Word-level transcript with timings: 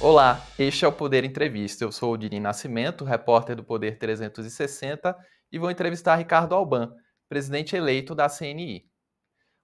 Olá, 0.00 0.46
este 0.56 0.84
é 0.84 0.88
o 0.88 0.92
Poder 0.92 1.24
Entrevista. 1.24 1.82
Eu 1.82 1.90
sou 1.90 2.12
o 2.12 2.16
Dini 2.16 2.38
Nascimento, 2.38 3.04
repórter 3.04 3.56
do 3.56 3.64
Poder 3.64 3.98
360, 3.98 5.16
e 5.50 5.58
vou 5.58 5.72
entrevistar 5.72 6.14
Ricardo 6.14 6.54
Alban, 6.54 6.94
presidente 7.28 7.74
eleito 7.74 8.14
da 8.14 8.28
CNI. 8.28 8.88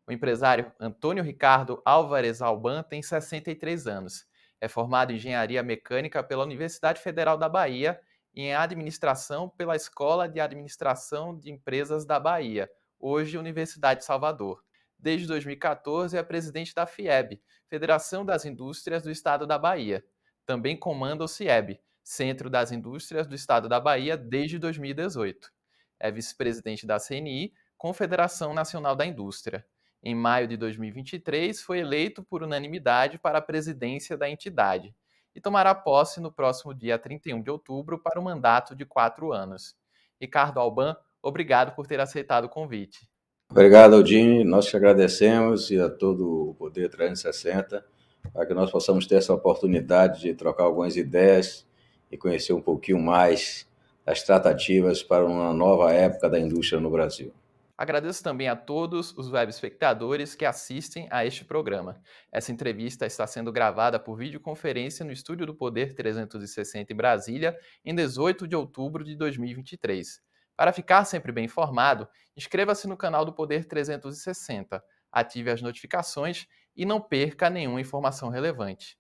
O 0.08 0.10
empresário 0.10 0.72
Antônio 0.80 1.22
Ricardo 1.22 1.80
Álvares 1.84 2.42
Alban 2.42 2.82
tem 2.82 3.00
63 3.00 3.86
anos. 3.86 4.26
É 4.60 4.66
formado 4.66 5.12
em 5.12 5.16
Engenharia 5.16 5.62
Mecânica 5.62 6.20
pela 6.20 6.42
Universidade 6.42 7.00
Federal 7.00 7.38
da 7.38 7.48
Bahia 7.48 8.00
e 8.34 8.42
em 8.42 8.56
Administração 8.56 9.48
pela 9.48 9.76
Escola 9.76 10.28
de 10.28 10.40
Administração 10.40 11.38
de 11.38 11.48
Empresas 11.48 12.04
da 12.04 12.18
Bahia, 12.18 12.68
hoje 12.98 13.38
Universidade 13.38 14.00
de 14.00 14.06
Salvador. 14.06 14.64
Desde 14.98 15.28
2014 15.28 16.16
é 16.16 16.22
presidente 16.24 16.74
da 16.74 16.86
FIEB, 16.86 17.40
Federação 17.68 18.24
das 18.24 18.44
Indústrias 18.44 19.04
do 19.04 19.12
Estado 19.12 19.46
da 19.46 19.56
Bahia 19.56 20.04
também 20.46 20.76
comanda 20.76 21.24
o 21.24 21.28
CIEB, 21.28 21.80
Centro 22.02 22.50
das 22.50 22.70
Indústrias 22.70 23.26
do 23.26 23.34
Estado 23.34 23.68
da 23.68 23.80
Bahia, 23.80 24.16
desde 24.16 24.58
2018. 24.58 25.50
É 25.98 26.10
vice-presidente 26.10 26.86
da 26.86 26.98
CNI, 26.98 27.52
Confederação 27.78 28.52
Nacional 28.52 28.94
da 28.94 29.06
Indústria. 29.06 29.64
Em 30.02 30.14
maio 30.14 30.46
de 30.46 30.56
2023, 30.56 31.62
foi 31.62 31.78
eleito 31.78 32.22
por 32.22 32.42
unanimidade 32.42 33.18
para 33.18 33.38
a 33.38 33.42
presidência 33.42 34.18
da 34.18 34.28
entidade 34.28 34.94
e 35.34 35.40
tomará 35.40 35.74
posse 35.74 36.20
no 36.20 36.30
próximo 36.30 36.74
dia 36.74 36.98
31 36.98 37.42
de 37.42 37.50
outubro 37.50 37.98
para 37.98 38.20
um 38.20 38.24
mandato 38.24 38.76
de 38.76 38.84
quatro 38.84 39.32
anos. 39.32 39.74
Ricardo 40.20 40.60
Alban, 40.60 40.96
obrigado 41.22 41.74
por 41.74 41.86
ter 41.86 42.00
aceitado 42.00 42.44
o 42.44 42.48
convite. 42.48 43.08
Obrigado, 43.50 43.94
Aldine. 43.94 44.44
Nós 44.44 44.66
te 44.66 44.76
agradecemos 44.76 45.70
e 45.70 45.80
a 45.80 45.88
todo 45.88 46.50
o 46.50 46.54
Poder 46.54 46.88
360 46.90 47.84
para 48.32 48.46
que 48.46 48.54
nós 48.54 48.70
possamos 48.70 49.06
ter 49.06 49.16
essa 49.16 49.32
oportunidade 49.32 50.20
de 50.20 50.34
trocar 50.34 50.64
algumas 50.64 50.96
ideias 50.96 51.66
e 52.10 52.16
conhecer 52.16 52.52
um 52.52 52.60
pouquinho 52.60 52.98
mais 52.98 53.68
das 54.04 54.22
tratativas 54.22 55.02
para 55.02 55.24
uma 55.24 55.52
nova 55.52 55.92
época 55.92 56.28
da 56.28 56.38
indústria 56.38 56.80
no 56.80 56.90
Brasil. 56.90 57.32
Agradeço 57.76 58.22
também 58.22 58.48
a 58.48 58.54
todos 58.54 59.12
os 59.18 59.32
web 59.32 59.50
espectadores 59.50 60.36
que 60.36 60.44
assistem 60.44 61.08
a 61.10 61.26
este 61.26 61.44
programa. 61.44 62.00
Essa 62.30 62.52
entrevista 62.52 63.04
está 63.04 63.26
sendo 63.26 63.50
gravada 63.50 63.98
por 63.98 64.16
videoconferência 64.16 65.04
no 65.04 65.10
Estúdio 65.10 65.44
do 65.44 65.54
Poder 65.54 65.92
360 65.92 66.92
em 66.92 66.96
Brasília, 66.96 67.58
em 67.84 67.92
18 67.92 68.46
de 68.46 68.54
outubro 68.54 69.02
de 69.02 69.16
2023. 69.16 70.20
Para 70.56 70.72
ficar 70.72 71.04
sempre 71.04 71.32
bem 71.32 71.46
informado, 71.46 72.06
inscreva-se 72.36 72.86
no 72.86 72.96
canal 72.96 73.24
do 73.24 73.32
Poder 73.32 73.64
360, 73.64 74.80
ative 75.10 75.50
as 75.50 75.60
notificações 75.60 76.46
e 76.76 76.84
não 76.84 77.00
perca 77.00 77.48
nenhuma 77.50 77.80
informação 77.80 78.28
relevante. 78.28 78.96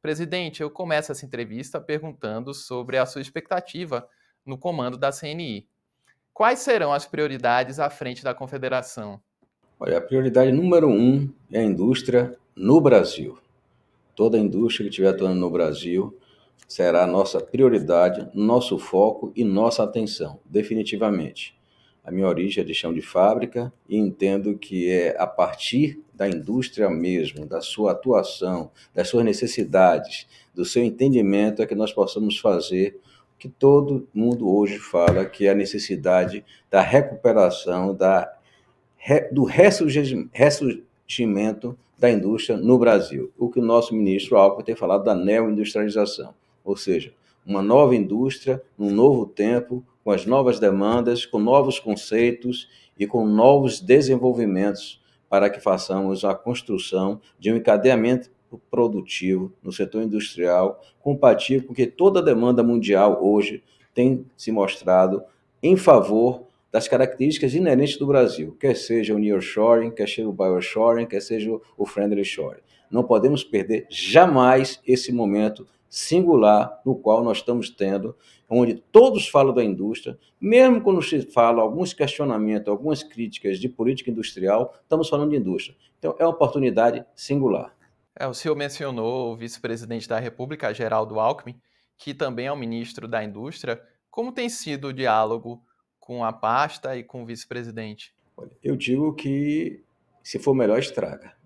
Presidente, 0.00 0.62
eu 0.62 0.70
começo 0.70 1.12
essa 1.12 1.24
entrevista 1.24 1.80
perguntando 1.80 2.52
sobre 2.52 2.98
a 2.98 3.06
sua 3.06 3.20
expectativa 3.20 4.08
no 4.44 4.58
comando 4.58 4.98
da 4.98 5.12
CNI. 5.12 5.68
Quais 6.34 6.58
serão 6.58 6.92
as 6.92 7.06
prioridades 7.06 7.78
à 7.78 7.88
frente 7.88 8.24
da 8.24 8.34
confederação? 8.34 9.20
Olha, 9.78 9.98
a 9.98 10.00
prioridade 10.00 10.50
número 10.50 10.88
um 10.88 11.32
é 11.52 11.60
a 11.60 11.64
indústria 11.64 12.36
no 12.56 12.80
Brasil. 12.80 13.38
Toda 14.14 14.36
a 14.36 14.40
indústria 14.40 14.84
que 14.84 14.90
estiver 14.90 15.08
atuando 15.08 15.38
no 15.38 15.50
Brasil 15.50 16.18
será 16.66 17.04
a 17.04 17.06
nossa 17.06 17.40
prioridade, 17.40 18.28
nosso 18.34 18.78
foco 18.78 19.32
e 19.36 19.44
nossa 19.44 19.82
atenção, 19.82 20.40
definitivamente. 20.44 21.56
A 22.04 22.10
minha 22.10 22.26
origem 22.26 22.62
é 22.62 22.66
de 22.66 22.74
chão 22.74 22.92
de 22.92 23.00
fábrica 23.00 23.72
e 23.88 23.96
entendo 23.96 24.58
que 24.58 24.90
é 24.90 25.14
a 25.16 25.26
partir 25.26 26.02
da 26.12 26.28
indústria 26.28 26.90
mesmo, 26.90 27.46
da 27.46 27.60
sua 27.60 27.92
atuação, 27.92 28.72
das 28.92 29.08
suas 29.08 29.24
necessidades, 29.24 30.26
do 30.54 30.64
seu 30.64 30.82
entendimento 30.82 31.62
é 31.62 31.66
que 31.66 31.76
nós 31.76 31.92
possamos 31.92 32.38
fazer 32.38 32.98
o 33.34 33.38
que 33.38 33.48
todo 33.48 34.08
mundo 34.12 34.52
hoje 34.52 34.78
fala, 34.78 35.24
que 35.24 35.46
é 35.46 35.50
a 35.50 35.54
necessidade 35.54 36.44
da 36.68 36.80
recuperação, 36.80 37.94
da, 37.94 38.36
do 39.30 39.44
ressurgimento 39.44 41.78
da 41.96 42.10
indústria 42.10 42.56
no 42.56 42.76
Brasil. 42.78 43.30
O 43.38 43.48
que 43.48 43.60
o 43.60 43.64
nosso 43.64 43.94
ministro 43.94 44.36
Alckmin 44.36 44.64
tem 44.64 44.74
falado 44.74 45.04
da 45.04 45.14
neoindustrialização, 45.14 46.34
ou 46.64 46.76
seja, 46.76 47.14
uma 47.46 47.62
nova 47.62 47.94
indústria, 47.94 48.60
num 48.76 48.90
novo 48.90 49.26
tempo, 49.26 49.84
com 50.04 50.10
as 50.10 50.26
novas 50.26 50.58
demandas, 50.58 51.24
com 51.24 51.38
novos 51.38 51.78
conceitos 51.78 52.68
e 52.98 53.06
com 53.06 53.26
novos 53.26 53.80
desenvolvimentos 53.80 55.00
para 55.28 55.48
que 55.48 55.60
façamos 55.60 56.24
a 56.24 56.34
construção 56.34 57.20
de 57.38 57.52
um 57.52 57.56
encadeamento 57.56 58.30
produtivo 58.70 59.52
no 59.62 59.72
setor 59.72 60.02
industrial 60.02 60.82
compatível 61.00 61.68
com 61.68 61.74
que 61.74 61.86
toda 61.86 62.20
a 62.20 62.22
demanda 62.22 62.62
mundial 62.62 63.24
hoje 63.24 63.62
tem 63.94 64.26
se 64.36 64.52
mostrado 64.52 65.22
em 65.62 65.76
favor 65.76 66.46
das 66.70 66.88
características 66.88 67.54
inerentes 67.54 67.98
do 67.98 68.06
Brasil, 68.06 68.56
quer 68.58 68.74
seja 68.74 69.14
o 69.14 69.18
nearshoring, 69.18 69.90
quer 69.90 70.08
seja 70.08 70.28
o 70.28 70.32
bioshoring, 70.32 71.06
quer 71.06 71.20
seja 71.20 71.50
o 71.76 71.86
friendly 71.86 72.24
shoring. 72.24 72.60
Não 72.90 73.04
podemos 73.04 73.44
perder 73.44 73.86
jamais 73.90 74.80
esse 74.86 75.12
momento 75.12 75.66
singular 75.92 76.80
no 76.86 76.96
qual 76.96 77.22
nós 77.22 77.36
estamos 77.36 77.68
tendo, 77.68 78.16
onde 78.48 78.76
todos 78.76 79.28
falam 79.28 79.52
da 79.52 79.62
indústria, 79.62 80.18
mesmo 80.40 80.80
quando 80.80 81.02
se 81.02 81.20
fala 81.20 81.60
alguns 81.60 81.92
questionamentos, 81.92 82.68
algumas 82.68 83.02
críticas 83.02 83.58
de 83.58 83.68
política 83.68 84.10
industrial, 84.10 84.74
estamos 84.82 85.10
falando 85.10 85.32
de 85.32 85.36
indústria. 85.36 85.76
Então, 85.98 86.16
é 86.18 86.24
uma 86.24 86.30
oportunidade 86.30 87.04
singular. 87.14 87.76
É, 88.18 88.26
o 88.26 88.32
senhor 88.32 88.56
mencionou 88.56 89.34
o 89.34 89.36
vice-presidente 89.36 90.08
da 90.08 90.18
República, 90.18 90.72
Geraldo 90.72 91.20
Alckmin, 91.20 91.60
que 91.98 92.14
também 92.14 92.46
é 92.46 92.52
o 92.52 92.56
ministro 92.56 93.06
da 93.06 93.22
Indústria. 93.22 93.78
Como 94.10 94.32
tem 94.32 94.48
sido 94.48 94.88
o 94.88 94.92
diálogo 94.94 95.62
com 96.00 96.24
a 96.24 96.32
pasta 96.32 96.96
e 96.96 97.04
com 97.04 97.22
o 97.22 97.26
vice-presidente? 97.26 98.14
Eu 98.62 98.76
digo 98.76 99.14
que, 99.14 99.84
se 100.24 100.38
for 100.38 100.54
melhor, 100.54 100.78
estraga. 100.78 101.36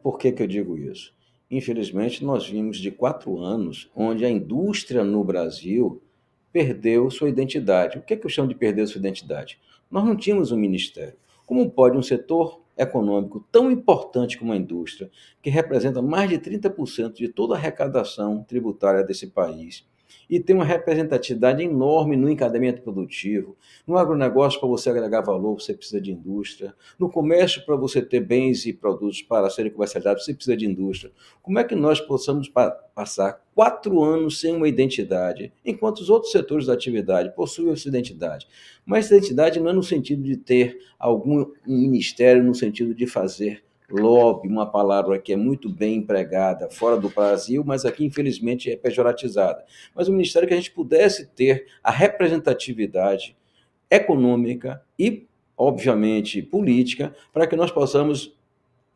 Por 0.00 0.16
que, 0.16 0.30
que 0.30 0.44
eu 0.44 0.46
digo 0.46 0.78
isso? 0.78 1.12
Infelizmente, 1.50 2.24
nós 2.24 2.48
vimos 2.48 2.78
de 2.78 2.90
quatro 2.90 3.38
anos 3.38 3.90
onde 3.94 4.24
a 4.24 4.30
indústria 4.30 5.02
no 5.02 5.24
Brasil 5.24 6.00
perdeu 6.52 7.10
sua 7.10 7.28
identidade. 7.28 7.98
O 7.98 8.02
que, 8.02 8.14
é 8.14 8.16
que 8.16 8.24
eu 8.24 8.30
chamo 8.30 8.48
de 8.48 8.54
perder 8.54 8.86
sua 8.86 8.98
identidade? 8.98 9.58
Nós 9.90 10.04
não 10.04 10.16
tínhamos 10.16 10.52
um 10.52 10.56
ministério. 10.56 11.16
Como 11.44 11.68
pode 11.68 11.96
um 11.96 12.02
setor 12.02 12.60
econômico 12.76 13.44
tão 13.50 13.70
importante 13.70 14.38
como 14.38 14.52
a 14.52 14.56
indústria, 14.56 15.10
que 15.42 15.50
representa 15.50 16.00
mais 16.00 16.30
de 16.30 16.38
30% 16.38 17.14
de 17.14 17.28
toda 17.28 17.54
a 17.54 17.58
arrecadação 17.58 18.44
tributária 18.44 19.02
desse 19.02 19.26
país, 19.26 19.86
e 20.30 20.38
tem 20.38 20.54
uma 20.54 20.64
representatividade 20.64 21.60
enorme 21.64 22.16
no 22.16 22.30
encadeamento 22.30 22.82
produtivo. 22.82 23.56
No 23.84 23.98
agronegócio, 23.98 24.60
para 24.60 24.68
você 24.68 24.88
agregar 24.88 25.22
valor, 25.22 25.60
você 25.60 25.74
precisa 25.74 26.00
de 26.00 26.12
indústria. 26.12 26.72
No 26.96 27.10
comércio, 27.10 27.66
para 27.66 27.74
você 27.74 28.00
ter 28.00 28.20
bens 28.20 28.64
e 28.64 28.72
produtos 28.72 29.22
para 29.22 29.50
serem 29.50 29.72
comercializados, 29.72 30.24
você 30.24 30.32
precisa 30.32 30.56
de 30.56 30.66
indústria. 30.66 31.12
Como 31.42 31.58
é 31.58 31.64
que 31.64 31.74
nós 31.74 32.00
possamos 32.00 32.48
pa 32.48 32.70
passar 32.94 33.42
quatro 33.54 34.04
anos 34.04 34.40
sem 34.40 34.54
uma 34.54 34.68
identidade, 34.68 35.52
enquanto 35.64 35.98
os 35.98 36.10
outros 36.10 36.30
setores 36.30 36.66
da 36.66 36.74
atividade 36.74 37.34
possuem 37.34 37.72
essa 37.72 37.88
identidade? 37.88 38.46
Mas 38.86 39.06
essa 39.06 39.16
identidade 39.16 39.58
não 39.58 39.70
é 39.70 39.72
no 39.72 39.82
sentido 39.82 40.22
de 40.22 40.36
ter 40.36 40.78
algum 40.98 41.46
ministério, 41.66 42.44
no 42.44 42.54
sentido 42.54 42.94
de 42.94 43.06
fazer 43.06 43.64
lobby, 43.90 44.48
uma 44.48 44.70
palavra 44.70 45.18
que 45.18 45.32
é 45.32 45.36
muito 45.36 45.68
bem 45.68 45.96
empregada 45.96 46.70
fora 46.70 46.96
do 46.96 47.08
Brasil, 47.08 47.62
mas 47.64 47.84
aqui 47.84 48.04
infelizmente 48.04 48.70
é 48.70 48.76
pejoratizada. 48.76 49.64
Mas 49.94 50.08
o 50.08 50.12
ministério 50.12 50.46
que 50.46 50.54
a 50.54 50.56
gente 50.56 50.70
pudesse 50.70 51.26
ter 51.28 51.66
a 51.82 51.90
representatividade 51.90 53.36
econômica 53.90 54.82
e, 54.98 55.26
obviamente, 55.56 56.42
política, 56.42 57.14
para 57.32 57.46
que 57.46 57.56
nós 57.56 57.70
possamos 57.70 58.36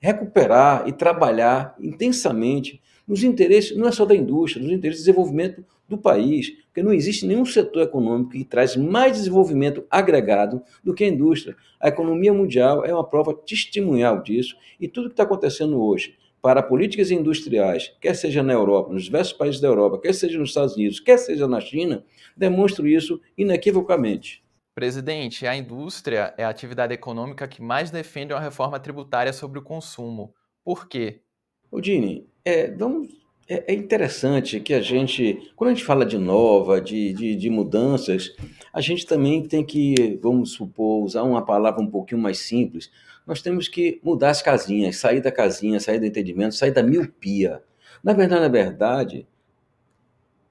recuperar 0.01 0.87
e 0.87 0.93
trabalhar 0.93 1.75
intensamente 1.81 2.81
nos 3.07 3.23
interesses, 3.23 3.77
não 3.77 3.89
é 3.89 3.93
só 3.93 4.05
da 4.05 4.15
indústria, 4.15 4.63
nos 4.63 4.73
interesses 4.73 5.03
de 5.03 5.11
desenvolvimento 5.11 5.65
do 5.89 5.99
país, 5.99 6.51
porque 6.67 6.83
não 6.83 6.93
existe 6.93 7.27
nenhum 7.27 7.45
setor 7.45 7.83
econômico 7.83 8.31
que 8.31 8.45
traz 8.45 8.77
mais 8.77 9.13
desenvolvimento 9.13 9.85
agregado 9.91 10.63
do 10.83 10.95
que 10.95 11.05
a 11.05 11.09
indústria. 11.09 11.57
A 11.81 11.89
economia 11.89 12.33
mundial 12.33 12.85
é 12.85 12.93
uma 12.93 13.09
prova 13.09 13.35
testemunhal 13.35 14.23
disso, 14.23 14.57
e 14.81 14.89
tudo 14.89 15.09
que 15.09 15.13
está 15.13 15.23
acontecendo 15.25 15.81
hoje 15.81 16.17
para 16.45 16.63
políticas 16.63 17.11
industriais, 17.11 17.97
quer 17.99 18.15
seja 18.15 18.43
na 18.43 18.53
Europa, 18.53 18.93
nos 18.93 19.05
diversos 19.05 19.33
países 19.33 19.63
da 19.63 19.69
Europa, 19.69 19.99
quer 19.99 20.13
seja 20.13 20.39
nos 20.39 20.51
Estados 20.51 20.77
Unidos, 20.77 21.01
quer 21.01 21.17
seja 21.17 21.49
na 21.49 21.59
China, 21.59 22.05
demonstra 22.37 22.87
isso 22.87 23.19
inequivocamente. 23.35 24.45
Presidente, 24.75 25.47
a 25.47 25.57
indústria 25.57 26.35
é 26.37 26.45
a 26.45 26.51
atividade 26.51 26.93
econômica 26.93 27.49
que 27.49 27.63
mais 27.63 27.91
defende 27.91 28.35
uma 28.35 28.41
reforma 28.41 28.79
tributária 28.79 29.33
sobre 29.33 29.59
o 29.59 29.63
consumo. 29.63 30.35
Por 30.63 30.87
quê? 30.87 31.23
Odine, 31.71 32.29
é, 32.45 32.71
vamos, 32.71 33.09
é, 33.49 33.73
é, 33.73 33.75
interessante 33.75 34.61
que 34.61 34.73
a 34.73 34.81
gente, 34.81 35.53
quando 35.55 35.71
a 35.71 35.75
gente 35.75 35.85
fala 35.85 36.07
de 36.07 36.17
nova, 36.17 36.81
de, 36.81 37.13
de, 37.13 37.37
de, 37.37 37.51
mudanças, 37.51 38.35
a 38.73 38.81
gente 38.81 39.07
também 39.07 39.43
tem 39.43 39.65
que, 39.65 40.19
vamos 40.23 40.53
supor, 40.53 41.05
usar 41.05 41.23
uma 41.23 41.45
palavra 41.45 41.83
um 41.83 41.91
pouquinho 41.91 42.21
mais 42.21 42.39
simples. 42.39 42.91
Nós 43.27 43.43
temos 43.43 43.69
que 43.69 44.01
mudar 44.03 44.31
as 44.31 44.43
casinhas, 44.43 44.97
sair 44.97 45.21
da 45.21 45.31
casinha, 45.31 45.79
sair 45.81 45.99
do 45.99 46.07
entendimento, 46.07 46.55
sair 46.55 46.73
da 46.73 46.83
miopia. 46.83 47.63
Na 48.03 48.13
verdade, 48.13 48.41
na 48.43 48.49
verdade, 48.49 49.27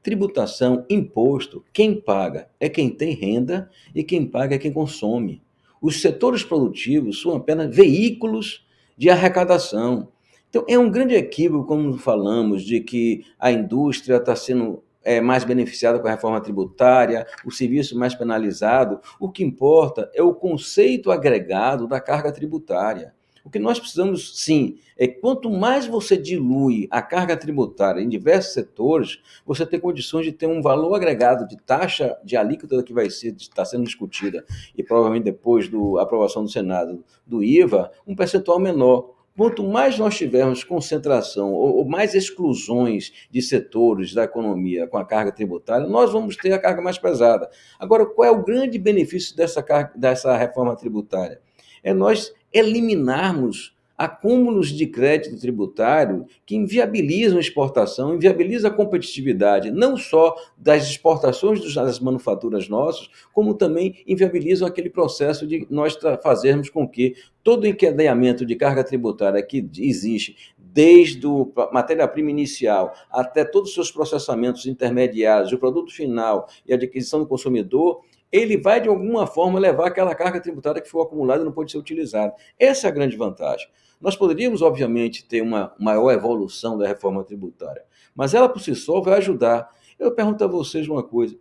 tributação, 0.01 0.85
imposto, 0.89 1.63
quem 1.71 1.99
paga 1.99 2.49
é 2.59 2.67
quem 2.67 2.89
tem 2.89 3.15
renda 3.15 3.69
e 3.95 4.03
quem 4.03 4.25
paga 4.25 4.55
é 4.55 4.59
quem 4.59 4.71
consome. 4.71 5.41
Os 5.81 6.01
setores 6.01 6.43
produtivos 6.43 7.21
são 7.21 7.35
apenas 7.35 7.75
veículos 7.75 8.65
de 8.97 9.09
arrecadação. 9.09 10.12
Então, 10.53 10.63
é 10.69 10.77
um 10.77 10.87
grande 10.87 11.15
equívoco 11.15 11.65
quando 11.65 11.97
falamos 11.97 12.61
de 12.61 12.79
que 12.79 13.25
a 13.39 13.51
indústria 13.51 14.17
está 14.17 14.35
sendo 14.35 14.83
é, 15.03 15.19
mais 15.19 15.43
beneficiada 15.43 15.97
com 15.97 16.07
a 16.07 16.11
reforma 16.11 16.39
tributária, 16.39 17.25
o 17.43 17.49
serviço 17.49 17.97
mais 17.97 18.13
penalizado. 18.13 18.99
O 19.19 19.31
que 19.31 19.43
importa 19.43 20.11
é 20.13 20.21
o 20.21 20.31
conceito 20.31 21.09
agregado 21.09 21.87
da 21.87 21.99
carga 21.99 22.31
tributária. 22.31 23.15
O 23.43 23.49
que 23.49 23.57
nós 23.57 23.79
precisamos, 23.79 24.43
sim, 24.43 24.77
é 24.95 25.07
quanto 25.07 25.49
mais 25.49 25.87
você 25.87 26.15
dilui 26.15 26.87
a 26.91 27.01
carga 27.01 27.35
tributária 27.35 27.99
em 27.99 28.07
diversos 28.07 28.53
setores, 28.53 29.19
você 29.43 29.65
tem 29.65 29.79
condições 29.79 30.23
de 30.23 30.31
ter 30.31 30.45
um 30.45 30.61
valor 30.61 30.93
agregado 30.93 31.47
de 31.47 31.57
taxa 31.57 32.15
de 32.23 32.37
alíquota 32.37 32.83
que 32.83 32.93
vai 32.93 33.09
ser 33.09 33.35
está 33.35 33.65
sendo 33.65 33.85
discutida 33.85 34.45
e 34.77 34.83
provavelmente 34.83 35.25
depois 35.25 35.67
da 35.67 36.01
aprovação 36.01 36.43
do 36.43 36.49
Senado 36.49 37.03
do 37.25 37.43
IVA, 37.43 37.91
um 38.05 38.15
percentual 38.15 38.59
menor. 38.59 39.12
Quanto 39.35 39.63
mais 39.63 39.97
nós 39.97 40.15
tivermos 40.15 40.63
concentração 40.63 41.53
ou, 41.53 41.83
mais 41.85 42.13
exclusões 42.13 43.11
de 43.31 43.41
setores 43.41 44.13
da 44.13 44.25
economia 44.25 44.87
com 44.87 44.97
a 44.97 45.05
carga 45.05 45.31
tributária, 45.31 45.87
nós 45.87 46.11
vamos 46.11 46.37
ter 46.37 46.53
a 46.53 46.59
carga 46.59 46.81
mais 46.83 46.99
pesada. 46.99 47.49
Agora, 47.79 48.05
qual 48.05 48.27
é 48.27 48.31
o 48.31 48.43
grande 48.43 48.77
benefício 48.77 49.35
dessa, 49.35 49.63
carga, 49.63 49.91
dessa 49.95 50.37
reforma 50.37 50.75
tributária? 50.75 51.41
É 51.83 51.93
nós 51.93 52.31
eliminarmos 52.53 53.72
acúmulos 53.97 54.69
de 54.69 54.87
crédito 54.87 55.39
tributário 55.39 56.25
que 56.45 56.55
inviabilizam 56.55 57.37
a 57.37 57.41
exportação, 57.41 58.15
inviabilizam 58.15 58.71
a 58.71 58.73
competitividade, 58.73 59.71
não 59.71 59.95
só 59.95 60.35
das 60.57 60.83
exportações 60.89 61.73
das 61.73 61.99
manufaturas 61.99 62.67
nossas, 62.67 63.09
como 63.31 63.53
também 63.53 64.03
inviabilizam 64.07 64.67
aquele 64.67 64.89
processo 64.89 65.45
de 65.45 65.67
nós 65.69 65.97
fazermos 66.21 66.69
com 66.69 66.87
que 66.87 67.15
todo 67.43 67.63
o 67.63 67.67
encadeamento 67.67 68.45
de 68.45 68.55
carga 68.55 68.83
tributária 68.83 69.41
que 69.43 69.69
existe, 69.77 70.53
desde 70.57 71.27
a 71.27 71.71
matéria-prima 71.71 72.31
inicial 72.31 72.93
até 73.11 73.45
todos 73.45 73.69
os 73.69 73.75
seus 73.75 73.91
processamentos 73.91 74.65
intermediários, 74.65 75.51
o 75.51 75.57
produto 75.57 75.93
final 75.93 76.47
e 76.65 76.73
a 76.73 76.75
adquisição 76.75 77.19
do 77.19 77.27
consumidor, 77.27 78.01
ele 78.31 78.57
vai 78.57 78.81
de 78.81 78.89
alguma 78.89 79.27
forma 79.27 79.59
levar 79.59 79.87
aquela 79.87 80.15
carga 80.15 80.41
tributária 80.41 80.81
que 80.81 80.89
foi 80.89 81.03
acumulada 81.03 81.43
e 81.43 81.45
não 81.45 81.51
pode 81.51 81.71
ser 81.71 81.77
utilizada. 81.77 82.33
Essa 82.57 82.87
é 82.87 82.89
a 82.89 82.93
grande 82.93 83.15
vantagem. 83.15 83.67
Nós 84.03 84.17
poderíamos, 84.17 84.61
obviamente, 84.61 85.25
ter 85.25 85.41
uma 85.41 85.73
maior 85.79 86.11
evolução 86.11 86.77
da 86.77 86.85
reforma 86.85 87.23
tributária, 87.23 87.85
mas 88.13 88.33
ela 88.33 88.49
por 88.49 88.59
si 88.59 88.75
só 88.75 88.99
vai 88.99 89.17
ajudar. 89.19 89.73
Eu 89.97 90.11
pergunto 90.11 90.43
a 90.43 90.47
vocês 90.47 90.89
uma 90.89 91.01
coisa: 91.01 91.39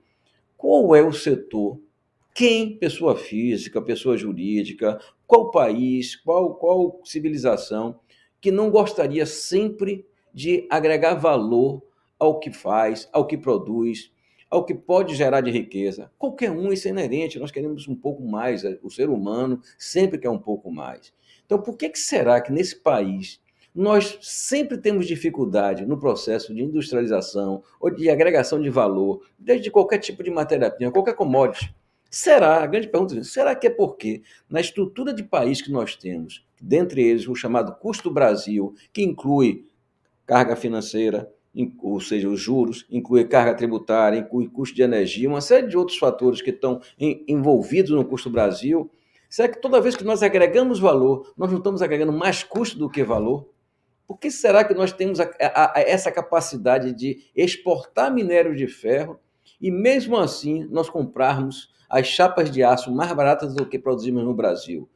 qual 0.56 0.94
é 0.94 1.02
o 1.02 1.12
setor? 1.12 1.80
Quem, 2.32 2.78
pessoa 2.78 3.16
física, 3.16 3.82
pessoa 3.82 4.16
jurídica, 4.16 5.00
qual 5.26 5.50
país, 5.50 6.14
qual, 6.14 6.54
qual 6.54 7.00
civilização 7.04 7.98
que 8.40 8.52
não 8.52 8.70
gostaria 8.70 9.26
sempre 9.26 10.06
de 10.32 10.64
agregar 10.70 11.14
valor 11.14 11.82
ao 12.16 12.38
que 12.38 12.52
faz, 12.52 13.08
ao 13.12 13.26
que 13.26 13.36
produz, 13.36 14.12
ao 14.48 14.64
que 14.64 14.74
pode 14.74 15.14
gerar 15.16 15.40
de 15.40 15.50
riqueza. 15.50 16.12
Qualquer 16.16 16.50
um, 16.50 16.72
isso 16.72 16.86
é 16.86 16.90
inerente, 16.90 17.38
nós 17.38 17.50
queremos 17.50 17.88
um 17.88 17.96
pouco 17.96 18.22
mais, 18.22 18.62
o 18.82 18.90
ser 18.90 19.08
humano 19.08 19.60
sempre 19.76 20.18
quer 20.18 20.30
um 20.30 20.38
pouco 20.38 20.70
mais. 20.70 21.12
Então, 21.52 21.60
por 21.60 21.76
que, 21.76 21.90
que 21.90 21.98
será 21.98 22.40
que 22.40 22.50
nesse 22.50 22.74
país 22.74 23.38
nós 23.74 24.18
sempre 24.22 24.78
temos 24.78 25.06
dificuldade 25.06 25.84
no 25.84 26.00
processo 26.00 26.54
de 26.54 26.62
industrialização 26.62 27.62
ou 27.78 27.90
de 27.94 28.08
agregação 28.08 28.58
de 28.58 28.70
valor, 28.70 29.22
desde 29.38 29.70
qualquer 29.70 29.98
tipo 29.98 30.22
de 30.22 30.30
matéria-prima, 30.30 30.90
qualquer 30.90 31.14
commodity? 31.14 31.70
Será, 32.10 32.62
a 32.62 32.66
grande 32.66 32.88
pergunta 32.88 33.18
é, 33.18 33.22
será 33.22 33.54
que 33.54 33.66
é 33.66 33.70
porque 33.70 34.22
na 34.48 34.62
estrutura 34.62 35.12
de 35.12 35.22
país 35.22 35.60
que 35.60 35.70
nós 35.70 35.94
temos, 35.94 36.42
dentre 36.58 37.02
eles 37.02 37.28
o 37.28 37.34
chamado 37.34 37.74
custo 37.74 38.10
Brasil, 38.10 38.74
que 38.90 39.02
inclui 39.02 39.66
carga 40.24 40.56
financeira, 40.56 41.30
ou 41.82 42.00
seja, 42.00 42.30
os 42.30 42.40
juros, 42.40 42.86
inclui 42.90 43.26
carga 43.26 43.54
tributária, 43.54 44.20
inclui 44.20 44.48
custo 44.48 44.74
de 44.74 44.80
energia, 44.80 45.28
uma 45.28 45.42
série 45.42 45.66
de 45.66 45.76
outros 45.76 45.98
fatores 45.98 46.40
que 46.40 46.48
estão 46.48 46.80
envolvidos 46.98 47.90
no 47.90 48.06
custo 48.06 48.30
Brasil. 48.30 48.90
Será 49.32 49.48
que 49.48 49.62
toda 49.62 49.80
vez 49.80 49.96
que 49.96 50.04
nós 50.04 50.22
agregamos 50.22 50.78
valor, 50.78 51.32
nós 51.38 51.50
não 51.50 51.56
estamos 51.56 51.80
agregando 51.80 52.12
mais 52.12 52.42
custo 52.42 52.78
do 52.78 52.90
que 52.90 53.02
valor? 53.02 53.48
Por 54.06 54.18
que 54.18 54.30
será 54.30 54.62
que 54.62 54.74
nós 54.74 54.92
temos 54.92 55.20
a, 55.20 55.30
a, 55.40 55.78
a 55.78 55.80
essa 55.80 56.12
capacidade 56.12 56.92
de 56.92 57.30
exportar 57.34 58.12
minério 58.12 58.54
de 58.54 58.66
ferro 58.66 59.18
e, 59.58 59.70
mesmo 59.70 60.18
assim, 60.18 60.64
nós 60.64 60.90
comprarmos 60.90 61.72
as 61.88 62.06
chapas 62.08 62.50
de 62.50 62.62
aço 62.62 62.94
mais 62.94 63.10
baratas 63.14 63.54
do 63.54 63.64
que 63.64 63.78
produzimos 63.78 64.22
no 64.22 64.34
Brasil? 64.34 64.86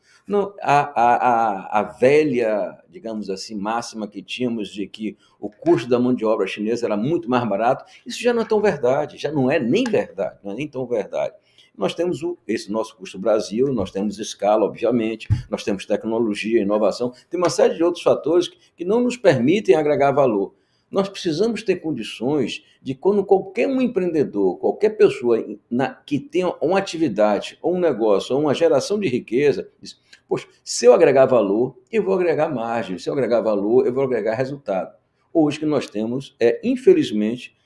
A, 0.61 0.81
a, 1.03 1.81
a, 1.81 1.83
velha, 1.83 2.79
digamos 2.91 3.31
assim, 3.31 3.55
máxima 3.55 4.07
que 4.07 4.23
tínhamos 4.23 4.69
de 4.69 4.87
que 4.87 5.17
o 5.41 5.49
custo 5.49 5.89
da 5.89 5.99
mão 5.99 6.13
de 6.13 6.27
obra 6.27 6.47
chinesa 6.47 6.85
era 6.85 6.97
muito 6.97 7.31
mais 7.31 7.49
barato, 7.49 7.87
isso 8.05 8.23
já 8.23 8.35
não 8.35 8.43
é 8.43 8.45
tão 8.45 8.61
verdade, 8.61 9.17
já 9.17 9.33
não 9.33 9.51
é 9.51 9.59
nem 9.59 9.85
verdade, 9.85 10.41
não 10.45 10.53
é 10.53 10.55
nem 10.55 10.69
tão 10.69 10.85
verdade. 10.85 11.35
Nós 11.77 11.95
temos 11.95 12.23
o, 12.23 12.39
esse 12.47 12.71
nosso 12.71 12.97
custo 12.97 13.19
Brasil, 13.19 13.73
nós 13.73 13.91
temos 13.91 14.19
escala, 14.19 14.65
obviamente, 14.65 15.29
nós 15.51 15.63
temos 15.63 15.85
tecnologia, 15.85 16.63
inovação, 16.63 17.13
tem 17.29 17.39
uma 17.39 17.51
série 17.51 17.75
de 17.75 17.85
outros 17.85 18.03
fatores 18.03 18.49
que, 18.49 18.59
que 18.77 18.85
não 18.85 19.01
nos 19.01 19.17
permitem 19.17 19.75
agregar 19.75 20.13
valor. 20.13 20.55
Nós 20.91 21.09
precisamos 21.09 21.63
ter 21.63 21.77
condições 21.77 22.65
de 22.81 22.95
quando 22.95 23.25
qualquer 23.25 23.67
um 23.67 23.81
empreendedor, 23.81 24.57
qualquer 24.59 24.91
pessoa 24.91 25.45
na, 25.69 25.91
que 25.91 26.19
tenha 26.19 26.55
uma 26.63 26.79
atividade, 26.79 27.59
ou 27.61 27.75
um 27.75 27.81
negócio, 27.81 28.35
ou 28.37 28.43
uma 28.43 28.55
geração 28.55 28.99
de 28.99 29.09
riqueza, 29.09 29.69
diz, 29.81 29.99
Poxa, 30.29 30.49
se 30.65 30.87
eu 30.87 30.93
agregar 30.93 31.27
valor, 31.27 31.79
eu 31.91 32.03
vou 32.03 32.15
agregar 32.15 32.49
margem. 32.49 32.99
Se 32.99 33.09
eu 33.09 33.13
agregar 33.13 33.41
valor, 33.41 33.87
eu 33.87 33.93
vou 33.93 34.03
agregar 34.03 34.35
resultado. 34.35 34.93
Hoje 35.33 35.59
que 35.59 35.67
nós 35.67 35.89
temos 35.89 36.35
é, 36.41 36.61
infelizmente, 36.65 37.57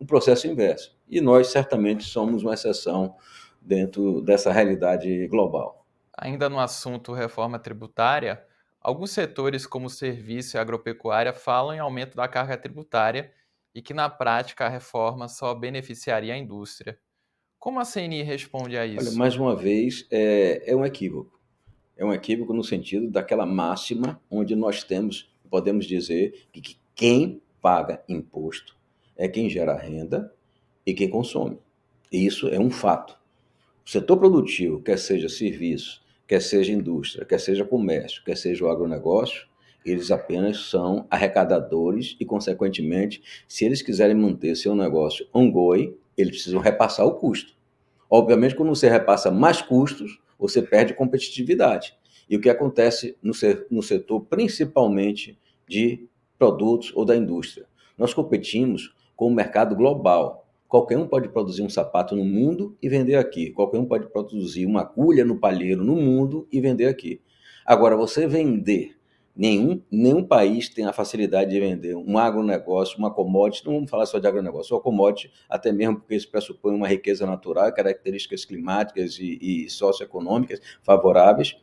um 0.00 0.06
processo 0.06 0.46
inverso. 0.46 0.96
E 1.08 1.20
nós 1.20 1.48
certamente 1.48 2.04
somos 2.04 2.42
uma 2.42 2.54
exceção 2.54 3.14
dentro 3.64 4.20
dessa 4.20 4.52
realidade 4.52 5.26
global. 5.28 5.86
Ainda 6.16 6.48
no 6.48 6.60
assunto 6.60 7.12
reforma 7.12 7.58
tributária, 7.58 8.44
alguns 8.80 9.10
setores 9.10 9.66
como 9.66 9.88
serviço 9.88 10.56
e 10.56 10.60
agropecuária 10.60 11.32
falam 11.32 11.74
em 11.74 11.78
aumento 11.78 12.16
da 12.16 12.28
carga 12.28 12.56
tributária 12.56 13.32
e 13.74 13.82
que 13.82 13.94
na 13.94 14.08
prática 14.08 14.66
a 14.66 14.68
reforma 14.68 15.26
só 15.28 15.54
beneficiaria 15.54 16.34
a 16.34 16.38
indústria. 16.38 16.98
Como 17.58 17.80
a 17.80 17.84
CNI 17.84 18.22
responde 18.22 18.76
a 18.76 18.86
isso? 18.86 19.08
Olha, 19.08 19.18
mais 19.18 19.36
uma 19.36 19.56
vez, 19.56 20.06
é, 20.10 20.70
é 20.70 20.76
um 20.76 20.84
equívoco 20.84 21.34
é 21.96 22.04
um 22.04 22.12
equívoco 22.12 22.52
no 22.52 22.64
sentido 22.64 23.10
daquela 23.10 23.46
máxima 23.46 24.20
onde 24.30 24.54
nós 24.54 24.82
temos, 24.82 25.32
podemos 25.48 25.86
dizer, 25.86 26.46
que 26.52 26.76
quem 26.94 27.40
paga 27.60 28.02
imposto 28.08 28.76
é 29.16 29.28
quem 29.28 29.48
gera 29.48 29.76
renda 29.76 30.32
e 30.84 30.92
quem 30.92 31.08
consome. 31.08 31.58
E 32.10 32.26
isso 32.26 32.48
é 32.48 32.58
um 32.58 32.70
fato. 32.70 33.18
O 33.86 33.90
setor 33.90 34.16
produtivo, 34.16 34.80
quer 34.80 34.98
seja 34.98 35.28
serviço, 35.28 36.02
quer 36.26 36.40
seja 36.40 36.72
indústria, 36.72 37.24
quer 37.24 37.38
seja 37.38 37.64
comércio, 37.64 38.24
quer 38.24 38.36
seja 38.36 38.64
o 38.64 38.68
agronegócio, 38.68 39.46
eles 39.84 40.10
apenas 40.10 40.70
são 40.70 41.06
arrecadadores 41.10 42.16
e, 42.18 42.24
consequentemente, 42.24 43.22
se 43.46 43.64
eles 43.64 43.82
quiserem 43.82 44.16
manter 44.16 44.56
seu 44.56 44.74
negócio 44.74 45.26
ongoing, 45.34 45.94
eles 46.16 46.32
precisam 46.32 46.60
repassar 46.60 47.06
o 47.06 47.16
custo. 47.16 47.54
Obviamente, 48.08 48.54
quando 48.54 48.70
você 48.70 48.88
repassa 48.88 49.30
mais 49.30 49.60
custos, 49.60 50.18
você 50.38 50.62
perde 50.62 50.94
competitividade. 50.94 51.94
E 52.28 52.36
o 52.36 52.40
que 52.40 52.48
acontece 52.48 53.16
no, 53.22 53.32
no 53.70 53.82
setor, 53.82 54.20
principalmente 54.22 55.38
de 55.68 56.08
produtos 56.38 56.90
ou 56.94 57.04
da 57.04 57.14
indústria? 57.14 57.66
Nós 57.98 58.14
competimos 58.14 58.94
com 59.14 59.26
o 59.26 59.34
mercado 59.34 59.76
global. 59.76 60.43
Qualquer 60.74 60.98
um 60.98 61.06
pode 61.06 61.28
produzir 61.28 61.62
um 61.62 61.70
sapato 61.70 62.16
no 62.16 62.24
mundo 62.24 62.76
e 62.82 62.88
vender 62.88 63.14
aqui. 63.14 63.52
Qualquer 63.52 63.78
um 63.78 63.86
pode 63.86 64.08
produzir 64.08 64.66
uma 64.66 64.80
agulha 64.80 65.24
no 65.24 65.38
palheiro 65.38 65.84
no 65.84 65.94
mundo 65.94 66.48
e 66.50 66.60
vender 66.60 66.86
aqui. 66.86 67.22
Agora, 67.64 67.96
você 67.96 68.26
vender 68.26 68.96
Nenhum, 69.36 69.80
nenhum 69.88 70.24
país 70.24 70.68
tem 70.68 70.84
a 70.84 70.92
facilidade 70.92 71.50
de 71.50 71.60
vender 71.60 71.94
um 71.94 72.18
agronegócio, 72.18 72.98
uma 72.98 73.12
commodity, 73.12 73.64
não 73.64 73.74
vamos 73.74 73.90
falar 73.90 74.06
só 74.06 74.18
de 74.18 74.26
agronegócio, 74.26 74.74
uma 74.74 74.82
commodity, 74.82 75.32
até 75.48 75.70
mesmo 75.70 76.00
porque 76.00 76.16
isso 76.16 76.28
pressupõe 76.28 76.74
uma 76.74 76.88
riqueza 76.88 77.24
natural, 77.24 77.72
características 77.72 78.44
climáticas 78.44 79.16
e, 79.20 79.38
e 79.40 79.70
socioeconômicas 79.70 80.60
favoráveis 80.82 81.56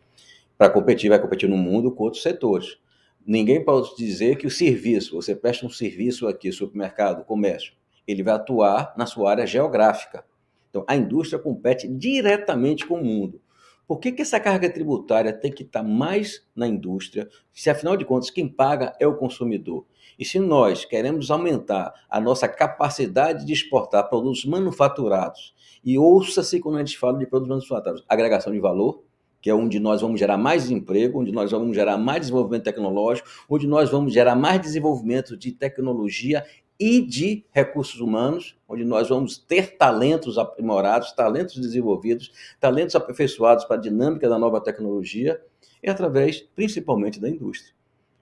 para 0.58 0.70
competir, 0.70 1.10
vai 1.10 1.22
competir 1.22 1.50
no 1.50 1.58
mundo 1.58 1.92
com 1.92 2.06
outros 2.06 2.24
setores. 2.24 2.78
Ninguém 3.26 3.64
pode 3.64 3.94
dizer 3.98 4.38
que 4.38 4.48
o 4.48 4.52
serviço, 4.52 5.16
você 5.16 5.36
presta 5.36 5.66
um 5.66 5.70
serviço 5.70 6.28
aqui, 6.28 6.50
supermercado, 6.52 7.26
comércio, 7.26 7.74
ele 8.08 8.24
vai 8.24 8.34
atuar 8.34 8.94
na 8.98 9.06
sua 9.06 9.32
área 9.32 9.46
geográfica. 9.46 10.26
Então, 10.70 10.86
a 10.88 10.96
indústria 10.96 11.42
compete 11.42 11.88
diretamente 11.88 12.86
com 12.86 12.96
o 12.96 13.04
mundo. 13.04 13.42
Por 13.88 14.00
que, 14.00 14.12
que 14.14 14.22
essa 14.22 14.40
carga 14.40 14.70
tributária 14.70 15.34
tem 15.34 15.52
que 15.52 15.64
estar 15.64 15.84
mais 15.84 16.48
na 16.56 16.66
indústria, 16.66 17.28
se 17.52 17.70
afinal 17.70 17.98
de 17.98 18.06
contas 18.06 18.30
quem 18.30 18.48
paga 18.48 18.96
é 19.00 19.06
o 19.06 19.18
consumidor? 19.18 19.86
E 20.18 20.24
se 20.24 20.40
nós 20.40 20.86
queremos 20.86 21.30
aumentar 21.30 21.94
a 22.10 22.22
nossa 22.22 22.48
capacidade 22.48 23.46
de 23.46 23.52
exportar 23.52 24.08
produtos 24.08 24.46
manufaturados, 24.46 25.54
e 25.84 25.98
ouça-se 25.98 26.60
quando 26.62 26.76
a 26.76 26.80
gente 26.80 26.98
fala 26.98 27.18
de 27.18 27.26
produtos 27.26 27.50
manufaturados, 27.50 28.06
agregação 28.08 28.54
de 28.54 28.60
valor, 28.60 29.04
que 29.42 29.50
é 29.50 29.54
onde 29.54 29.80
nós 29.80 30.02
vamos 30.02 30.20
gerar 30.20 30.38
mais 30.38 30.70
emprego, 30.70 31.20
onde 31.20 31.32
nós 31.32 31.52
vamos 31.52 31.76
gerar 31.76 31.98
mais 31.98 32.22
desenvolvimento 32.22 32.64
tecnológico, 32.64 33.28
onde 33.50 33.68
nós 33.68 33.90
vamos 33.90 34.14
gerar 34.14 34.36
mais 34.36 34.62
desenvolvimento 34.62 35.36
de 35.36 35.52
tecnologia 35.52 36.46
e 36.82 37.00
de 37.00 37.46
recursos 37.52 38.02
humanos, 38.02 38.58
onde 38.68 38.84
nós 38.84 39.08
vamos 39.08 39.38
ter 39.38 39.78
talentos 39.78 40.40
aprimorados, 40.40 41.12
talentos 41.12 41.62
desenvolvidos, 41.62 42.32
talentos 42.60 42.96
aperfeiçoados 42.96 43.66
para 43.66 43.76
a 43.76 43.80
dinâmica 43.80 44.28
da 44.28 44.40
nova 44.40 44.60
tecnologia, 44.60 45.40
e 45.84 45.88
através 45.88 46.42
principalmente 46.42 47.20
da 47.20 47.30
indústria. 47.30 47.76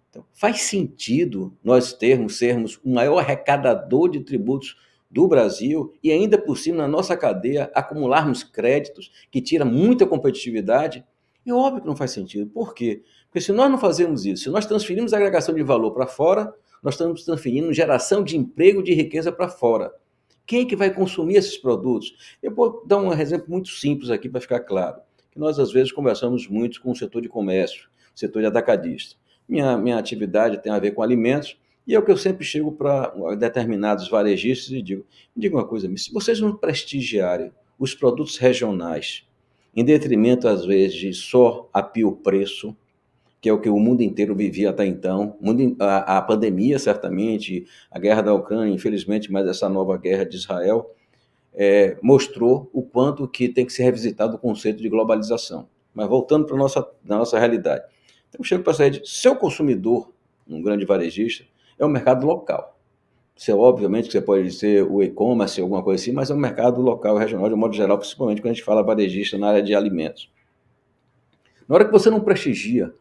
Então, 0.09 0.25
faz 0.33 0.63
sentido 0.63 1.57
nós 1.63 1.93
termos, 1.93 2.37
sermos 2.37 2.77
o 2.83 2.89
maior 2.89 3.19
arrecadador 3.19 4.09
de 4.09 4.19
tributos 4.19 4.75
do 5.09 5.25
Brasil 5.25 5.93
e 6.03 6.11
ainda 6.11 6.37
por 6.37 6.57
cima 6.57 6.79
na 6.79 6.87
nossa 6.87 7.15
cadeia 7.15 7.71
acumularmos 7.73 8.43
créditos 8.43 9.09
que 9.31 9.41
tira 9.41 9.63
muita 9.63 10.05
competitividade? 10.05 11.05
É 11.45 11.53
óbvio 11.53 11.81
que 11.81 11.87
não 11.87 11.95
faz 11.95 12.11
sentido. 12.11 12.49
Por 12.49 12.73
quê? 12.73 13.03
Porque 13.27 13.39
se 13.39 13.53
nós 13.53 13.71
não 13.71 13.77
fazemos 13.77 14.25
isso, 14.25 14.43
se 14.43 14.49
nós 14.49 14.65
transferimos 14.65 15.13
a 15.13 15.17
agregação 15.17 15.55
de 15.55 15.63
valor 15.63 15.91
para 15.91 16.07
fora, 16.07 16.53
nós 16.83 16.95
estamos 16.95 17.23
transferindo 17.23 17.73
geração 17.73 18.23
de 18.23 18.37
emprego, 18.37 18.83
de 18.83 18.93
riqueza 18.93 19.31
para 19.31 19.49
fora. 19.49 19.93
Quem 20.45 20.61
é 20.61 20.65
que 20.65 20.75
vai 20.75 20.93
consumir 20.93 21.35
esses 21.35 21.57
produtos? 21.57 22.37
Eu 22.41 22.53
vou 22.53 22.83
dar 22.85 22.97
um 22.97 23.13
exemplo 23.13 23.47
muito 23.49 23.69
simples 23.69 24.09
aqui 24.09 24.27
para 24.27 24.41
ficar 24.41 24.61
claro. 24.61 24.99
Que 25.31 25.39
nós, 25.39 25.59
às 25.59 25.71
vezes, 25.71 25.91
conversamos 25.91 26.47
muito 26.47 26.81
com 26.81 26.91
o 26.91 26.95
setor 26.95 27.21
de 27.21 27.29
comércio, 27.29 27.89
setor 28.15 28.39
de 28.41 28.47
atacadista. 28.47 29.15
Minha, 29.47 29.77
minha 29.77 29.97
atividade 29.97 30.61
tem 30.61 30.71
a 30.71 30.79
ver 30.79 30.91
com 30.91 31.03
alimentos, 31.03 31.57
e 31.85 31.95
é 31.95 31.99
o 31.99 32.03
que 32.03 32.11
eu 32.11 32.17
sempre 32.17 32.45
chego 32.45 32.71
para 32.71 33.13
determinados 33.35 34.09
varejistas 34.09 34.71
e 34.71 34.81
digo: 34.81 35.05
me 35.35 35.41
diga 35.41 35.55
uma 35.55 35.67
coisa, 35.67 35.87
se 35.97 36.11
vocês 36.11 36.39
não 36.39 36.55
prestigiarem 36.55 37.51
os 37.79 37.95
produtos 37.95 38.37
regionais, 38.37 39.27
em 39.75 39.83
detrimento, 39.85 40.47
às 40.47 40.65
vezes, 40.65 40.97
de 40.97 41.13
só 41.13 41.69
apiar 41.73 42.09
o 42.09 42.15
preço, 42.15 42.75
que 43.41 43.47
é 43.47 43.53
o 43.53 43.59
que 43.59 43.69
o 43.69 43.79
mundo 43.79 44.01
inteiro 44.01 44.35
vivia 44.35 44.69
até 44.69 44.85
então, 44.85 45.37
a, 45.79 46.21
pandemia, 46.21 46.77
certamente, 46.77 47.65
a 47.89 47.97
guerra 47.97 48.21
da 48.21 48.33
Ucrânia, 48.33 48.73
infelizmente, 48.73 49.31
mas 49.31 49.47
essa 49.47 49.69
nova 49.69 49.97
guerra 49.97 50.25
de 50.25 50.35
Israel, 50.35 50.93
é, 51.53 51.97
mostrou 52.01 52.69
o 52.73 52.83
quanto 52.83 53.27
que 53.27 53.47
tem 53.47 53.65
que 53.65 53.73
ser 53.73 53.83
revisitado 53.83 54.35
o 54.35 54.39
conceito 54.39 54.81
de 54.81 54.89
globalização. 54.89 55.67
Mas 55.93 56.07
voltando 56.07 56.45
para 56.45 56.55
a 56.55 56.59
nossa, 56.59 56.87
nossa 57.03 57.39
realidade. 57.39 57.83
Então, 58.29 58.43
chego 58.43 58.63
para 58.63 58.73
sair 58.73 58.91
de 58.91 59.09
seu 59.09 59.35
consumidor, 59.35 60.11
um 60.47 60.61
grande 60.61 60.85
varejista, 60.85 61.45
é 61.77 61.85
o 61.85 61.89
mercado 61.89 62.25
local. 62.27 62.77
Você, 63.35 63.53
obviamente, 63.53 64.07
que 64.07 64.11
você 64.11 64.21
pode 64.21 64.51
ser 64.51 64.83
o 64.83 65.01
e-commerce, 65.01 65.61
alguma 65.61 65.81
coisa 65.81 66.03
assim, 66.03 66.11
mas 66.11 66.29
é 66.29 66.33
um 66.33 66.37
mercado 66.37 66.81
local, 66.81 67.17
regional, 67.17 67.47
de 67.47 67.55
um 67.55 67.57
modo 67.57 67.73
geral, 67.73 67.97
principalmente 67.97 68.41
quando 68.41 68.51
a 68.51 68.53
gente 68.53 68.65
fala 68.65 68.83
varejista 68.83 69.37
na 69.37 69.47
área 69.47 69.63
de 69.63 69.73
alimentos. 69.73 70.29
Na 71.67 71.75
hora 71.75 71.85
que 71.85 71.91
você 71.91 72.09
não 72.09 72.19
prestigia, 72.19 72.93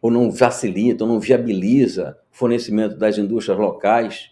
ou 0.00 0.10
não 0.10 0.30
facilita, 0.30 1.04
ou 1.04 1.10
não 1.10 1.20
viabiliza 1.20 2.18
o 2.32 2.36
fornecimento 2.36 2.96
das 2.96 3.18
indústrias 3.18 3.58
locais, 3.58 4.30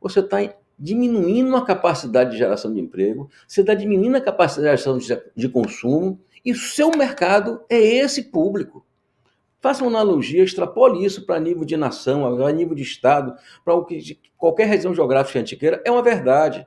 você 0.00 0.20
está 0.20 0.38
diminuindo 0.78 1.56
a 1.56 1.64
capacidade 1.64 2.32
de 2.32 2.38
geração 2.38 2.72
de 2.72 2.80
emprego, 2.80 3.30
você 3.46 3.60
está 3.62 3.74
diminuindo 3.74 4.16
a 4.16 4.20
capacidade 4.20 4.82
de 4.82 4.82
geração 4.82 5.20
de 5.34 5.48
consumo, 5.48 6.20
e 6.44 6.52
o 6.52 6.56
seu 6.56 6.90
mercado 6.90 7.60
é 7.68 7.76
esse 7.76 8.24
público. 8.24 8.86
Faça 9.60 9.82
uma 9.82 9.90
analogia, 9.90 10.44
extrapole 10.44 11.04
isso 11.04 11.26
para 11.26 11.40
nível 11.40 11.64
de 11.64 11.76
nação, 11.76 12.44
a 12.44 12.52
nível 12.52 12.74
de 12.74 12.82
Estado, 12.82 13.34
para 13.64 13.74
o 13.74 13.84
que 13.84 14.16
qualquer 14.36 14.68
região 14.68 14.94
geográfica 14.94 15.40
antiqueira, 15.40 15.82
é 15.84 15.90
uma 15.90 16.02
verdade. 16.02 16.64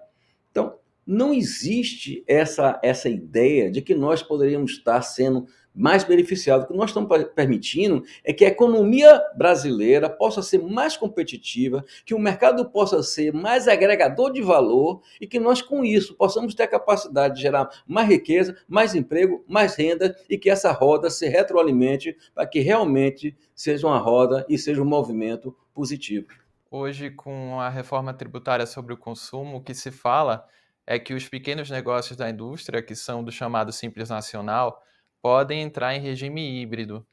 Então, 0.52 0.76
não 1.06 1.34
existe 1.34 2.24
essa, 2.28 2.80
essa 2.84 3.08
ideia 3.08 3.72
de 3.72 3.82
que 3.82 3.96
nós 3.96 4.22
poderíamos 4.22 4.72
estar 4.72 5.02
sendo 5.02 5.48
mais 5.80 6.04
beneficiado. 6.04 6.64
O 6.64 6.68
que 6.68 6.74
nós 6.76 6.90
estamos 6.90 7.10
permitindo 7.34 8.04
é 8.22 8.34
que 8.34 8.44
a 8.44 8.50
economia 8.50 9.22
brasileira 9.38 10.10
possa 10.10 10.42
ser 10.42 10.62
mais 10.62 10.98
competitiva, 10.98 11.86
que 12.06 12.14
o 12.14 12.20
mercado 12.20 12.70
possa 12.70 13.02
ser 13.02 13.34
mais 13.34 13.66
agregador 13.66 14.34
de 14.34 14.42
valor 14.42 15.02
e 15.22 15.26
que 15.26 15.40
nós, 15.40 15.62
com 15.62 15.86
isso, 15.86 16.16
possamos 16.16 16.54
ter 16.54 16.64
a 16.64 16.68
capacidade 16.68 17.36
de 17.36 17.42
gerar 17.42 17.70
mais 17.88 18.10
riqueza, 18.10 18.58
mais 18.68 18.94
emprego, 18.94 19.42
mais 19.48 19.76
renda 19.76 20.14
e 20.30 20.38
que 20.38 20.50
essa 20.50 20.70
roda 20.74 21.10
se 21.10 21.30
retroalimente 21.30 22.18
para 22.36 22.46
que 22.46 22.60
realmente 22.60 23.34
seja 23.56 23.88
uma 23.88 24.00
roda 24.00 24.46
e 24.50 24.58
seja 24.58 24.82
um 24.82 24.86
movimento 24.86 25.56
positivo. 25.74 26.28
Hoje, 26.70 27.10
com 27.10 27.58
a 27.62 27.70
reforma 27.70 28.14
tributária 28.14 28.66
sobre 28.66 28.94
o 28.94 28.98
consumo, 28.98 29.58
o 29.58 29.62
que 29.62 29.74
se 29.74 29.92
fala 29.92 30.46
é 30.86 31.00
que 31.00 31.14
os 31.14 31.30
pequenos 31.30 31.70
negócios 31.70 32.18
da 32.18 32.30
indústria, 32.30 32.82
que 32.82 32.96
são 32.96 33.24
do 33.24 33.32
chamado 33.32 33.72
Simples 33.72 34.10
Nacional, 34.10 34.84
podem 35.22 35.62
entrar 35.62 35.96
em 35.96 36.00
regime 36.00 36.62
híbrido. 36.62 37.06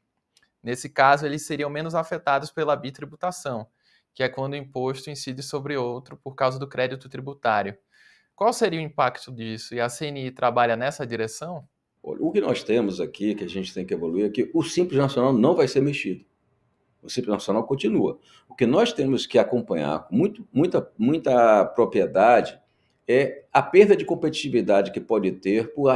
Nesse 0.63 0.89
caso, 0.89 1.25
eles 1.25 1.47
seriam 1.47 1.71
menos 1.71 1.95
afetados 1.95 2.51
pela 2.51 2.75
bitributação, 2.75 3.67
que 4.15 4.23
é 4.23 4.29
quando 4.29 4.55
o 4.55 4.57
imposto 4.57 5.11
incide 5.11 5.43
sobre 5.43 5.77
outro 5.77 6.17
por 6.17 6.35
causa 6.35 6.59
do 6.59 6.67
crédito 6.67 7.09
tributário. 7.09 7.77
Qual 8.35 8.53
seria 8.53 8.81
o 8.81 8.83
impacto 8.83 9.33
disso? 9.33 9.75
E 9.75 9.81
a 9.81 9.89
CNI 9.89 10.31
trabalha 10.31 10.77
nessa 10.77 11.07
direção? 11.07 11.67
O 12.03 12.31
que 12.31 12.41
nós 12.41 12.63
temos 12.63 13.01
aqui, 13.01 13.35
que 13.35 13.45
a 13.45 13.49
gente 13.49 13.75
tem 13.75 13.85
que 13.85 13.95
evoluir, 13.95 14.27
é 14.27 14.29
que 14.29 14.51
o 14.55 14.63
Simples 14.63 14.99
Nacional 14.99 15.33
não 15.33 15.57
vai 15.57 15.67
ser 15.67 15.81
mexido. 15.81 16.25
O 17.03 17.09
Simples 17.09 17.33
Nacional 17.33 17.65
continua. 17.65 18.19
O 18.49 18.55
que 18.55 18.67
nós 18.67 18.93
temos 18.93 19.27
que 19.27 19.39
acompanhar 19.39 20.07
com 20.07 20.15
muito, 20.15 20.47
muita, 20.53 20.89
muita 20.97 21.65
propriedade 21.65 22.61
é 23.09 23.45
a 23.53 23.63
perda 23.63 23.97
de 23.97 24.05
competitividade 24.05 24.93
que 24.93 25.01
pode 25.01 25.33
ter 25.33 25.73
por 25.73 25.91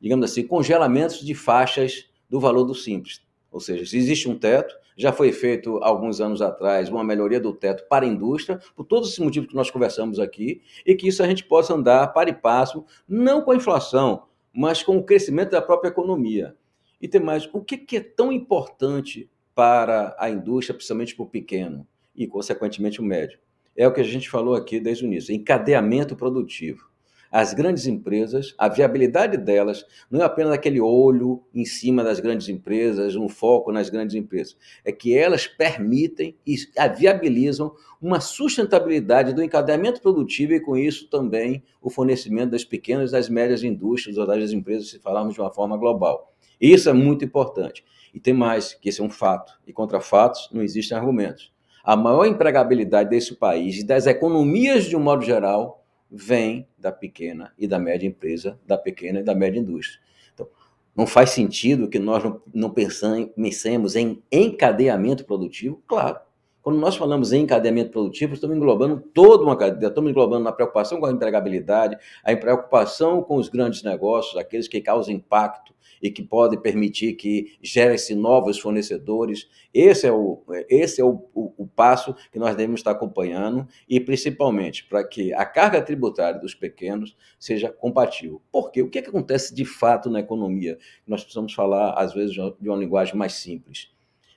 digamos 0.00 0.30
assim, 0.30 0.46
congelamentos 0.46 1.24
de 1.24 1.34
faixas 1.34 2.08
do 2.28 2.38
valor 2.38 2.64
do 2.64 2.74
simples. 2.74 3.22
Ou 3.50 3.60
seja, 3.60 3.86
se 3.86 3.96
existe 3.96 4.28
um 4.28 4.38
teto, 4.38 4.74
já 4.96 5.12
foi 5.12 5.32
feito 5.32 5.78
alguns 5.78 6.20
anos 6.20 6.42
atrás 6.42 6.88
uma 6.88 7.04
melhoria 7.04 7.40
do 7.40 7.52
teto 7.52 7.86
para 7.88 8.04
a 8.04 8.08
indústria, 8.08 8.60
por 8.74 8.84
todos 8.84 9.08
esses 9.08 9.18
motivos 9.20 9.48
que 9.48 9.54
nós 9.54 9.70
conversamos 9.70 10.18
aqui, 10.18 10.60
e 10.84 10.94
que 10.94 11.08
isso 11.08 11.22
a 11.22 11.26
gente 11.26 11.44
possa 11.44 11.74
andar 11.74 12.08
para 12.08 12.30
e 12.30 12.34
passo, 12.34 12.84
não 13.08 13.40
com 13.40 13.52
a 13.52 13.56
inflação, 13.56 14.24
mas 14.52 14.82
com 14.82 14.98
o 14.98 15.04
crescimento 15.04 15.50
da 15.50 15.62
própria 15.62 15.88
economia. 15.88 16.56
E 17.00 17.06
tem 17.06 17.20
mais, 17.20 17.48
o 17.52 17.62
que 17.62 17.96
é 17.96 18.00
tão 18.00 18.32
importante 18.32 19.30
para 19.54 20.16
a 20.18 20.28
indústria, 20.28 20.74
principalmente 20.74 21.14
para 21.14 21.24
o 21.24 21.28
pequeno 21.28 21.86
e, 22.14 22.26
consequentemente, 22.26 23.00
o 23.00 23.04
médio? 23.04 23.38
É 23.76 23.86
o 23.86 23.92
que 23.92 24.00
a 24.00 24.04
gente 24.04 24.28
falou 24.28 24.56
aqui 24.56 24.80
desde 24.80 25.04
o 25.04 25.06
início, 25.06 25.32
encadeamento 25.32 26.16
produtivo 26.16 26.90
as 27.30 27.52
grandes 27.52 27.86
empresas, 27.86 28.54
a 28.56 28.68
viabilidade 28.68 29.36
delas 29.36 29.84
não 30.10 30.20
é 30.20 30.24
apenas 30.24 30.52
aquele 30.52 30.80
olho 30.80 31.42
em 31.54 31.64
cima 31.64 32.02
das 32.02 32.20
grandes 32.20 32.48
empresas, 32.48 33.16
um 33.16 33.28
foco 33.28 33.70
nas 33.70 33.90
grandes 33.90 34.14
empresas, 34.14 34.56
é 34.84 34.90
que 34.90 35.16
elas 35.16 35.46
permitem 35.46 36.36
e 36.46 36.56
viabilizam 36.96 37.72
uma 38.00 38.20
sustentabilidade 38.20 39.32
do 39.32 39.42
encadeamento 39.42 40.00
produtivo 40.00 40.54
e 40.54 40.60
com 40.60 40.76
isso 40.76 41.08
também 41.10 41.62
o 41.82 41.90
fornecimento 41.90 42.50
das 42.50 42.64
pequenas 42.64 43.10
e 43.10 43.12
das 43.12 43.28
médias 43.28 43.62
indústrias 43.62 44.16
ou 44.16 44.26
das 44.26 44.52
empresas, 44.52 44.90
se 44.90 44.98
falarmos 44.98 45.34
de 45.34 45.40
uma 45.40 45.52
forma 45.52 45.76
global. 45.76 46.32
Isso 46.60 46.88
é 46.88 46.92
muito 46.92 47.24
importante. 47.24 47.84
E 48.12 48.18
tem 48.18 48.34
mais, 48.34 48.74
que 48.74 48.88
esse 48.88 49.00
é 49.00 49.04
um 49.04 49.10
fato. 49.10 49.52
E 49.66 49.72
contra 49.72 50.00
fatos 50.00 50.48
não 50.52 50.62
existem 50.62 50.96
argumentos. 50.96 51.52
A 51.84 51.96
maior 51.96 52.24
empregabilidade 52.26 53.10
desse 53.10 53.34
país 53.36 53.78
e 53.78 53.86
das 53.86 54.06
economias 54.06 54.84
de 54.84 54.96
um 54.96 55.00
modo 55.00 55.24
geral 55.24 55.84
vem 56.10 56.66
da 56.78 56.90
pequena 56.90 57.52
e 57.58 57.66
da 57.66 57.78
média 57.78 58.06
empresa, 58.06 58.58
da 58.66 58.78
pequena 58.78 59.20
e 59.20 59.22
da 59.22 59.34
média 59.34 59.58
indústria. 59.58 60.00
Então, 60.32 60.48
não 60.96 61.06
faz 61.06 61.30
sentido 61.30 61.88
que 61.88 61.98
nós 61.98 62.22
não, 62.52 62.70
pensemos 62.70 63.94
em 63.94 64.22
encadeamento 64.32 65.24
produtivo? 65.24 65.82
Claro. 65.86 66.18
Quando 66.62 66.80
nós 66.80 66.96
falamos 66.96 67.32
em 67.32 67.42
encadeamento 67.42 67.90
produtivo, 67.90 68.34
estamos 68.34 68.56
englobando 68.56 69.00
toda 69.14 69.42
uma 69.42 69.56
cadeia, 69.56 69.88
estamos 69.88 70.10
englobando 70.10 70.44
na 70.44 70.52
preocupação 70.52 71.00
com 71.00 71.06
a 71.06 71.10
empregabilidade, 71.10 71.96
a 72.22 72.36
preocupação 72.36 73.22
com 73.22 73.36
os 73.36 73.48
grandes 73.48 73.82
negócios, 73.82 74.36
aqueles 74.36 74.68
que 74.68 74.80
causam 74.80 75.14
impacto 75.14 75.72
e 76.02 76.10
que 76.10 76.22
podem 76.22 76.60
permitir 76.60 77.14
que 77.14 77.56
gerem-se 77.62 78.14
novos 78.14 78.58
fornecedores. 78.58 79.48
Esse 79.72 80.06
é, 80.06 80.12
o, 80.12 80.42
esse 80.68 81.00
é 81.00 81.04
o, 81.04 81.28
o, 81.34 81.52
o 81.58 81.66
passo 81.66 82.14
que 82.32 82.38
nós 82.38 82.54
devemos 82.56 82.80
estar 82.80 82.92
acompanhando 82.92 83.66
e, 83.88 84.00
principalmente, 84.00 84.84
para 84.84 85.02
que 85.06 85.32
a 85.32 85.44
carga 85.44 85.82
tributária 85.82 86.40
dos 86.40 86.54
pequenos 86.54 87.16
seja 87.38 87.70
compatível. 87.70 88.40
Porque 88.50 88.82
o 88.82 88.88
que, 88.88 88.98
é 88.98 89.02
que 89.02 89.08
acontece 89.08 89.54
de 89.54 89.64
fato 89.64 90.10
na 90.10 90.20
economia? 90.20 90.78
Nós 91.06 91.22
precisamos 91.22 91.52
falar, 91.52 91.92
às 91.92 92.12
vezes, 92.14 92.32
de 92.32 92.68
uma 92.68 92.76
linguagem 92.76 93.16
mais 93.16 93.34
simples. 93.34 93.90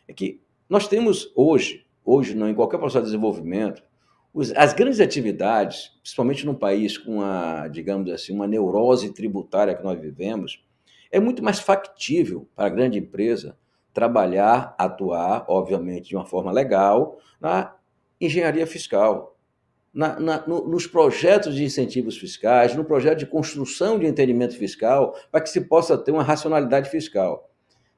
É 0.08 0.14
que 0.14 0.42
nós 0.70 0.88
temos 0.88 1.32
hoje, 1.36 1.86
hoje 2.04 2.36
não, 2.36 2.50
em 2.50 2.56
qualquer 2.56 2.78
processo 2.78 3.06
de 3.06 3.12
desenvolvimento, 3.12 3.84
as 4.56 4.74
grandes 4.74 5.02
atividades, 5.02 5.92
principalmente 6.02 6.46
num 6.46 6.56
país 6.56 6.98
com 6.98 7.22
a, 7.22 7.68
digamos 7.68 8.10
assim, 8.10 8.34
uma 8.34 8.48
neurose 8.48 9.14
tributária 9.14 9.76
que 9.76 9.84
nós 9.84 10.00
vivemos, 10.00 10.64
É 11.12 11.20
muito 11.20 11.44
mais 11.44 11.60
factível 11.60 12.48
para 12.56 12.68
a 12.68 12.70
grande 12.70 12.98
empresa 12.98 13.58
trabalhar, 13.94 14.74
atuar, 14.78 15.46
obviamente, 15.48 16.10
de 16.10 16.16
uma 16.16 16.26
forma 16.26 16.52
legal, 16.52 17.20
na 17.40 17.76
engenharia 18.20 18.66
fiscal, 18.66 19.38
na, 19.94 20.18
na, 20.20 20.48
no, 20.48 20.68
nos 20.68 20.88
projetos 20.88 21.56
de 21.56 21.64
incentivos 21.64 22.18
fiscais, 22.18 22.74
no 22.76 22.86
projeto 22.86 23.20
de 23.20 23.26
construção 23.26 24.00
de 24.00 24.06
entendimento 24.06 24.56
fiscal, 24.56 25.16
para 25.30 25.42
que 25.42 25.50
se 25.50 25.62
possa 25.62 25.98
ter 25.98 26.12
uma 26.12 26.24
racionalidade 26.24 26.90
fiscal. 26.90 27.50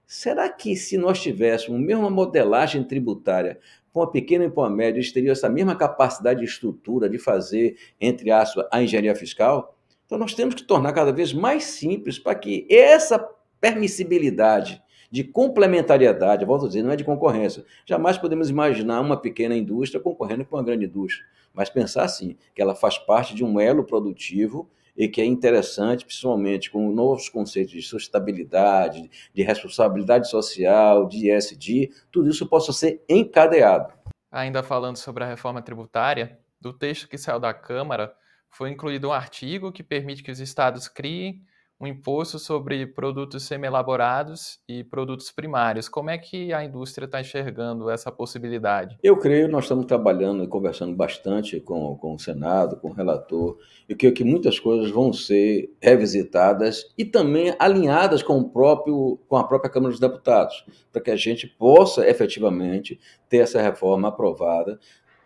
Será 0.05 0.49
que 0.49 0.75
se 0.75 0.97
nós 0.97 1.21
tivéssemos 1.21 1.79
a 1.79 1.83
mesma 1.83 2.09
modelagem 2.09 2.83
tributária 2.83 3.59
com 3.91 4.01
a 4.01 4.09
pequena 4.09 4.45
e 4.45 4.49
com 4.49 4.63
a 4.63 4.69
média, 4.69 4.97
eles 4.97 5.11
teriam 5.11 5.31
essa 5.31 5.47
mesma 5.47 5.75
capacidade 5.75 6.39
de 6.39 6.45
estrutura 6.45 7.07
de 7.07 7.19
fazer, 7.19 7.77
entre 8.01 8.31
aspas, 8.31 8.65
a 8.71 8.81
engenharia 8.81 9.15
fiscal? 9.15 9.72
Então 10.13 10.19
nós 10.19 10.35
temos 10.35 10.53
que 10.53 10.61
tornar 10.61 10.93
cada 10.93 11.11
vez 11.11 11.33
mais 11.33 11.63
simples 11.63 12.19
para 12.19 12.35
que 12.35 12.67
essa 12.69 13.17
permissibilidade 13.59 14.79
de 15.09 15.23
complementariedade, 15.23 16.45
volto 16.45 16.65
a 16.65 16.67
dizer, 16.67 16.83
não 16.83 16.91
é 16.91 16.95
de 16.95 17.03
concorrência. 17.03 17.65
Jamais 17.83 18.15
podemos 18.15 18.47
imaginar 18.47 19.01
uma 19.01 19.17
pequena 19.17 19.55
indústria 19.55 19.99
concorrendo 19.99 20.45
com 20.45 20.55
uma 20.55 20.61
grande 20.61 20.85
indústria, 20.85 21.25
mas 21.51 21.67
pensar 21.67 22.03
assim, 22.03 22.37
que 22.53 22.61
ela 22.61 22.75
faz 22.75 22.95
parte 22.95 23.33
de 23.33 23.43
um 23.43 23.59
elo 23.59 23.83
produtivo 23.83 24.69
e 24.95 25.07
que 25.07 25.19
é 25.19 25.25
interessante, 25.25 26.05
principalmente 26.05 26.69
com 26.69 26.91
novos 26.91 27.27
conceitos 27.27 27.73
de 27.73 27.81
sustentabilidade, 27.81 29.09
de 29.33 29.41
responsabilidade 29.41 30.29
social, 30.29 31.07
de 31.07 31.31
ESG, 31.31 31.89
tudo 32.11 32.29
isso 32.29 32.47
possa 32.47 32.71
ser 32.71 33.03
encadeado. 33.09 33.91
Ainda 34.31 34.61
falando 34.61 34.97
sobre 34.97 35.23
a 35.23 35.27
reforma 35.27 35.59
tributária, 35.59 36.37
do 36.61 36.71
texto 36.71 37.09
que 37.09 37.17
saiu 37.17 37.39
da 37.39 37.51
Câmara, 37.51 38.15
foi 38.53 38.69
incluído 38.69 39.09
um 39.09 39.13
artigo 39.13 39.71
que 39.71 39.83
permite 39.83 40.23
que 40.23 40.31
os 40.31 40.39
estados 40.39 40.87
criem 40.87 41.41
um 41.83 41.87
imposto 41.87 42.39
sobre 42.39 42.87
produtos 42.87 43.43
semi-elaborados 43.43 44.59
e 44.69 44.83
produtos 44.85 45.31
primários. 45.31 45.89
Como 45.89 46.09
é 46.09 46.17
que 46.17 46.53
a 46.53 46.63
indústria 46.63 47.05
está 47.05 47.19
enxergando 47.19 47.89
essa 47.89 48.11
possibilidade? 48.11 48.97
Eu 49.03 49.17
creio, 49.17 49.49
nós 49.49 49.65
estamos 49.65 49.85
trabalhando 49.85 50.43
e 50.43 50.47
conversando 50.47 50.95
bastante 50.95 51.59
com, 51.59 51.97
com 51.97 52.13
o 52.13 52.19
Senado, 52.19 52.77
com 52.77 52.89
o 52.89 52.93
relator, 52.93 53.57
e 53.89 53.95
creio 53.95 54.13
que 54.13 54.23
muitas 54.23 54.59
coisas 54.59 54.91
vão 54.91 55.11
ser 55.11 55.75
revisitadas 55.81 56.93
e 56.97 57.03
também 57.03 57.53
alinhadas 57.59 58.23
com, 58.23 58.37
o 58.37 58.49
próprio, 58.49 59.19
com 59.27 59.35
a 59.35 59.43
própria 59.43 59.69
Câmara 59.69 59.91
dos 59.91 59.99
Deputados, 59.99 60.65
para 60.91 61.01
que 61.01 61.11
a 61.11 61.17
gente 61.17 61.47
possa 61.47 62.07
efetivamente 62.07 62.97
ter 63.27 63.39
essa 63.39 63.61
reforma 63.61 64.07
aprovada. 64.07 64.79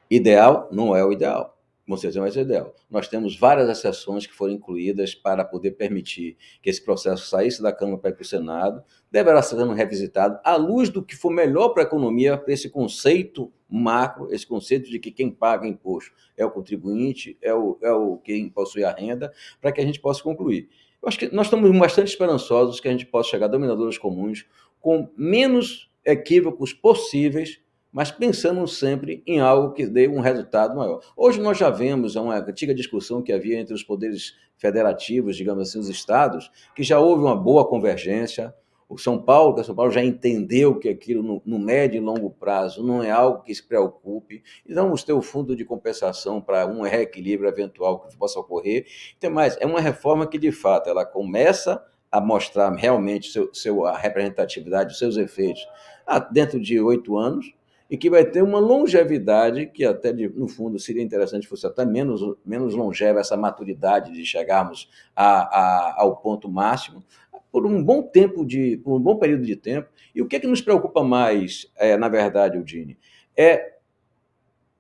Ideal 0.10 0.70
não 0.72 0.96
é 0.96 1.06
o 1.06 1.12
ideal 1.12 1.57
vai 1.88 2.32
ser 2.32 2.42
ideal. 2.42 2.76
Nós 2.90 3.08
temos 3.08 3.38
várias 3.38 3.70
exceções 3.70 4.28
que 4.28 4.34
foram 4.34 4.54
incluídas 4.54 5.16
para 5.16 5.46
poder 5.46 5.72
permitir 5.72 6.38
que 6.62 6.70
esse 6.70 6.84
processo 6.84 7.28
saísse 7.28 7.62
da 7.62 7.72
Câmara 7.72 7.98
para 7.98 8.10
ir 8.10 8.14
para 8.14 8.24
o 8.24 8.26
Senado, 8.26 8.84
deverá 9.10 9.42
ser 9.42 9.56
revisitado 9.68 10.40
à 10.44 10.56
luz 10.58 10.90
do 10.90 11.02
que 11.02 11.16
for 11.16 11.32
melhor 11.32 11.70
para 11.70 11.84
a 11.84 11.86
economia, 11.86 12.38
para 12.38 12.54
esse 12.54 12.70
conceito 12.70 13.52
macro, 13.70 14.34
esse 14.34 14.46
conceito 14.46 14.90
de 14.90 15.00
que 15.00 15.12
quem 15.12 15.32
paga 15.32 15.68
imposto 15.68 16.12
é 16.36 16.46
o 16.46 16.52
contribuinte, 16.52 17.38
é 17.42 17.54
o, 17.54 17.78
é 17.82 17.92
o 17.92 18.18
quem 18.18 18.50
possui 18.50 18.84
a 18.84 18.92
renda, 18.92 19.32
para 19.62 19.72
que 19.72 19.80
a 19.80 19.86
gente 19.86 20.00
possa 20.00 20.22
concluir. 20.22 20.70
Eu 21.02 21.08
acho 21.08 21.20
que 21.20 21.34
nós 21.34 21.48
estamos 21.48 21.78
bastante 21.78 22.10
esperançosos 22.10 22.80
que 22.80 22.88
a 22.88 22.92
gente 22.92 23.06
possa 23.06 23.30
chegar 23.30 23.46
a 23.46 23.50
dominadores 23.50 23.98
comuns 23.98 24.46
com 24.80 25.10
menos 25.16 25.90
equívocos 26.04 26.74
possíveis 26.74 27.62
mas 27.92 28.12
pensando 28.12 28.68
sempre 28.68 29.24
em 29.26 29.40
algo 29.40 29.74
que 29.74 29.86
dê 29.86 30.08
um 30.08 30.20
resultado 30.20 30.76
maior. 30.76 31.02
Hoje 31.16 31.40
nós 31.40 31.58
já 31.58 31.70
vemos 31.70 32.16
uma 32.16 32.38
antiga 32.38 32.74
discussão 32.74 33.22
que 33.22 33.32
havia 33.32 33.60
entre 33.60 33.74
os 33.74 33.84
poderes 33.84 34.36
federativos, 34.58 35.36
digamos 35.36 35.70
assim, 35.70 35.80
os 35.80 35.90
estados, 35.90 36.52
que 36.76 36.84
já 36.84 37.00
houve 37.00 37.24
uma 37.24 37.36
boa 37.36 37.68
convergência. 37.68 38.54
O 38.90 38.98
São 38.98 39.22
Paulo, 39.22 39.54
que 39.54 39.64
São 39.64 39.76
Paulo 39.76 39.92
já 39.92 40.04
entendeu 40.04 40.80
que 40.80 40.88
aquilo 40.88 41.22
no, 41.22 41.42
no, 41.46 41.60
médio 41.60 41.98
e 41.98 42.00
longo 42.00 42.30
prazo 42.30 42.86
não 42.86 43.04
é 43.04 43.12
algo 43.12 43.44
que 43.44 43.54
se 43.54 43.68
preocupe, 43.68 44.42
e 44.66 44.74
vamos 44.74 45.04
ter 45.04 45.12
o 45.12 45.22
fundo 45.22 45.56
de 45.56 45.66
compensação 45.66 46.40
para 46.40 46.66
um 46.66 46.82
reequilíbrio 46.82 47.50
eventual 47.50 48.00
que 48.00 48.18
possa 48.18 48.40
ocorrer. 48.40 48.86
Então, 49.18 49.30
mais, 49.30 49.58
é 49.60 49.66
uma 49.66 49.82
reforma 49.82 50.26
que, 50.26 50.38
de 50.38 50.54
fato, 50.54 50.90
ela 50.90 51.06
começa 51.06 51.84
a 52.10 52.22
mostrar 52.22 52.74
realmente 52.76 53.30
seu, 53.30 53.54
seu, 53.54 53.86
a 53.86 53.98
representatividade, 53.98 54.94
os 54.94 55.00
seus 55.00 55.18
efeitos 55.18 55.68
ah, 56.06 56.20
dentro 56.20 56.58
de 56.58 56.80
oito 56.80 57.18
anos, 57.18 57.54
e 57.90 57.98
que 57.98 58.10
vai 58.10 58.26
ter 58.26 58.44
uma 58.44 58.60
longevidade 58.60 59.68
que 59.68 59.86
até 59.86 60.12
de, 60.12 60.28
no 60.30 60.48
fundo 60.48 60.78
seria 60.78 61.02
interessante 61.02 61.48
fosse 61.48 61.66
até 61.66 61.86
menos, 61.86 62.22
menos 62.46 62.74
longeva 62.74 63.20
essa 63.20 63.38
maturidade 63.38 64.12
de 64.12 64.26
chegarmos 64.26 64.90
a, 65.16 65.26
a, 65.26 66.02
ao 66.02 66.18
ponto 66.18 66.50
máximo 66.50 67.04
por 67.52 67.66
um 67.66 67.82
bom 67.82 68.04
tempo 68.04 68.46
de 68.46 68.78
por 68.78 68.96
um 68.96 69.00
bom 69.00 69.18
período 69.18 69.44
de 69.44 69.56
tempo. 69.56 69.90
E 70.14 70.22
o 70.22 70.28
que 70.28 70.36
é 70.36 70.40
que 70.40 70.48
nos 70.48 70.62
preocupa 70.62 71.04
mais 71.04 71.72
é, 71.78 71.96
na 71.96 72.10
verdade 72.10 72.58
Eudine 72.58 72.98
é 73.36 73.78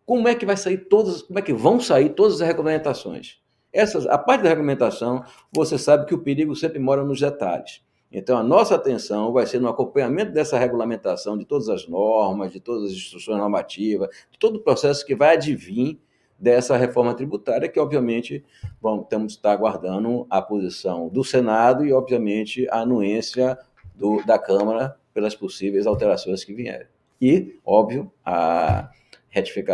como 0.05 0.27
é 0.27 0.35
que 0.35 0.45
vai 0.45 0.57
sair 0.57 0.77
todas 0.77 1.21
como 1.21 1.39
é 1.39 1.41
que 1.41 1.53
vão 1.53 1.79
sair 1.79 2.09
todas 2.09 2.41
as 2.41 2.47
regulamentações 2.47 3.39
essas 3.71 4.07
a 4.07 4.17
parte 4.17 4.43
da 4.43 4.49
regulamentação 4.49 5.23
você 5.51 5.77
sabe 5.77 6.05
que 6.05 6.15
o 6.15 6.19
perigo 6.19 6.55
sempre 6.55 6.79
mora 6.79 7.03
nos 7.03 7.19
detalhes 7.19 7.81
então, 8.11 8.37
a 8.37 8.43
nossa 8.43 8.75
atenção 8.75 9.33
vai 9.33 9.45
ser 9.45 9.59
no 9.59 9.67
acompanhamento 9.67 10.31
dessa 10.31 10.57
regulamentação 10.57 11.37
de 11.37 11.45
todas 11.45 11.67
as 11.67 11.87
normas, 11.87 12.51
de 12.53 12.59
todas 12.59 12.85
as 12.85 12.97
instruções 12.97 13.37
normativas, 13.37 14.09
de 14.31 14.39
todo 14.39 14.57
o 14.57 14.63
processo 14.63 15.05
que 15.05 15.13
vai 15.13 15.35
advir 15.35 15.99
dessa 16.39 16.77
reforma 16.77 17.13
tributária, 17.13 17.67
que, 17.67 17.79
obviamente, 17.79 18.45
vamos, 18.81 19.07
temos 19.07 19.33
que 19.33 19.39
estar 19.39 19.51
aguardando 19.51 20.25
a 20.29 20.41
posição 20.41 21.09
do 21.09 21.23
Senado 21.23 21.85
e, 21.85 21.91
obviamente, 21.91 22.67
a 22.69 22.81
anuência 22.81 23.57
do, 23.93 24.23
da 24.25 24.39
Câmara 24.39 24.97
pelas 25.13 25.35
possíveis 25.35 25.85
alterações 25.85 26.43
que 26.43 26.53
vierem. 26.53 26.87
E, 27.19 27.59
óbvio, 27.65 28.11
a, 28.23 28.89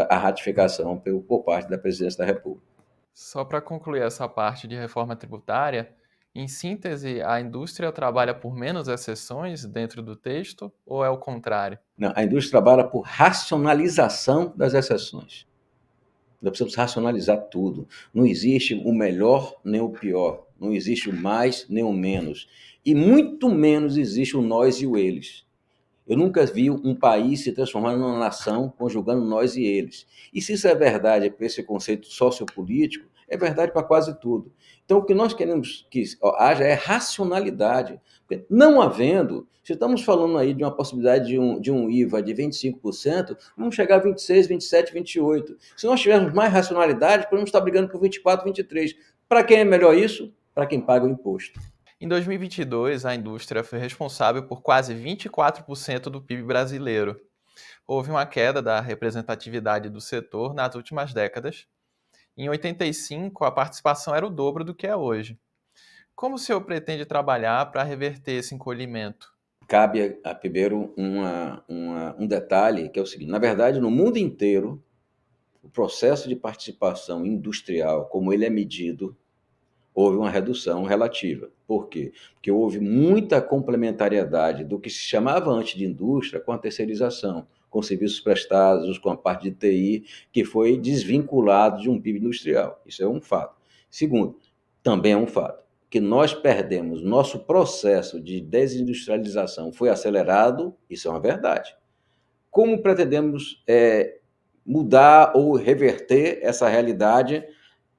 a 0.09 0.17
ratificação 0.17 0.97
por, 0.97 1.21
por 1.21 1.43
parte 1.43 1.69
da 1.69 1.77
Presidência 1.77 2.19
da 2.19 2.25
República. 2.25 2.65
Só 3.13 3.45
para 3.45 3.61
concluir 3.61 4.01
essa 4.01 4.27
parte 4.27 4.67
de 4.67 4.75
reforma 4.75 5.15
tributária, 5.15 5.91
em 6.35 6.47
síntese, 6.47 7.21
a 7.21 7.39
indústria 7.39 7.91
trabalha 7.91 8.33
por 8.33 8.55
menos 8.55 8.87
exceções 8.87 9.65
dentro 9.65 10.01
do 10.01 10.15
texto 10.15 10.71
ou 10.83 11.05
é 11.05 11.09
o 11.09 11.17
contrário? 11.17 11.77
Não, 11.95 12.11
a 12.15 12.23
indústria 12.23 12.59
trabalha 12.59 12.83
por 12.83 13.01
racionalização 13.01 14.51
das 14.55 14.73
exceções. 14.73 15.45
Nós 16.41 16.49
precisamos 16.49 16.75
racionalizar 16.75 17.39
tudo. 17.49 17.87
Não 18.11 18.25
existe 18.25 18.73
o 18.73 18.91
melhor 18.91 19.55
nem 19.63 19.79
o 19.79 19.89
pior. 19.89 20.47
Não 20.59 20.73
existe 20.73 21.09
o 21.09 21.15
mais 21.15 21.67
nem 21.69 21.83
o 21.83 21.93
menos. 21.93 22.49
E 22.83 22.95
muito 22.95 23.47
menos 23.49 23.95
existe 23.95 24.35
o 24.35 24.41
nós 24.41 24.81
e 24.81 24.87
o 24.87 24.97
eles. 24.97 25.45
Eu 26.05 26.17
nunca 26.17 26.45
vi 26.45 26.69
um 26.69 26.95
país 26.95 27.43
se 27.43 27.53
transformando 27.53 27.99
numa 27.99 28.19
nação 28.19 28.73
conjugando 28.75 29.23
nós 29.23 29.55
e 29.55 29.63
eles. 29.63 30.05
E 30.33 30.41
se 30.41 30.53
isso 30.53 30.67
é 30.67 30.75
verdade 30.75 31.29
para 31.29 31.45
esse 31.45 31.63
conceito 31.63 32.07
sociopolítico, 32.07 33.07
é 33.33 33.37
verdade 33.37 33.71
para 33.71 33.83
quase 33.83 34.17
tudo. 34.19 34.51
Então, 34.85 34.99
o 34.99 35.03
que 35.03 35.13
nós 35.13 35.33
queremos 35.33 35.87
que 35.89 36.03
haja 36.37 36.63
é 36.63 36.73
racionalidade. 36.73 37.99
Porque 38.27 38.45
não 38.49 38.81
havendo, 38.81 39.47
se 39.63 39.73
estamos 39.73 40.03
falando 40.03 40.37
aí 40.37 40.53
de 40.53 40.63
uma 40.63 40.75
possibilidade 40.75 41.27
de 41.27 41.39
um, 41.39 41.59
de 41.59 41.71
um 41.71 41.89
IVA 41.89 42.21
de 42.21 42.33
25%, 42.33 43.35
vamos 43.57 43.75
chegar 43.75 43.95
a 43.95 43.99
26, 43.99 44.47
27, 44.47 44.93
28. 44.93 45.57
Se 45.75 45.87
nós 45.87 45.99
tivermos 45.99 46.33
mais 46.33 46.53
racionalidade, 46.53 47.27
podemos 47.27 47.47
estar 47.47 47.61
brigando 47.61 47.89
por 47.89 47.99
24, 47.99 48.45
23. 48.45 48.95
Para 49.27 49.43
quem 49.43 49.59
é 49.59 49.63
melhor 49.63 49.97
isso? 49.97 50.31
Para 50.53 50.67
quem 50.67 50.79
paga 50.79 51.05
o 51.05 51.09
imposto. 51.09 51.59
Em 51.99 52.07
2022, 52.07 53.05
a 53.05 53.15
indústria 53.15 53.63
foi 53.63 53.79
responsável 53.79 54.43
por 54.43 54.61
quase 54.61 54.93
24% 54.93 56.03
do 56.03 56.21
PIB 56.21 56.43
brasileiro. 56.43 57.19
Houve 57.87 58.11
uma 58.11 58.25
queda 58.25 58.61
da 58.61 58.79
representatividade 58.79 59.89
do 59.89 59.99
setor 59.99 60.53
nas 60.53 60.75
últimas 60.75 61.13
décadas, 61.13 61.65
em 62.37 62.49
85, 62.49 63.43
a 63.43 63.51
participação 63.51 64.15
era 64.15 64.25
o 64.25 64.29
dobro 64.29 64.63
do 64.63 64.73
que 64.73 64.87
é 64.87 64.95
hoje. 64.95 65.37
Como 66.15 66.35
o 66.35 66.39
senhor 66.39 66.61
pretende 66.61 67.05
trabalhar 67.05 67.71
para 67.71 67.83
reverter 67.83 68.33
esse 68.33 68.53
encolhimento? 68.53 69.33
Cabe 69.67 70.19
a, 70.23 70.35
primeiro 70.35 70.93
uma, 70.97 71.63
uma, 71.67 72.15
um 72.19 72.27
detalhe, 72.27 72.89
que 72.89 72.99
é 72.99 73.01
o 73.01 73.05
seguinte: 73.05 73.31
na 73.31 73.39
verdade, 73.39 73.79
no 73.79 73.89
mundo 73.89 74.17
inteiro, 74.17 74.83
o 75.61 75.69
processo 75.69 76.27
de 76.27 76.35
participação 76.35 77.25
industrial, 77.25 78.07
como 78.07 78.33
ele 78.33 78.45
é 78.45 78.49
medido, 78.49 79.15
houve 79.93 80.17
uma 80.17 80.29
redução 80.29 80.83
relativa. 80.83 81.49
Por 81.65 81.87
quê? 81.87 82.11
Porque 82.33 82.51
houve 82.51 82.79
muita 82.79 83.41
complementariedade 83.41 84.65
do 84.65 84.79
que 84.79 84.89
se 84.89 84.99
chamava 84.99 85.51
antes 85.51 85.77
de 85.77 85.85
indústria 85.85 86.41
com 86.41 86.51
a 86.51 86.57
terceirização 86.57 87.47
com 87.73 87.81
serviços 87.81 88.19
prestados, 88.19 88.99
com 88.99 89.09
a 89.09 89.17
parte 89.17 89.49
de 89.49 89.55
TI, 89.55 90.05
que 90.31 90.45
foi 90.45 90.77
desvinculado 90.77 91.81
de 91.81 91.89
um 91.89 91.99
PIB 91.99 92.19
industrial. 92.19 92.79
Isso 92.85 93.01
é 93.01 93.07
um 93.07 93.19
fato. 93.19 93.59
Segundo, 93.89 94.37
também 94.83 95.13
é 95.13 95.17
um 95.17 95.25
fato 95.25 95.63
que 95.89 95.99
nós 95.99 96.33
perdemos, 96.33 97.03
nosso 97.03 97.39
processo 97.45 98.19
de 98.19 98.41
desindustrialização 98.41 99.71
foi 99.71 99.89
acelerado, 99.89 100.75
isso 100.89 101.07
é 101.07 101.11
uma 101.11 101.19
verdade. 101.19 101.75
Como 102.49 102.81
pretendemos 102.81 103.63
é, 103.67 104.19
mudar 104.65 105.33
ou 105.35 105.55
reverter 105.55 106.39
essa 106.41 106.67
realidade 106.67 107.43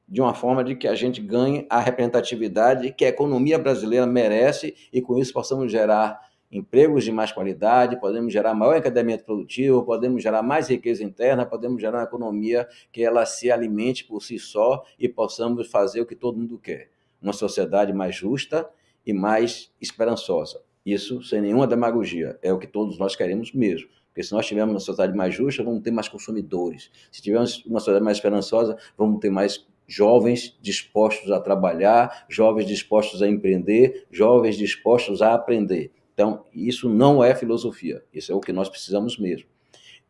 de 0.08 0.20
uma 0.20 0.34
forma 0.34 0.62
de 0.62 0.76
que 0.76 0.87
a 0.87 0.94
gente 0.94 1.20
ganhe 1.20 1.66
a 1.70 1.80
representatividade 1.80 2.92
que 2.92 3.04
a 3.04 3.08
economia 3.08 3.58
brasileira 3.58 4.06
merece 4.06 4.74
e 4.92 5.00
com 5.00 5.18
isso 5.18 5.32
possamos 5.32 5.70
gerar 5.70 6.20
empregos 6.50 7.04
de 7.04 7.11
mais 7.11 7.33
qualidade, 7.33 7.98
podemos 8.00 8.33
gerar 8.33 8.54
maior 8.54 8.76
encademento 8.76 9.24
produtivo, 9.24 9.83
podemos 9.85 10.22
gerar 10.22 10.42
mais 10.42 10.68
riqueza 10.68 11.02
interna, 11.02 11.44
podemos 11.44 11.80
gerar 11.80 11.98
uma 11.98 12.04
economia 12.04 12.68
que 12.92 13.02
ela 13.02 13.26
se 13.26 13.50
alimente 13.50 14.04
por 14.04 14.22
si 14.22 14.38
só 14.38 14.85
e 14.98 15.09
possamos 15.09 15.68
fazer 15.70 16.00
o 16.00 16.07
que 16.07 16.14
todo 16.14 16.38
mundo 16.38 16.59
quer, 16.59 16.90
uma 17.20 17.33
sociedade 17.33 17.92
mais 17.92 18.14
justa 18.14 18.68
e 19.04 19.12
mais 19.12 19.72
esperançosa. 19.80 20.62
Isso 20.85 21.22
sem 21.22 21.40
nenhuma 21.40 21.66
demagogia, 21.66 22.38
é 22.42 22.52
o 22.52 22.59
que 22.59 22.66
todos 22.66 22.98
nós 22.98 23.16
queremos 23.16 23.52
mesmo. 23.52 23.88
Porque 24.09 24.22
se 24.22 24.33
nós 24.33 24.46
tivermos 24.46 24.74
uma 24.74 24.80
sociedade 24.80 25.16
mais 25.16 25.35
justa, 25.35 25.64
vamos 25.64 25.83
ter 25.83 25.90
mais 25.90 26.09
consumidores. 26.09 26.88
Se 27.11 27.20
tivermos 27.20 27.64
uma 27.66 27.80
sociedade 27.80 28.04
mais 28.04 28.18
esperançosa, 28.18 28.78
vamos 28.96 29.18
ter 29.18 29.28
mais 29.28 29.66
jovens 29.88 30.57
dispostos 30.62 31.33
a 31.33 31.40
trabalhar, 31.40 32.24
jovens 32.28 32.66
dispostos 32.66 33.22
a 33.22 33.28
empreender, 33.28 34.07
jovens 34.11 34.57
dispostos 34.57 35.20
a 35.20 35.35
aprender. 35.35 35.90
Então, 36.14 36.44
isso 36.55 36.88
não 36.88 37.22
é 37.22 37.35
filosofia, 37.35 38.03
isso 38.12 38.33
é 38.33 38.35
o 38.35 38.40
que 38.40 38.53
nós 38.53 38.68
precisamos 38.68 39.18
mesmo. 39.18 39.48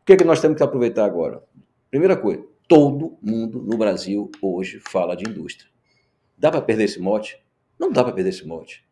O 0.01 0.05
que, 0.05 0.13
é 0.13 0.17
que 0.17 0.23
nós 0.23 0.39
temos 0.39 0.55
que 0.55 0.63
aproveitar 0.63 1.03
agora? 1.03 1.43
Primeira 1.89 2.15
coisa, 2.15 2.45
todo 2.67 3.17
mundo 3.21 3.61
no 3.61 3.75
Brasil 3.75 4.29
hoje 4.39 4.79
fala 4.79 5.15
de 5.15 5.27
indústria. 5.27 5.69
Dá 6.37 6.51
para 6.51 6.61
perder 6.61 6.83
esse 6.83 6.99
mote? 6.99 7.39
Não 7.79 7.91
dá 7.91 8.03
para 8.03 8.13
perder 8.13 8.29
esse 8.29 8.45
mote. 8.45 8.85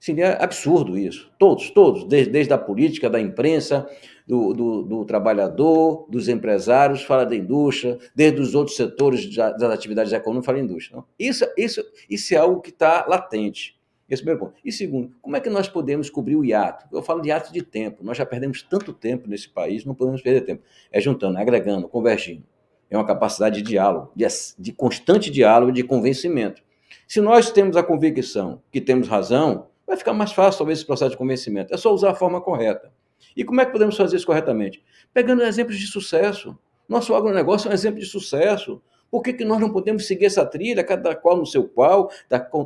Seria 0.00 0.34
absurdo 0.34 0.98
isso. 0.98 1.30
Todos, 1.38 1.70
todos, 1.70 2.04
desde, 2.04 2.30
desde 2.30 2.52
a 2.52 2.58
política, 2.58 3.08
da 3.08 3.20
imprensa, 3.20 3.88
do, 4.26 4.52
do, 4.52 4.82
do, 4.82 5.04
trabalhador, 5.04 6.06
dos 6.08 6.28
empresários, 6.28 7.02
fala 7.02 7.24
da 7.24 7.34
indústria, 7.34 7.98
desde 8.14 8.40
os 8.40 8.54
outros 8.54 8.76
setores 8.76 9.32
das 9.34 9.62
atividades 9.62 10.12
econômicas, 10.12 10.46
fala 10.46 10.58
da 10.58 10.64
indústria. 10.64 11.04
Isso, 11.18 11.44
isso, 11.56 11.84
isso 12.08 12.34
é 12.34 12.36
algo 12.36 12.60
que 12.60 12.70
está 12.70 13.06
latente. 13.06 13.77
Esse 14.08 14.22
é 14.22 14.24
o 14.24 14.26
primeiro 14.26 14.40
ponto. 14.40 14.54
E 14.64 14.72
segundo, 14.72 15.12
como 15.20 15.36
é 15.36 15.40
que 15.40 15.50
nós 15.50 15.68
podemos 15.68 16.08
cobrir 16.08 16.36
o 16.36 16.44
hiato? 16.44 16.86
Eu 16.90 17.02
falo 17.02 17.20
de 17.20 17.28
hiato 17.28 17.52
de 17.52 17.62
tempo. 17.62 18.02
Nós 18.02 18.16
já 18.16 18.24
perdemos 18.24 18.62
tanto 18.62 18.92
tempo 18.92 19.28
nesse 19.28 19.48
país, 19.48 19.84
não 19.84 19.94
podemos 19.94 20.22
perder 20.22 20.42
tempo. 20.42 20.62
É 20.90 21.00
juntando, 21.00 21.36
agregando, 21.38 21.88
convergindo. 21.88 22.44
É 22.90 22.96
uma 22.96 23.06
capacidade 23.06 23.62
de 23.62 23.68
diálogo, 23.68 24.10
de, 24.16 24.26
de 24.58 24.72
constante 24.72 25.30
diálogo, 25.30 25.70
de 25.70 25.82
convencimento. 25.82 26.62
Se 27.06 27.20
nós 27.20 27.50
temos 27.50 27.76
a 27.76 27.82
convicção 27.82 28.62
que 28.72 28.80
temos 28.80 29.08
razão, 29.08 29.66
vai 29.86 29.96
ficar 29.96 30.14
mais 30.14 30.32
fácil 30.32 30.58
talvez 30.58 30.78
esse 30.78 30.86
processo 30.86 31.10
de 31.10 31.16
convencimento. 31.16 31.72
É 31.72 31.76
só 31.76 31.92
usar 31.92 32.10
a 32.10 32.14
forma 32.14 32.40
correta. 32.40 32.90
E 33.36 33.44
como 33.44 33.60
é 33.60 33.66
que 33.66 33.72
podemos 33.72 33.96
fazer 33.96 34.16
isso 34.16 34.26
corretamente? 34.26 34.82
Pegando 35.12 35.42
exemplos 35.42 35.78
de 35.78 35.86
sucesso. 35.86 36.58
Nosso 36.88 37.14
agronegócio 37.14 37.68
é 37.68 37.70
um 37.70 37.74
exemplo 37.74 38.00
de 38.00 38.06
sucesso. 38.06 38.80
Por 39.10 39.22
que, 39.22 39.32
que 39.32 39.44
nós 39.44 39.60
não 39.60 39.70
podemos 39.70 40.06
seguir 40.06 40.26
essa 40.26 40.44
trilha, 40.44 40.84
cada 40.84 41.14
qual 41.14 41.36
no 41.36 41.46
seu 41.46 41.66
qual, 41.68 42.10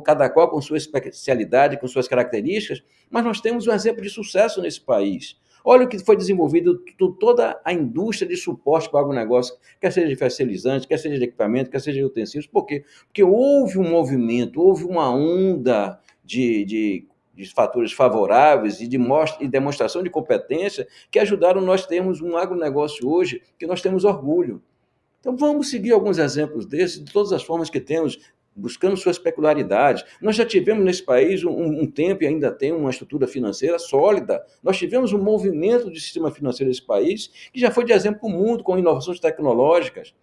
cada 0.03 0.29
qual 0.29 0.49
com 0.49 0.61
sua 0.61 0.77
especialidade, 0.77 1.79
com 1.79 1.87
suas 1.87 2.07
características? 2.07 2.83
Mas 3.09 3.23
nós 3.23 3.41
temos 3.41 3.67
um 3.67 3.71
exemplo 3.71 4.01
de 4.01 4.09
sucesso 4.09 4.61
nesse 4.61 4.81
país. 4.81 5.37
Olha 5.65 5.85
o 5.85 5.87
que 5.87 5.97
foi 5.99 6.17
desenvolvido, 6.17 6.83
toda 7.19 7.59
a 7.63 7.71
indústria 7.71 8.27
de 8.27 8.35
suporte 8.35 8.89
para 8.89 8.97
o 8.97 9.03
agronegócio, 9.03 9.55
quer 9.79 9.93
seja 9.93 10.07
de 10.07 10.15
fertilizante, 10.17 10.85
quer 10.85 10.97
seja 10.97 11.17
de 11.17 11.23
equipamento, 11.23 11.69
quer 11.69 11.79
seja 11.79 11.99
de 11.99 12.05
utensílios. 12.05 12.45
Por 12.45 12.65
quê? 12.65 12.83
Porque 13.05 13.23
houve 13.23 13.79
um 13.79 13.89
movimento, 13.89 14.61
houve 14.61 14.83
uma 14.83 15.09
onda 15.09 15.99
de, 16.25 16.65
de 16.65 17.07
de 17.33 17.51
fatores 17.51 17.91
favoráveis 17.91 18.79
e 18.79 18.87
de 18.87 18.97
mostra, 18.97 19.43
e 19.43 19.47
demonstração 19.47 20.03
de 20.03 20.09
competência 20.09 20.87
que 21.09 21.17
ajudaram 21.17 21.61
nós 21.61 21.85
termos 21.85 22.21
um 22.21 22.37
agronegócio 22.37 23.09
hoje 23.09 23.41
que 23.57 23.65
nós 23.65 23.81
temos 23.81 24.05
orgulho. 24.05 24.61
Então 25.23 25.37
vamos 25.37 25.69
seguir 25.69 25.93
alguns 25.93 26.17
exemplos 26.17 26.65
desses, 26.65 27.01
de 27.01 27.09
todas 27.09 27.31
as 27.31 27.41
formas 27.41 27.69
que 27.69 27.79
temos, 27.79 28.19
buscando 28.53 28.97
suas 28.97 29.17
peculiaridades. 29.17 30.03
Nós 30.21 30.35
já 30.35 30.45
tivemos 30.45 30.83
nesse 30.83 31.01
país 31.01 31.45
um, 31.45 31.49
um, 31.49 31.89
tempo 31.89 32.25
e 32.25 32.27
ainda 32.27 32.51
tem 32.51 32.73
uma 32.73 32.89
estrutura 32.89 33.25
financeira 33.25 33.79
sólida. 33.79 34.45
Nós 34.61 34.77
tivemos 34.77 35.13
um 35.13 35.23
movimento 35.23 35.89
de 35.89 36.01
sistema 36.01 36.29
financeiro 36.29 36.67
nesse 36.67 36.85
país 36.85 37.31
que 37.53 37.59
já 37.61 37.71
foi 37.71 37.85
de 37.85 37.93
exemplo 37.93 38.19
para 38.19 38.27
o 38.27 38.31
mundo 38.33 38.65
com 38.65 38.77
inovações 38.77 39.17
tecnológicas. 39.17 40.13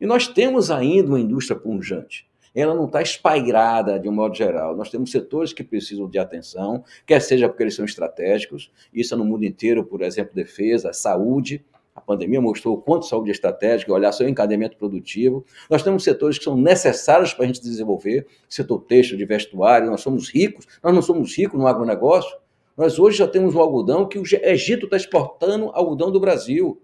E 0.00 0.06
nós 0.06 0.26
temos 0.26 0.70
ainda 0.70 1.10
uma 1.10 1.20
indústria 1.20 1.60
punjante 1.60 2.26
ela 2.58 2.74
não 2.74 2.86
está 2.86 3.02
espairada 3.02 3.98
de 3.98 4.08
um 4.08 4.12
modo 4.12 4.34
geral. 4.34 4.74
Nós 4.74 4.88
temos 4.88 5.10
setores 5.10 5.52
que 5.52 5.62
precisam 5.62 6.08
de 6.08 6.18
atenção, 6.18 6.82
quer 7.04 7.20
seja 7.20 7.50
porque 7.50 7.62
eles 7.62 7.74
são 7.74 7.84
estratégicos, 7.84 8.72
isso 8.94 9.12
é 9.12 9.16
no 9.18 9.26
mundo 9.26 9.44
inteiro, 9.44 9.84
por 9.84 10.00
exemplo, 10.00 10.34
defesa, 10.34 10.90
saúde. 10.94 11.62
A 11.96 12.00
pandemia 12.02 12.42
mostrou 12.42 12.74
o 12.74 12.78
quanto 12.80 13.06
saúde 13.06 13.30
é 13.30 13.32
estratégica, 13.32 13.90
olhar 13.90 14.12
seu 14.12 14.28
encadeamento 14.28 14.76
produtivo. 14.76 15.42
Nós 15.70 15.82
temos 15.82 16.04
setores 16.04 16.36
que 16.36 16.44
são 16.44 16.54
necessários 16.54 17.32
para 17.32 17.44
a 17.44 17.46
gente 17.46 17.62
desenvolver, 17.62 18.26
setor 18.46 18.80
têxtil, 18.80 19.16
de 19.16 19.24
vestuário, 19.24 19.90
nós 19.90 20.02
somos 20.02 20.28
ricos, 20.28 20.66
nós 20.82 20.94
não 20.94 21.00
somos 21.00 21.34
ricos 21.34 21.58
no 21.58 21.66
agronegócio. 21.66 22.36
Nós 22.76 22.98
hoje 22.98 23.16
já 23.16 23.26
temos 23.26 23.54
um 23.54 23.60
algodão 23.60 24.06
que 24.06 24.18
o 24.18 24.22
Egito 24.42 24.84
está 24.84 24.98
exportando 24.98 25.70
algodão 25.72 26.12
do 26.12 26.20
Brasil. 26.20 26.78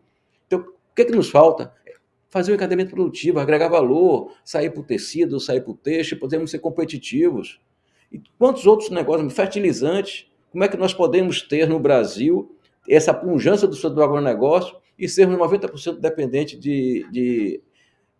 Então, 0.46 0.60
o 0.60 0.94
que, 0.96 1.02
é 1.02 1.04
que 1.04 1.12
nos 1.12 1.28
falta? 1.28 1.74
fazer 2.32 2.50
o 2.50 2.54
encadeamento 2.54 2.92
produtivo, 2.92 3.38
agregar 3.38 3.68
valor, 3.68 4.32
sair 4.42 4.70
para 4.70 4.80
o 4.80 4.82
tecido, 4.82 5.38
sair 5.38 5.60
para 5.60 5.72
o 5.72 5.76
texto, 5.76 6.16
podemos 6.16 6.50
ser 6.50 6.60
competitivos. 6.60 7.60
E 8.10 8.22
quantos 8.38 8.66
outros 8.66 8.88
negócios, 8.88 9.34
fertilizantes, 9.34 10.26
como 10.50 10.64
é 10.64 10.68
que 10.68 10.78
nós 10.78 10.94
podemos 10.94 11.42
ter 11.42 11.68
no 11.68 11.78
Brasil 11.78 12.56
essa 12.88 13.12
punjança 13.12 13.68
do 13.68 13.76
setor 13.76 13.90
do 13.90 14.02
agronegócio 14.02 14.74
e 15.02 15.08
sermos 15.08 15.36
90% 15.36 15.98
dependentes 15.98 16.60
de, 16.60 17.04
de, 17.10 17.60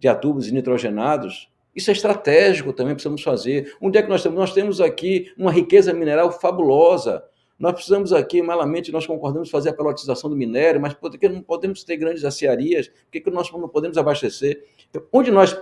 de 0.01 0.09
adubos 0.09 0.51
nitrogenados? 0.51 1.49
Isso 1.75 1.91
é 1.91 1.93
estratégico 1.93 2.73
também, 2.73 2.93
precisamos 2.93 3.23
fazer. 3.23 3.77
Onde 3.81 3.99
é 3.99 4.03
que 4.03 4.09
nós 4.09 4.21
temos? 4.21 4.37
Nós 4.37 4.53
temos 4.53 4.81
aqui 4.81 5.33
uma 5.39 5.53
riqueza 5.53 5.95
mineral 5.95 6.33
fabulosa. 6.33 7.23
Nós 7.57 7.75
precisamos 7.75 8.13
aqui, 8.13 8.43
malamente, 8.43 8.91
nós 8.91 9.07
concordamos 9.07 9.49
fazer 9.49 9.69
a 9.69 9.73
pelotização 9.73 10.29
do 10.29 10.35
minério, 10.35 10.81
mas 10.81 10.93
por 10.93 11.17
que 11.17 11.29
não 11.29 11.41
podemos 11.41 11.85
ter 11.85 11.97
grandes 11.97 12.25
aciarias? 12.25 12.89
Por 12.89 13.13
que, 13.13 13.21
que 13.21 13.31
nós 13.31 13.49
não 13.53 13.69
podemos 13.69 13.97
abastecer? 13.97 14.65
Então, 14.91 15.05
onde 15.13 15.31
nós 15.31 15.57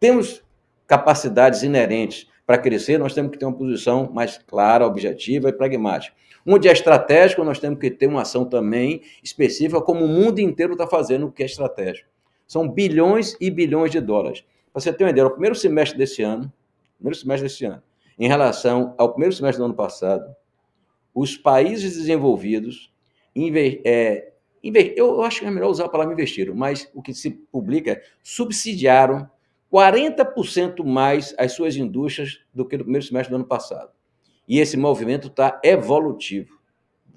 temos 0.00 0.42
capacidades 0.86 1.62
inerentes 1.62 2.26
para 2.52 2.58
crescer, 2.58 2.98
nós 2.98 3.14
temos 3.14 3.30
que 3.30 3.38
ter 3.38 3.46
uma 3.46 3.56
posição 3.56 4.12
mais 4.12 4.36
clara, 4.36 4.86
objetiva 4.86 5.48
e 5.48 5.52
pragmática. 5.54 6.14
Onde 6.46 6.68
é 6.68 6.72
estratégico, 6.72 7.42
nós 7.42 7.58
temos 7.58 7.78
que 7.78 7.90
ter 7.90 8.06
uma 8.06 8.20
ação 8.20 8.44
também 8.44 9.00
específica, 9.22 9.80
como 9.80 10.04
o 10.04 10.08
mundo 10.08 10.38
inteiro 10.38 10.72
está 10.72 10.86
fazendo 10.86 11.26
o 11.28 11.32
que 11.32 11.42
é 11.42 11.46
estratégico. 11.46 12.10
São 12.46 12.68
bilhões 12.68 13.34
e 13.40 13.50
bilhões 13.50 13.90
de 13.90 14.02
dólares. 14.02 14.44
Para 14.70 14.82
você 14.82 14.92
ter 14.92 15.02
uma 15.02 15.08
ideia, 15.08 15.26
o 15.26 15.30
primeiro 15.30 15.54
semestre 15.54 15.96
desse 15.96 16.22
ano, 16.22 16.52
primeiro 16.98 17.18
semestre 17.18 17.48
desse 17.48 17.64
ano, 17.64 17.82
em 18.18 18.28
relação 18.28 18.94
ao 18.98 19.12
primeiro 19.12 19.34
semestre 19.34 19.58
do 19.58 19.64
ano 19.64 19.74
passado, 19.74 20.36
os 21.14 21.38
países 21.38 21.96
desenvolvidos, 21.96 22.92
é, 23.82 24.30
eu 24.94 25.22
acho 25.22 25.40
que 25.40 25.46
é 25.46 25.50
melhor 25.50 25.70
usar 25.70 25.86
a 25.86 25.88
palavra 25.88 26.12
investiram, 26.12 26.54
mas 26.54 26.90
o 26.92 27.00
que 27.00 27.14
se 27.14 27.30
publica 27.30 27.92
é 27.92 28.02
subsidiaram 28.22 29.26
40% 29.72 30.84
mais 30.84 31.34
as 31.38 31.52
suas 31.52 31.76
indústrias 31.76 32.40
do 32.52 32.66
que 32.66 32.76
no 32.76 32.84
primeiro 32.84 33.06
semestre 33.06 33.30
do 33.30 33.36
ano 33.36 33.46
passado. 33.46 33.90
E 34.46 34.60
esse 34.60 34.76
movimento 34.76 35.28
está 35.28 35.60
evolutivo. 35.64 36.60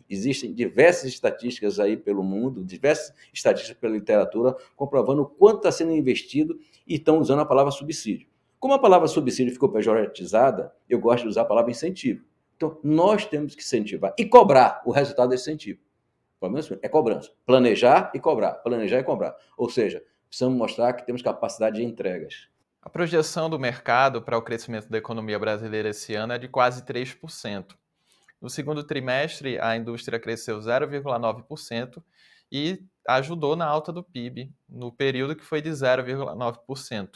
Existem 0.10 0.54
diversas 0.54 1.06
estatísticas 1.06 1.80
aí 1.80 1.98
pelo 1.98 2.24
mundo, 2.24 2.64
diversas 2.64 3.14
estatísticas 3.34 3.78
pela 3.80 3.94
literatura, 3.94 4.56
comprovando 4.76 5.26
quanto 5.26 5.58
está 5.58 5.72
sendo 5.72 5.92
investido 5.92 6.58
e 6.88 6.96
estão 6.96 7.20
usando 7.20 7.40
a 7.40 7.46
palavra 7.46 7.72
subsídio. 7.72 8.28
Como 8.60 8.74
a 8.74 8.80
palavra 8.80 9.08
subsídio 9.08 9.52
ficou 9.52 9.70
pejoratizada, 9.70 10.74
eu 10.90 11.00
gosto 11.00 11.24
de 11.24 11.30
usar 11.30 11.42
a 11.42 11.46
palavra 11.46 11.72
incentivo. 11.72 12.24
Então, 12.56 12.80
nós 12.84 13.26
temos 13.26 13.54
que 13.54 13.62
incentivar 13.62 14.14
e 14.18 14.26
cobrar 14.26 14.82
o 14.86 14.92
resultado 14.92 15.30
desse 15.30 15.44
incentivo. 15.44 15.80
É 16.82 16.88
cobrança. 16.88 17.32
Planejar 17.46 18.12
e 18.14 18.20
cobrar. 18.20 18.54
Planejar 18.56 19.00
e 19.00 19.04
cobrar. 19.04 19.36
Ou 19.58 19.70
seja, 19.70 20.04
precisamos 20.36 20.58
mostrar 20.58 20.92
que 20.92 21.06
temos 21.06 21.22
capacidade 21.22 21.78
de 21.78 21.84
entregas. 21.86 22.50
A 22.82 22.90
projeção 22.90 23.50
do 23.50 23.58
mercado 23.58 24.22
para 24.22 24.38
o 24.38 24.42
crescimento 24.42 24.90
da 24.90 24.98
economia 24.98 25.40
brasileira 25.40 25.90
esse 25.90 26.14
ano 26.14 26.34
é 26.34 26.38
de 26.38 26.50
quase 26.50 26.84
3%. 26.84 27.74
No 28.42 28.50
segundo 28.50 28.84
trimestre, 28.84 29.58
a 29.58 29.78
indústria 29.78 30.20
cresceu 30.20 30.60
0,9% 30.60 32.04
e 32.52 32.84
ajudou 33.08 33.56
na 33.56 33.66
alta 33.66 33.94
do 33.94 34.04
PIB, 34.04 34.54
no 34.68 34.92
período 34.92 35.38
que 35.38 35.46
foi 35.46 35.62
de 35.62 35.70
0,9%. 35.70 37.10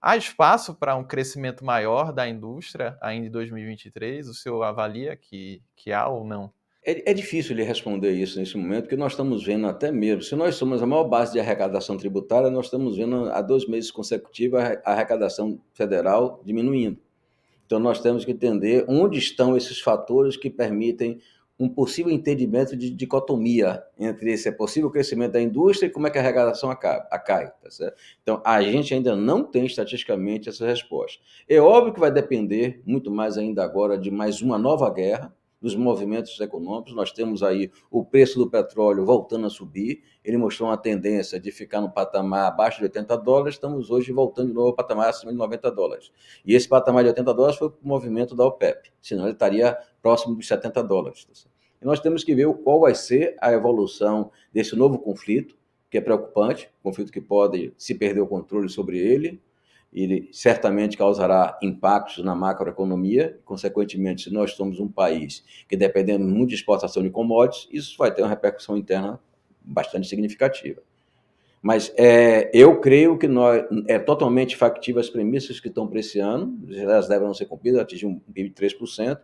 Há 0.00 0.16
espaço 0.16 0.74
para 0.74 0.96
um 0.96 1.04
crescimento 1.04 1.62
maior 1.66 2.14
da 2.14 2.26
indústria 2.26 2.96
ainda 3.02 3.26
em 3.26 3.30
2023? 3.30 4.26
O 4.26 4.34
senhor 4.34 4.62
avalia 4.62 5.14
que, 5.16 5.62
que 5.76 5.92
há 5.92 6.08
ou 6.08 6.24
não? 6.24 6.50
É, 6.86 7.10
é, 7.10 7.14
difícil 7.14 7.56
lhe 7.56 7.62
responder 7.62 8.12
isso 8.12 8.38
nesse 8.38 8.58
momento, 8.58 8.82
porque 8.82 8.96
nós 8.96 9.12
estamos 9.12 9.42
vendo 9.42 9.66
até 9.66 9.90
mesmo, 9.90 10.22
se 10.22 10.36
nós 10.36 10.54
somos 10.56 10.82
a 10.82 10.86
maior 10.86 11.04
base 11.04 11.32
de 11.32 11.40
arrecadação 11.40 11.96
tributária, 11.96 12.50
nós 12.50 12.66
estamos 12.66 12.98
vendo 12.98 13.30
há 13.30 13.40
dois 13.40 13.66
meses 13.66 13.90
consecutivos 13.90 14.60
a 14.60 14.80
arrecadação 14.84 15.58
federal 15.72 16.42
diminuindo. 16.44 16.98
Então 17.64 17.78
nós 17.78 18.00
temos 18.00 18.24
que 18.26 18.32
entender 18.32 18.84
onde 18.86 19.18
estão 19.18 19.56
esses 19.56 19.80
fatores 19.80 20.36
que 20.36 20.50
permitem 20.50 21.18
um 21.58 21.68
possível 21.68 22.12
entendimento 22.12 22.76
de 22.76 22.90
dicotomia 22.90 23.82
entre 23.98 24.32
esse 24.32 24.50
possível 24.52 24.90
crescimento 24.90 25.32
da 25.32 25.40
indústria 25.40 25.86
e 25.86 25.90
como 25.90 26.06
é 26.06 26.10
que 26.10 26.18
a 26.18 26.20
arrecadação 26.20 26.70
acai, 26.70 27.50
tá 27.62 27.70
certo? 27.70 27.96
Então, 28.22 28.42
a 28.44 28.60
gente 28.60 28.92
ainda 28.92 29.14
não 29.14 29.44
tem 29.44 29.64
estatisticamente 29.64 30.48
essa 30.48 30.66
resposta. 30.66 31.22
É 31.48 31.60
óbvio 31.60 31.94
que 31.94 32.00
vai 32.00 32.10
depender 32.10 32.82
muito 32.84 33.10
mais 33.10 33.38
ainda 33.38 33.62
agora 33.62 33.96
de 33.96 34.10
mais 34.10 34.42
uma 34.42 34.58
nova 34.58 34.90
guerra, 34.90 35.32
dos 35.64 35.74
movimentos 35.74 36.38
econômicos. 36.38 36.94
Nós 36.94 37.10
temos 37.10 37.42
aí 37.42 37.72
o 37.90 38.04
preço 38.04 38.38
do 38.38 38.50
petróleo 38.50 39.02
voltando 39.06 39.46
a 39.46 39.50
subir. 39.50 40.02
Ele 40.22 40.36
mostrou 40.36 40.68
uma 40.68 40.76
tendência 40.76 41.40
de 41.40 41.50
ficar 41.50 41.80
no 41.80 41.90
patamar 41.90 42.48
abaixo 42.48 42.80
de 42.80 42.84
80 42.84 43.16
dólares. 43.16 43.54
Estamos 43.54 43.90
hoje 43.90 44.12
voltando 44.12 44.48
de 44.48 44.52
novo 44.52 44.68
ao 44.68 44.74
patamar 44.74 45.08
acima 45.08 45.32
de 45.32 45.38
90 45.38 45.70
dólares. 45.70 46.12
E 46.44 46.54
esse 46.54 46.68
patamar 46.68 47.02
de 47.02 47.08
80 47.08 47.32
dólares 47.32 47.56
foi 47.56 47.68
o 47.68 47.74
movimento 47.82 48.34
da 48.36 48.44
OPEP, 48.44 48.92
senão 49.00 49.24
ele 49.24 49.32
estaria 49.32 49.74
próximo 50.02 50.34
dos 50.34 50.46
70 50.46 50.82
dólares. 50.84 51.26
E 51.80 51.84
nós 51.86 51.98
temos 51.98 52.22
que 52.22 52.34
ver 52.34 52.52
qual 52.58 52.80
vai 52.80 52.94
ser 52.94 53.34
a 53.40 53.50
evolução 53.50 54.30
desse 54.52 54.76
novo 54.76 54.98
conflito, 54.98 55.56
que 55.90 55.96
é 55.96 56.00
preocupante, 56.02 56.70
conflito 56.82 57.10
que 57.10 57.22
pode 57.22 57.72
se 57.78 57.94
perder 57.94 58.20
o 58.20 58.26
controle 58.26 58.68
sobre 58.68 58.98
ele, 58.98 59.40
ele 59.94 60.28
certamente 60.32 60.96
causará 60.96 61.56
impactos 61.62 62.24
na 62.24 62.34
macroeconomia, 62.34 63.38
consequentemente, 63.44 64.24
se 64.24 64.32
nós 64.32 64.52
somos 64.52 64.80
um 64.80 64.88
país 64.88 65.44
que 65.68 65.76
dependemos 65.76 66.26
muito 66.26 66.48
de 66.48 66.56
exportação 66.56 67.02
de 67.02 67.10
commodities, 67.10 67.68
isso 67.70 67.96
vai 67.96 68.12
ter 68.12 68.22
uma 68.22 68.28
repercussão 68.28 68.76
interna 68.76 69.20
bastante 69.62 70.08
significativa. 70.08 70.82
Mas 71.62 71.90
é, 71.96 72.50
eu 72.52 72.78
creio 72.80 73.16
que 73.16 73.26
nós, 73.26 73.64
é 73.88 73.98
totalmente 73.98 74.54
factível 74.56 75.00
as 75.00 75.08
premissas 75.08 75.60
que 75.60 75.68
estão 75.68 75.86
para 75.86 76.00
esse 76.00 76.18
ano, 76.18 76.58
elas 76.70 77.08
devem 77.08 77.32
ser 77.32 77.46
cumpridas, 77.46 77.80
atingir 77.80 78.04
um 78.04 78.18
PIB 78.18 78.50
de 78.50 78.54
3%, 78.54 79.18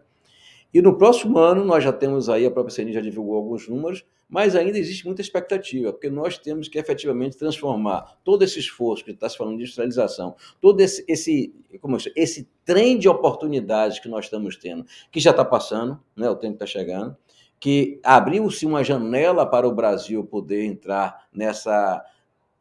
e 0.72 0.80
no 0.80 0.96
próximo 0.96 1.38
ano, 1.38 1.64
nós 1.64 1.82
já 1.82 1.92
temos 1.92 2.28
aí, 2.28 2.46
a 2.46 2.50
própria 2.50 2.74
CNI 2.74 2.92
já 2.92 3.00
divulgou 3.00 3.36
alguns 3.36 3.68
números, 3.68 4.04
mas 4.28 4.54
ainda 4.54 4.78
existe 4.78 5.04
muita 5.04 5.20
expectativa, 5.20 5.92
porque 5.92 6.08
nós 6.08 6.38
temos 6.38 6.68
que 6.68 6.78
efetivamente 6.78 7.36
transformar 7.36 8.16
todo 8.22 8.44
esse 8.44 8.60
esforço 8.60 9.04
que 9.04 9.10
está 9.10 9.28
se 9.28 9.36
falando 9.36 9.56
de 9.56 9.62
industrialização, 9.62 10.36
todo 10.60 10.80
esse, 10.80 11.04
esse, 11.08 11.52
como 11.80 11.96
esse 12.14 12.48
trem 12.64 12.96
de 12.96 13.08
oportunidades 13.08 13.98
que 13.98 14.08
nós 14.08 14.26
estamos 14.26 14.56
tendo, 14.56 14.86
que 15.10 15.18
já 15.18 15.32
está 15.32 15.44
passando, 15.44 16.00
né, 16.16 16.30
o 16.30 16.36
tempo 16.36 16.54
está 16.54 16.66
chegando, 16.66 17.16
que 17.58 18.00
abriu-se 18.04 18.64
uma 18.64 18.84
janela 18.84 19.44
para 19.44 19.66
o 19.68 19.74
Brasil 19.74 20.24
poder 20.24 20.64
entrar 20.64 21.26
nessa 21.32 22.02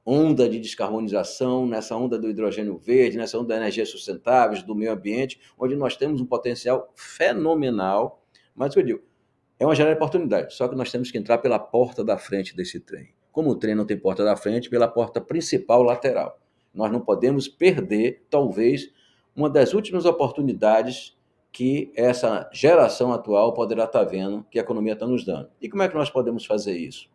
onda 0.09 0.49
de 0.49 0.59
descarbonização, 0.59 1.67
nessa 1.67 1.95
onda 1.95 2.17
do 2.17 2.27
hidrogênio 2.27 2.79
verde, 2.79 3.15
nessa 3.15 3.37
onda 3.37 3.49
da 3.49 3.57
energia 3.57 3.85
sustentáveis, 3.85 4.63
do 4.63 4.73
meio 4.73 4.91
ambiente, 4.91 5.39
onde 5.55 5.75
nós 5.75 5.95
temos 5.95 6.19
um 6.19 6.25
potencial 6.25 6.91
fenomenal. 6.95 8.23
Mas 8.55 8.75
eu 8.75 8.81
digo, 8.81 9.01
é 9.59 9.65
uma 9.67 9.75
janela 9.75 9.95
de 9.95 10.01
oportunidade, 10.01 10.55
só 10.55 10.67
que 10.67 10.75
nós 10.75 10.91
temos 10.91 11.11
que 11.11 11.17
entrar 11.19 11.37
pela 11.37 11.59
porta 11.59 12.03
da 12.03 12.17
frente 12.17 12.55
desse 12.55 12.79
trem. 12.79 13.09
Como 13.31 13.51
o 13.51 13.55
trem 13.55 13.75
não 13.75 13.85
tem 13.85 13.95
porta 13.95 14.23
da 14.23 14.35
frente, 14.35 14.67
pela 14.67 14.87
porta 14.87 15.21
principal 15.21 15.83
lateral. 15.83 16.39
Nós 16.73 16.91
não 16.91 17.01
podemos 17.01 17.47
perder, 17.47 18.25
talvez, 18.31 18.91
uma 19.35 19.47
das 19.47 19.75
últimas 19.75 20.05
oportunidades 20.05 21.15
que 21.51 21.91
essa 21.95 22.49
geração 22.51 23.13
atual 23.13 23.53
poderá 23.53 23.83
estar 23.83 24.03
vendo 24.05 24.43
que 24.49 24.57
a 24.57 24.63
economia 24.63 24.93
está 24.93 25.05
nos 25.05 25.23
dando. 25.23 25.49
E 25.61 25.69
como 25.69 25.83
é 25.83 25.87
que 25.87 25.95
nós 25.95 26.09
podemos 26.09 26.47
fazer 26.47 26.75
isso? 26.75 27.09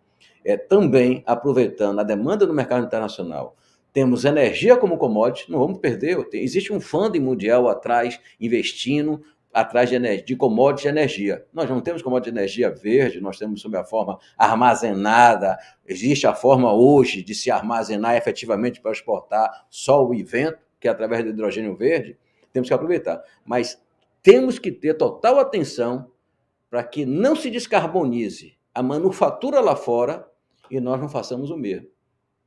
É, 0.45 0.57
também 0.57 1.23
aproveitando 1.27 1.99
a 2.01 2.03
demanda 2.03 2.47
do 2.47 2.53
mercado 2.53 2.85
internacional. 2.85 3.57
Temos 3.93 4.25
energia 4.25 4.77
como 4.77 4.99
commodity, 4.99 5.51
não 5.51 5.61
vamos 5.61 5.79
perder. 5.79 6.19
Existe 6.33 6.73
um 6.73 6.81
funding 6.81 7.21
mundial 7.21 7.69
atrás, 7.69 8.21
investindo 8.41 9.23
atrás 9.53 9.89
de, 9.89 9.95
energia, 9.95 10.25
de 10.25 10.35
commodities 10.35 10.83
de 10.83 10.89
energia. 10.89 11.47
Nós 11.53 11.71
não 11.71 11.81
temos 11.81 12.03
commodity 12.03 12.33
de 12.33 12.39
energia 12.39 12.71
verde, 12.71 13.21
nós 13.21 13.39
temos 13.39 13.61
sob 13.61 13.77
a 13.77 13.85
forma 13.85 14.19
armazenada. 14.37 15.57
Existe 15.87 16.27
a 16.27 16.35
forma 16.35 16.73
hoje 16.75 17.23
de 17.23 17.37
se 17.37 17.53
armazenar 17.53 18.17
efetivamente 18.17 18.81
para 18.81 18.91
exportar 18.91 19.67
sol 19.71 20.13
e 20.13 20.25
vento, 20.25 20.59
que 20.81 20.89
é 20.89 20.91
através 20.91 21.23
do 21.23 21.31
hidrogênio 21.31 21.77
verde. 21.77 22.19
Temos 22.53 22.69
que 22.69 22.75
aproveitar. 22.75 23.23
Mas 23.45 23.81
temos 24.21 24.59
que 24.59 24.73
ter 24.73 24.95
total 24.95 25.39
atenção 25.39 26.11
para 26.69 26.83
que 26.83 27.07
não 27.07 27.37
se 27.37 27.49
descarbonize 27.49 28.57
a 28.75 28.83
manufatura 28.83 29.61
lá 29.61 29.77
fora 29.77 30.27
e 30.77 30.81
nós 30.81 31.01
não 31.01 31.09
façamos 31.09 31.51
o 31.51 31.57
mesmo. 31.57 31.89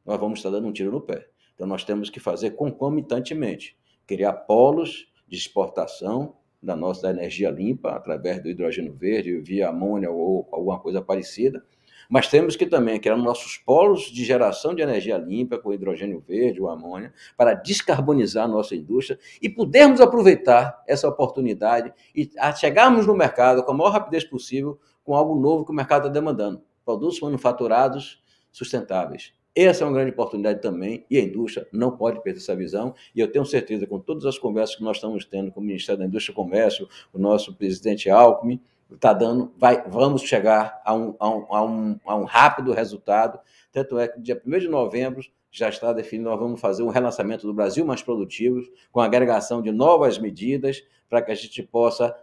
Nós 0.05 0.19
vamos 0.19 0.39
estar 0.39 0.49
dando 0.49 0.67
um 0.67 0.73
tiro 0.73 0.91
no 0.91 0.99
pé. 0.99 1.27
Então, 1.55 1.65
nós 1.65 1.83
temos 1.83 2.09
que 2.09 2.19
fazer 2.19 2.51
concomitantemente, 2.51 3.77
criar 4.05 4.33
polos 4.33 5.11
de 5.27 5.37
exportação 5.37 6.35
da 6.61 6.75
nossa 6.75 7.03
da 7.03 7.09
energia 7.11 7.49
limpa, 7.49 7.91
através 7.91 8.41
do 8.43 8.49
hidrogênio 8.49 8.93
verde, 8.93 9.39
via 9.39 9.69
amônia 9.69 10.11
ou 10.11 10.47
alguma 10.51 10.79
coisa 10.79 11.01
parecida, 11.01 11.63
mas 12.09 12.27
temos 12.27 12.55
que 12.55 12.65
também 12.65 12.99
criar 12.99 13.15
nossos 13.15 13.57
polos 13.57 14.11
de 14.11 14.25
geração 14.25 14.75
de 14.75 14.81
energia 14.81 15.17
limpa 15.17 15.57
com 15.57 15.73
hidrogênio 15.73 16.19
verde 16.19 16.61
ou 16.61 16.69
amônia 16.69 17.13
para 17.35 17.53
descarbonizar 17.53 18.45
a 18.45 18.47
nossa 18.47 18.75
indústria 18.75 19.19
e 19.41 19.49
podermos 19.49 20.01
aproveitar 20.01 20.83
essa 20.87 21.07
oportunidade 21.07 21.93
e 22.15 22.29
chegarmos 22.57 23.05
no 23.05 23.15
mercado 23.15 23.63
com 23.63 23.71
a 23.71 23.75
maior 23.75 23.91
rapidez 23.91 24.23
possível 24.23 24.79
com 25.03 25.15
algo 25.15 25.35
novo 25.35 25.65
que 25.65 25.71
o 25.71 25.75
mercado 25.75 26.07
está 26.07 26.13
demandando 26.13 26.61
produtos 26.87 27.19
manufaturados 27.19 28.23
sustentáveis. 28.49 29.33
Essa 29.53 29.83
é 29.83 29.87
uma 29.87 29.93
grande 29.93 30.11
oportunidade 30.11 30.61
também, 30.61 31.05
e 31.09 31.17
a 31.17 31.21
indústria 31.21 31.67
não 31.73 31.97
pode 31.97 32.21
perder 32.21 32.39
essa 32.39 32.55
visão. 32.55 32.95
E 33.13 33.19
eu 33.19 33.29
tenho 33.29 33.45
certeza, 33.45 33.85
com 33.85 33.99
todas 33.99 34.25
as 34.25 34.37
conversas 34.37 34.77
que 34.77 34.83
nós 34.83 34.97
estamos 34.97 35.25
tendo 35.25 35.51
com 35.51 35.59
o 35.59 35.63
Ministério 35.63 35.99
da 35.99 36.05
Indústria 36.05 36.31
e 36.31 36.35
Comércio, 36.35 36.87
o 37.11 37.19
nosso 37.19 37.53
presidente 37.55 38.09
Alckmin, 38.09 38.61
está 38.89 39.11
dando, 39.11 39.51
vai, 39.57 39.83
vamos 39.89 40.21
chegar 40.21 40.81
a 40.85 40.93
um, 40.93 41.15
a, 41.19 41.29
um, 41.29 41.45
a, 41.49 41.65
um, 41.65 41.99
a 42.05 42.15
um 42.15 42.23
rápido 42.23 42.71
resultado. 42.71 43.37
Tanto 43.71 43.99
é 43.99 44.07
que 44.07 44.21
dia 44.21 44.41
1 44.45 44.59
de 44.59 44.67
novembro 44.69 45.21
já 45.51 45.67
está 45.67 45.91
definido, 45.91 46.29
nós 46.29 46.39
vamos 46.39 46.61
fazer 46.61 46.83
um 46.83 46.89
relançamento 46.89 47.45
do 47.45 47.53
Brasil 47.53 47.85
mais 47.85 48.01
produtivo, 48.01 48.61
com 48.91 49.01
agregação 49.01 49.61
de 49.61 49.71
novas 49.71 50.17
medidas, 50.17 50.83
para 51.09 51.21
que 51.21 51.31
a 51.31 51.35
gente 51.35 51.61
possa, 51.63 52.15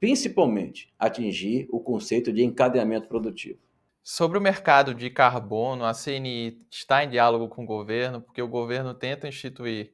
principalmente, 0.00 0.90
atingir 0.98 1.68
o 1.70 1.80
conceito 1.80 2.32
de 2.32 2.42
encadeamento 2.42 3.08
produtivo. 3.08 3.67
Sobre 4.02 4.38
o 4.38 4.40
mercado 4.40 4.94
de 4.94 5.10
carbono, 5.10 5.84
a 5.84 5.92
CNI 5.92 6.58
está 6.70 7.04
em 7.04 7.10
diálogo 7.10 7.48
com 7.48 7.64
o 7.64 7.66
governo, 7.66 8.22
porque 8.22 8.40
o 8.40 8.48
governo 8.48 8.94
tenta 8.94 9.28
instituir 9.28 9.92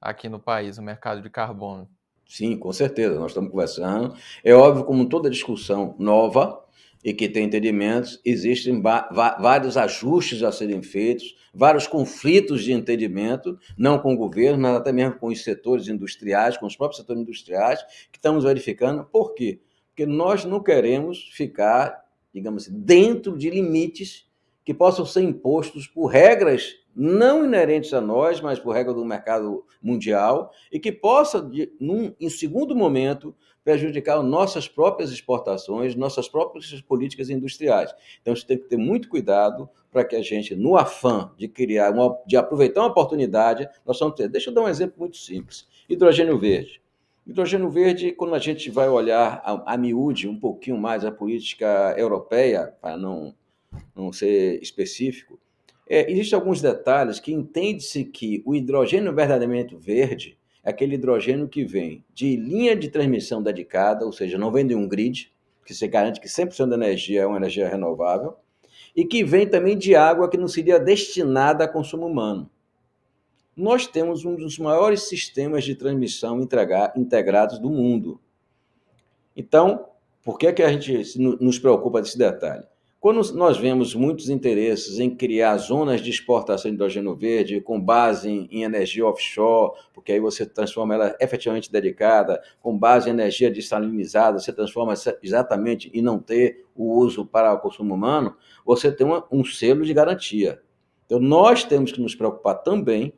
aqui 0.00 0.28
no 0.28 0.38
país 0.38 0.78
o 0.78 0.82
mercado 0.82 1.20
de 1.20 1.28
carbono. 1.28 1.88
Sim, 2.26 2.56
com 2.56 2.72
certeza, 2.72 3.18
nós 3.18 3.32
estamos 3.32 3.50
conversando. 3.50 4.16
É 4.42 4.54
óbvio, 4.54 4.84
como 4.84 5.08
toda 5.08 5.28
discussão 5.28 5.94
nova 5.98 6.64
e 7.04 7.12
que 7.12 7.28
tem 7.28 7.44
entendimentos, 7.44 8.18
existem 8.24 8.80
vários 8.80 9.76
ajustes 9.76 10.42
a 10.42 10.50
serem 10.50 10.82
feitos, 10.82 11.36
vários 11.52 11.86
conflitos 11.86 12.64
de 12.64 12.72
entendimento, 12.72 13.58
não 13.76 13.98
com 13.98 14.14
o 14.14 14.16
governo, 14.16 14.62
mas 14.62 14.76
até 14.76 14.90
mesmo 14.90 15.18
com 15.18 15.26
os 15.26 15.44
setores 15.44 15.86
industriais, 15.86 16.56
com 16.56 16.64
os 16.64 16.76
próprios 16.76 16.98
setores 16.98 17.20
industriais, 17.20 17.82
que 18.10 18.16
estamos 18.16 18.44
verificando. 18.44 19.04
Por 19.04 19.34
quê? 19.34 19.60
Porque 19.88 20.06
nós 20.06 20.46
não 20.46 20.62
queremos 20.62 21.28
ficar 21.32 22.03
digamos 22.34 22.64
assim, 22.64 22.78
dentro 22.80 23.38
de 23.38 23.48
limites 23.48 24.28
que 24.64 24.74
possam 24.74 25.06
ser 25.06 25.22
impostos 25.22 25.86
por 25.86 26.06
regras 26.06 26.76
não 26.96 27.44
inerentes 27.44 27.92
a 27.92 28.00
nós, 28.00 28.40
mas 28.40 28.58
por 28.58 28.72
regra 28.72 28.94
do 28.94 29.04
mercado 29.04 29.64
mundial, 29.82 30.52
e 30.70 30.78
que 30.78 30.92
possa, 30.92 31.42
de, 31.42 31.72
num, 31.80 32.14
em 32.20 32.30
segundo 32.30 32.74
momento, 32.74 33.34
prejudicar 33.64 34.22
nossas 34.22 34.68
próprias 34.68 35.10
exportações, 35.10 35.96
nossas 35.96 36.28
próprias 36.28 36.80
políticas 36.82 37.30
industriais. 37.30 37.92
Então, 38.20 38.32
isso 38.32 38.46
tem 38.46 38.58
que 38.58 38.68
ter 38.68 38.76
muito 38.76 39.08
cuidado 39.08 39.68
para 39.90 40.04
que 40.04 40.14
a 40.14 40.22
gente, 40.22 40.54
no 40.54 40.76
afã 40.76 41.32
de 41.36 41.48
criar, 41.48 41.92
uma, 41.92 42.16
de 42.26 42.36
aproveitar 42.36 42.82
uma 42.82 42.90
oportunidade, 42.90 43.68
nós 43.84 43.98
vamos 43.98 44.14
ter. 44.14 44.28
Deixa 44.28 44.50
eu 44.50 44.54
dar 44.54 44.62
um 44.62 44.68
exemplo 44.68 44.96
muito 44.98 45.16
simples: 45.16 45.66
hidrogênio 45.88 46.38
verde. 46.38 46.83
Hidrogênio 47.26 47.70
verde, 47.70 48.12
quando 48.12 48.34
a 48.34 48.38
gente 48.38 48.70
vai 48.70 48.88
olhar 48.88 49.40
a, 49.44 49.74
a 49.74 49.76
miúde 49.78 50.28
um 50.28 50.38
pouquinho 50.38 50.76
mais 50.76 51.04
a 51.06 51.10
política 51.10 51.94
europeia, 51.96 52.74
para 52.82 52.98
não, 52.98 53.34
não 53.96 54.12
ser 54.12 54.62
específico, 54.62 55.40
é, 55.88 56.10
existem 56.10 56.38
alguns 56.38 56.60
detalhes 56.60 57.18
que 57.18 57.32
entende-se 57.32 58.04
que 58.04 58.42
o 58.44 58.54
hidrogênio 58.54 59.14
verdadeiramente 59.14 59.74
verde 59.74 60.38
é 60.62 60.70
aquele 60.70 60.96
hidrogênio 60.96 61.48
que 61.48 61.64
vem 61.64 62.04
de 62.12 62.36
linha 62.36 62.76
de 62.76 62.88
transmissão 62.90 63.42
dedicada, 63.42 64.04
ou 64.04 64.12
seja, 64.12 64.36
não 64.36 64.52
vem 64.52 64.66
de 64.66 64.74
um 64.74 64.86
grid, 64.86 65.32
que 65.64 65.74
se 65.74 65.88
garante 65.88 66.20
que 66.20 66.28
100% 66.28 66.68
da 66.68 66.76
energia 66.76 67.22
é 67.22 67.26
uma 67.26 67.38
energia 67.38 67.68
renovável, 67.68 68.34
e 68.94 69.04
que 69.04 69.24
vem 69.24 69.46
também 69.46 69.78
de 69.78 69.94
água 69.94 70.28
que 70.28 70.36
não 70.36 70.46
seria 70.48 70.78
destinada 70.78 71.64
a 71.64 71.68
consumo 71.68 72.06
humano 72.06 72.50
nós 73.56 73.86
temos 73.86 74.24
um 74.24 74.34
dos 74.34 74.58
maiores 74.58 75.02
sistemas 75.02 75.64
de 75.64 75.74
transmissão 75.74 76.40
integrados 76.96 77.58
do 77.58 77.70
mundo. 77.70 78.20
Então, 79.36 79.86
por 80.22 80.38
que, 80.38 80.52
que 80.52 80.62
a 80.62 80.72
gente 80.72 81.18
nos 81.18 81.58
preocupa 81.58 82.00
desse 82.00 82.18
detalhe? 82.18 82.64
Quando 83.04 83.20
nós 83.34 83.58
vemos 83.58 83.94
muitos 83.94 84.30
interesses 84.30 84.98
em 84.98 85.14
criar 85.14 85.58
zonas 85.58 86.00
de 86.00 86.08
exportação 86.08 86.70
de 86.70 86.74
hidrogênio 86.74 87.14
verde 87.14 87.60
com 87.60 87.78
base 87.78 88.30
em, 88.50 88.62
energia 88.62 89.04
offshore, 89.04 89.78
porque 89.92 90.12
aí 90.12 90.20
você 90.20 90.46
transforma 90.46 90.94
ela 90.94 91.16
efetivamente 91.20 91.70
dedicada, 91.70 92.42
com 92.62 92.78
base 92.78 93.10
em 93.10 93.12
energia 93.12 93.50
dessalinizada, 93.50 94.38
você 94.38 94.54
transforma 94.54 94.94
exatamente 95.22 95.90
e 95.92 96.00
não 96.00 96.18
ter 96.18 96.64
o 96.74 96.98
uso 96.98 97.26
para 97.26 97.52
o 97.52 97.60
consumo 97.60 97.92
humano, 97.94 98.34
você 98.64 98.90
tem 98.90 99.06
um 99.30 99.44
selo 99.44 99.84
de 99.84 99.92
garantia. 99.92 100.62
Então, 101.04 101.20
nós 101.20 101.62
temos 101.62 101.92
que 101.92 102.00
nos 102.00 102.14
preocupar 102.14 102.62
também 102.62 103.12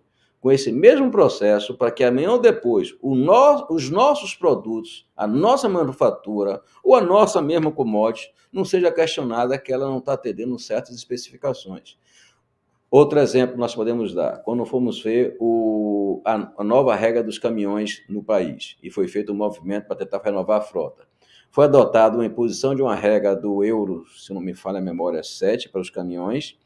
com 0.47 0.53
esse 0.53 0.71
mesmo 0.71 1.11
processo 1.11 1.77
para 1.77 1.91
que 1.91 2.05
amanhã 2.05 2.31
ou 2.31 2.39
depois 2.39 2.97
no, 3.03 3.67
os 3.69 3.91
nossos 3.91 4.33
produtos, 4.37 5.05
a 5.17 5.27
nossa 5.27 5.69
manufatura 5.69 6.63
ou 6.85 6.95
a 6.95 7.01
nossa 7.01 7.43
mesma 7.43 7.73
commodity 7.73 8.33
não 8.53 8.65
seja 8.65 8.93
questionada 8.93 9.59
que 9.59 9.73
ela 9.73 9.87
não 9.87 9.99
está 9.99 10.13
atendendo 10.13 10.57
certas 10.57 10.95
especificações. 10.95 11.99
Outro 12.89 13.19
exemplo 13.19 13.59
nós 13.59 13.75
podemos 13.75 14.15
dar, 14.15 14.41
quando 14.45 14.65
fomos 14.65 15.03
ver 15.03 15.37
o, 15.41 16.23
a, 16.25 16.53
a 16.57 16.63
nova 16.63 16.95
regra 16.95 17.25
dos 17.25 17.41
caminhões 17.41 18.05
no 18.09 18.23
país, 18.23 18.77
e 18.81 18.89
foi 18.89 19.09
feito 19.09 19.33
um 19.33 19.37
movimento 19.37 19.89
para 19.89 19.97
tentar 19.97 20.23
renovar 20.23 20.59
a 20.59 20.63
frota. 20.63 21.09
Foi 21.51 21.65
adotada 21.65 22.17
uma 22.17 22.25
imposição 22.25 22.73
de 22.73 22.83
uma 22.83 22.95
regra 22.95 23.35
do 23.35 23.65
euro, 23.65 24.05
se 24.17 24.33
não 24.33 24.41
me 24.41 24.55
falha 24.55 24.79
a 24.79 24.81
memória, 24.81 25.25
7 25.25 25.71
para 25.71 25.81
os 25.81 25.91
caminhões, 25.91 26.57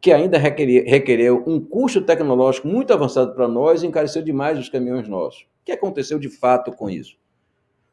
que 0.00 0.12
ainda 0.12 0.38
requereu 0.38 1.44
um 1.46 1.60
custo 1.60 2.00
tecnológico 2.00 2.66
muito 2.66 2.92
avançado 2.92 3.34
para 3.34 3.46
nós 3.46 3.82
e 3.82 3.86
encareceu 3.86 4.22
demais 4.22 4.58
os 4.58 4.68
caminhões 4.68 5.06
nossos. 5.06 5.42
O 5.42 5.64
que 5.66 5.72
aconteceu 5.72 6.18
de 6.18 6.30
fato 6.30 6.72
com 6.72 6.88
isso? 6.88 7.18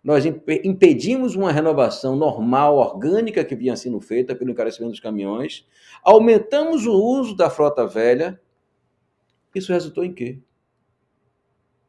Nós 0.02 0.24
impedimos 0.26 1.36
uma 1.36 1.52
renovação 1.52 2.15
normal, 2.15 2.78
orgânica, 2.78 3.43
que 3.43 3.56
vinha 3.56 3.76
sendo 3.76 4.00
feita 4.00 4.34
pelo 4.34 4.52
encarecimento 4.52 4.91
dos 4.91 5.02
caminhões, 5.02 5.67
aumentamos 6.02 6.86
o 6.86 6.93
uso 6.93 7.36
da 7.36 7.50
frota 7.50 7.86
velha. 7.86 8.39
Isso 9.54 9.74
resultou 9.74 10.06
em 10.06 10.13
quê? 10.13 10.39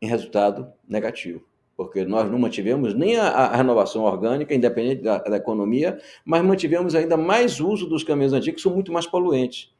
Em 0.02 0.08
resultado 0.08 0.72
negativo 0.88 1.48
porque 1.76 2.04
nós 2.04 2.28
não 2.28 2.40
mantivemos 2.40 2.92
nem 2.92 3.16
a, 3.16 3.28
a 3.28 3.56
renovação 3.56 4.02
orgânica, 4.02 4.52
independente 4.52 5.00
da, 5.00 5.18
da, 5.18 5.36
economia, 5.36 5.96
mas 6.24 6.44
mantivemos 6.44 6.92
ainda 6.96 7.16
mais 7.16 7.60
uso 7.60 7.88
dos 7.88 8.02
caminhões 8.02 8.32
antigos, 8.32 8.56
que 8.56 8.62
são 8.68 8.74
muito 8.74 8.92
mais 8.92 9.06
poluentes. 9.06 9.72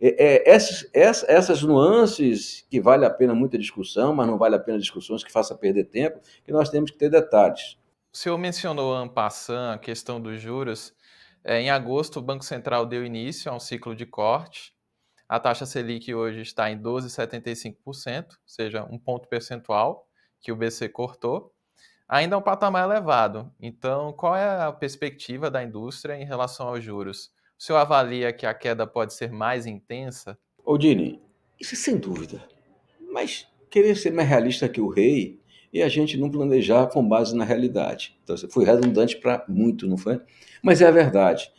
É, 0.00 0.24
é, 0.24 0.50
essas, 0.50 1.24
essas, 1.26 1.62
nuances 1.62 2.64
que 2.70 2.80
vale 2.80 3.04
a 3.04 3.10
pena 3.10 3.34
muita 3.34 3.58
discussão, 3.58 4.14
mas 4.14 4.26
não 4.26 4.38
vale 4.38 4.54
a 4.54 4.58
pena 4.58 4.78
discussões 4.78 5.24
que 5.24 5.32
faça 5.32 5.56
perder 5.56 5.84
tempo, 5.84 6.20
que 6.44 6.52
nós 6.52 6.70
temos 6.70 6.90
que 6.90 6.98
ter 6.98 7.10
detalhes. 7.10 7.76
O 8.12 8.16
senhor 8.16 8.38
mencionou, 8.38 8.94
Ampassan, 8.94 9.72
a 9.72 9.78
questão 9.78 10.20
dos 10.20 10.40
juros. 10.40 10.94
É, 11.44 11.60
em 11.60 11.70
agosto, 11.70 12.18
o 12.18 12.22
Banco 12.22 12.44
Central 12.44 12.86
deu 12.86 13.04
início 13.04 13.50
a 13.50 13.54
um 13.54 13.60
ciclo 13.60 13.94
de 13.94 14.06
corte. 14.06 14.72
A 15.28 15.38
taxa 15.38 15.66
Selic 15.66 16.14
hoje 16.14 16.40
está 16.40 16.70
em 16.70 16.80
12,75%, 16.80 18.24
ou 18.30 18.36
seja, 18.46 18.84
um 18.84 18.98
ponto 18.98 19.28
percentual 19.28 20.06
que 20.40 20.52
o 20.52 20.56
BC 20.56 20.88
cortou. 20.88 21.52
Ainda 22.08 22.36
é 22.36 22.38
um 22.38 22.42
patamar 22.42 22.84
elevado. 22.84 23.52
Então, 23.60 24.12
qual 24.12 24.34
é 24.34 24.62
a 24.62 24.72
perspectiva 24.72 25.50
da 25.50 25.62
indústria 25.62 26.14
em 26.14 26.24
relação 26.24 26.68
aos 26.68 26.82
juros? 26.82 27.30
O 27.58 27.62
senhor 27.62 27.78
avalia 27.78 28.32
que 28.32 28.46
a 28.46 28.54
queda 28.54 28.86
pode 28.86 29.12
ser 29.12 29.32
mais 29.32 29.66
intensa? 29.66 30.38
Ô, 30.64 30.78
Dini, 30.78 31.20
isso 31.60 31.74
é 31.74 31.76
sem 31.76 31.96
dúvida. 31.96 32.40
Mas 33.12 33.48
querer 33.68 33.96
ser 33.96 34.12
mais 34.12 34.28
realista 34.28 34.68
que 34.68 34.80
o 34.80 34.88
rei 34.88 35.40
e 35.72 35.82
a 35.82 35.88
gente 35.88 36.16
não 36.16 36.30
planejar 36.30 36.86
com 36.86 37.06
base 37.06 37.34
na 37.34 37.44
realidade. 37.44 38.16
Então, 38.22 38.36
foi 38.48 38.64
redundante 38.64 39.16
para 39.16 39.44
muito, 39.48 39.88
não 39.88 39.98
foi? 39.98 40.20
Mas 40.62 40.80
é 40.80 40.86
a 40.86 40.92
verdade. 40.92 41.52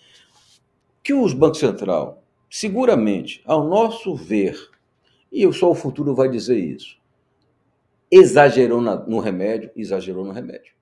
Que 1.04 1.14
os 1.14 1.34
bancos 1.34 1.60
central, 1.60 2.24
seguramente, 2.50 3.44
ao 3.46 3.68
nosso 3.68 4.16
ver, 4.16 4.58
e 5.30 5.52
só 5.52 5.70
o 5.70 5.76
futuro 5.76 6.16
vai 6.16 6.30
dizer 6.30 6.58
isso, 6.58 6.98
exagerou 8.10 8.80
no 8.80 9.20
remédio, 9.20 9.70
exagerou 9.76 10.24
no 10.24 10.32
remédio. 10.32 10.79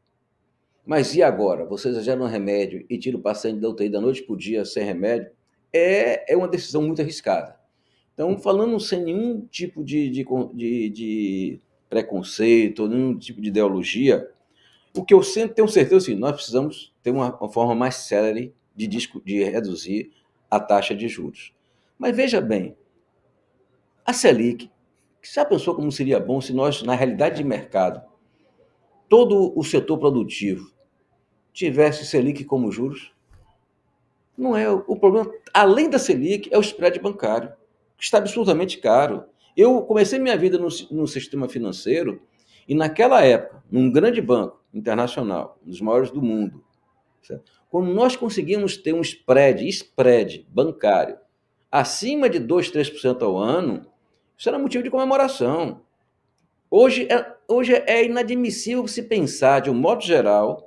Mas 0.87 1.13
e 1.13 1.21
agora? 1.21 1.65
Você 1.65 1.89
exagera 1.89 2.23
um 2.23 2.27
remédio 2.27 2.85
e 2.89 2.97
tira 2.97 3.17
o 3.17 3.21
paciente 3.21 3.59
da 3.59 3.67
UTI 3.67 3.89
da 3.89 3.99
noite 3.99 4.23
para 4.23 4.33
o 4.33 4.37
dia 4.37 4.63
sem 4.63 4.85
remédio? 4.85 5.29
É, 5.73 6.31
é 6.31 6.37
uma 6.37 6.47
decisão 6.47 6.81
muito 6.81 7.01
arriscada. 7.01 7.59
Então, 8.13 8.37
falando 8.37 8.79
sem 8.79 9.03
nenhum 9.03 9.45
tipo 9.51 9.83
de, 9.83 10.09
de, 10.09 10.25
de, 10.53 10.89
de 10.89 11.59
preconceito, 11.89 12.87
nenhum 12.87 13.17
tipo 13.19 13.41
de 13.41 13.49
ideologia, 13.49 14.31
o 14.95 15.03
que 15.03 15.13
eu 15.13 15.21
sempre 15.21 15.55
tenho 15.55 15.67
certeza 15.67 15.95
é 15.95 15.97
assim, 15.97 16.15
nós 16.15 16.31
precisamos 16.31 16.93
ter 17.03 17.11
uma, 17.11 17.35
uma 17.35 17.49
forma 17.49 17.75
mais 17.75 17.95
célere 17.95 18.55
de, 18.73 18.87
de 18.87 19.43
reduzir 19.43 20.13
a 20.49 20.57
taxa 20.57 20.95
de 20.95 21.09
juros. 21.09 21.53
Mas 21.99 22.15
veja 22.15 22.39
bem, 22.39 22.77
a 24.05 24.13
Selic, 24.13 24.71
já 25.21 25.43
pensou 25.43 25.75
como 25.75 25.91
seria 25.91 26.17
bom 26.17 26.39
se 26.39 26.53
nós, 26.53 26.81
na 26.81 26.95
realidade 26.95 27.35
de 27.35 27.43
mercado, 27.43 28.01
todo 29.09 29.51
o 29.53 29.65
setor 29.65 29.97
produtivo 29.97 30.76
tivesse 31.57 32.05
Selic 32.05 32.45
como 32.45 32.71
juros. 32.71 33.11
Não 34.37 34.55
é 34.55 34.69
o 34.69 34.95
problema, 34.95 35.31
além 35.51 35.89
da 35.89 35.97
Selic, 35.97 36.47
é 36.53 36.57
o 36.57 36.61
spread 36.61 36.99
bancário, 36.99 37.51
que 37.97 38.03
está 38.03 38.19
absolutamente 38.19 38.77
caro. 38.77 39.23
Eu 39.55 39.81
comecei 39.81 40.19
minha 40.19 40.37
vida 40.37 40.59
no, 40.59 40.67
no 40.91 41.07
sistema 41.07 41.49
financeiro 41.49 42.21
e 42.67 42.75
naquela 42.75 43.23
época, 43.23 43.63
num 43.71 43.91
grande 43.91 44.21
banco 44.21 44.61
internacional, 44.71 45.57
um 45.65 45.71
dos 45.71 45.81
maiores 45.81 46.11
do 46.11 46.21
mundo, 46.21 46.63
certo? 47.23 47.51
quando 47.71 47.91
nós 47.91 48.15
conseguimos 48.15 48.77
ter 48.77 48.93
um 48.93 49.01
spread, 49.01 49.67
spread 49.67 50.45
bancário, 50.49 51.17
acima 51.71 52.29
de 52.29 52.37
2, 52.37 52.71
3% 52.71 53.23
ao 53.23 53.35
ano, 53.35 53.87
isso 54.37 54.47
era 54.47 54.59
motivo 54.59 54.83
de 54.83 54.91
comemoração. 54.91 55.81
Hoje 56.69 57.07
é, 57.09 57.35
hoje 57.47 57.73
é 57.73 58.05
inadmissível 58.05 58.87
se 58.87 59.01
pensar, 59.01 59.61
de 59.61 59.71
um 59.71 59.73
modo 59.73 60.03
geral, 60.03 60.66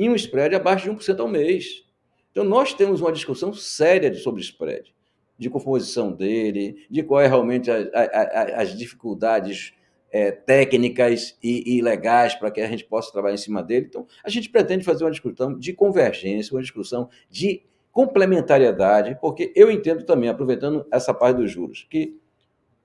em 0.00 0.08
um 0.08 0.14
spread 0.14 0.54
abaixo 0.54 0.84
de 0.84 0.96
1% 0.96 1.20
ao 1.20 1.28
mês. 1.28 1.84
Então, 2.30 2.42
nós 2.42 2.72
temos 2.72 3.02
uma 3.02 3.12
discussão 3.12 3.52
séria 3.52 4.12
sobre 4.14 4.40
spread, 4.40 4.94
de 5.36 5.50
composição 5.50 6.10
dele, 6.10 6.86
de 6.88 7.02
qual 7.02 7.20
é 7.20 7.26
realmente 7.26 7.70
a, 7.70 7.76
a, 7.92 8.02
a, 8.02 8.62
as 8.62 8.76
dificuldades 8.76 9.74
é, 10.10 10.30
técnicas 10.30 11.36
e, 11.42 11.76
e 11.76 11.82
legais 11.82 12.34
para 12.34 12.50
que 12.50 12.62
a 12.62 12.66
gente 12.66 12.84
possa 12.84 13.12
trabalhar 13.12 13.34
em 13.34 13.38
cima 13.38 13.62
dele. 13.62 13.88
Então, 13.90 14.06
a 14.24 14.30
gente 14.30 14.48
pretende 14.48 14.84
fazer 14.84 15.04
uma 15.04 15.10
discussão 15.10 15.58
de 15.58 15.74
convergência, 15.74 16.54
uma 16.54 16.62
discussão 16.62 17.10
de 17.28 17.62
complementariedade, 17.92 19.18
porque 19.20 19.52
eu 19.54 19.70
entendo 19.70 20.06
também, 20.06 20.30
aproveitando 20.30 20.86
essa 20.90 21.12
parte 21.12 21.36
dos 21.36 21.50
juros, 21.50 21.86
que 21.90 22.18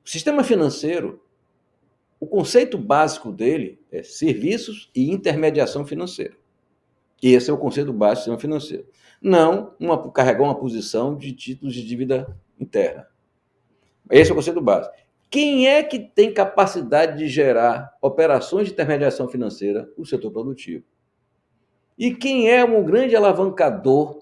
o 0.03 0.09
sistema 0.09 0.43
financeiro, 0.43 1.23
o 2.19 2.27
conceito 2.27 2.77
básico 2.77 3.31
dele 3.31 3.79
é 3.89 4.03
serviços 4.03 4.91
e 4.93 5.09
intermediação 5.09 5.85
financeira. 5.85 6.35
Esse 7.27 7.49
é 7.49 7.53
o 7.53 7.57
conceito 7.57 7.91
básico 7.91 8.13
do 8.13 8.19
sistema 8.19 8.39
financeiro. 8.39 8.85
Não 9.19 9.73
uma, 9.79 10.11
carregar 10.11 10.43
uma 10.43 10.53
posição 10.53 11.15
de 11.15 11.31
títulos 11.31 11.73
de 11.73 11.83
dívida 11.83 12.37
interna. 12.59 13.07
Esse 14.11 14.29
é 14.29 14.33
o 14.33 14.35
conceito 14.35 14.61
básico. 14.61 14.93
Quem 15.27 15.67
é 15.67 15.81
que 15.81 15.97
tem 15.97 16.31
capacidade 16.31 17.17
de 17.17 17.27
gerar 17.27 17.97
operações 17.99 18.67
de 18.67 18.73
intermediação 18.73 19.27
financeira? 19.27 19.89
O 19.97 20.05
setor 20.05 20.29
produtivo. 20.29 20.83
E 21.97 22.13
quem 22.13 22.47
é 22.51 22.63
um 22.63 22.83
grande 22.83 23.15
alavancador 23.15 24.21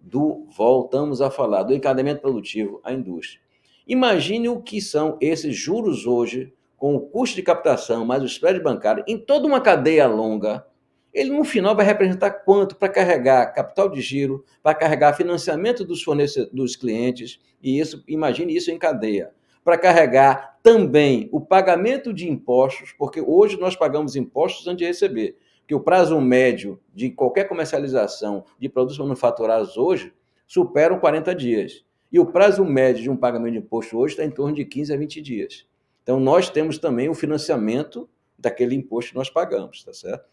do, 0.00 0.44
voltamos 0.56 1.22
a 1.22 1.30
falar, 1.30 1.62
do 1.62 1.72
encadeamento 1.72 2.22
produtivo? 2.22 2.80
A 2.82 2.92
indústria. 2.92 3.40
Imagine 3.86 4.48
o 4.48 4.60
que 4.60 4.80
são 4.80 5.16
esses 5.20 5.54
juros 5.54 6.06
hoje, 6.06 6.52
com 6.76 6.96
o 6.96 7.00
custo 7.02 7.36
de 7.36 7.42
captação 7.44 8.04
mais 8.04 8.20
o 8.20 8.26
spread 8.26 8.58
bancário, 8.58 9.04
em 9.06 9.16
toda 9.16 9.46
uma 9.46 9.60
cadeia 9.60 10.08
longa 10.08 10.66
ele 11.12 11.30
no 11.30 11.44
final 11.44 11.76
vai 11.76 11.84
representar 11.84 12.30
quanto 12.30 12.76
para 12.76 12.88
carregar 12.88 13.52
capital 13.52 13.88
de 13.88 14.00
giro, 14.00 14.44
para 14.62 14.74
carregar 14.74 15.14
financiamento 15.14 15.84
dos 15.84 16.04
dos 16.52 16.76
clientes, 16.76 17.40
e 17.62 17.78
isso, 17.78 18.02
imagine 18.08 18.54
isso 18.54 18.70
em 18.70 18.78
cadeia, 18.78 19.32
para 19.64 19.78
carregar 19.78 20.58
também 20.62 21.28
o 21.32 21.40
pagamento 21.40 22.12
de 22.12 22.28
impostos, 22.28 22.94
porque 22.98 23.20
hoje 23.20 23.58
nós 23.58 23.76
pagamos 23.76 24.16
impostos 24.16 24.66
antes 24.66 24.78
de 24.78 24.86
receber, 24.86 25.36
que 25.66 25.74
o 25.74 25.80
prazo 25.80 26.20
médio 26.20 26.80
de 26.94 27.10
qualquer 27.10 27.44
comercialização 27.44 28.44
de 28.58 28.68
produtos 28.68 28.98
manufaturados 28.98 29.76
hoje 29.76 30.12
supera 30.46 30.96
40 30.98 31.34
dias. 31.34 31.84
E 32.10 32.18
o 32.18 32.26
prazo 32.26 32.64
médio 32.64 33.02
de 33.02 33.10
um 33.10 33.16
pagamento 33.16 33.52
de 33.52 33.58
imposto 33.58 33.96
hoje 33.96 34.14
está 34.14 34.24
em 34.24 34.30
torno 34.30 34.54
de 34.54 34.64
15 34.64 34.92
a 34.92 34.96
20 34.96 35.22
dias. 35.22 35.66
Então, 36.02 36.20
nós 36.20 36.50
temos 36.50 36.76
também 36.78 37.08
o 37.08 37.14
financiamento 37.14 38.08
daquele 38.36 38.74
imposto 38.74 39.12
que 39.12 39.16
nós 39.16 39.30
pagamos, 39.30 39.82
tá 39.82 39.94
certo? 39.94 40.26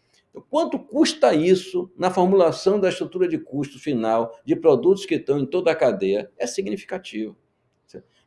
Quanto 0.48 0.78
custa 0.78 1.34
isso 1.34 1.90
na 1.96 2.10
formulação 2.10 2.78
da 2.78 2.88
estrutura 2.88 3.26
de 3.26 3.38
custo 3.38 3.78
final 3.78 4.38
de 4.44 4.54
produtos 4.54 5.04
que 5.04 5.16
estão 5.16 5.38
em 5.38 5.46
toda 5.46 5.70
a 5.70 5.74
cadeia? 5.74 6.30
É 6.38 6.46
significativo. 6.46 7.36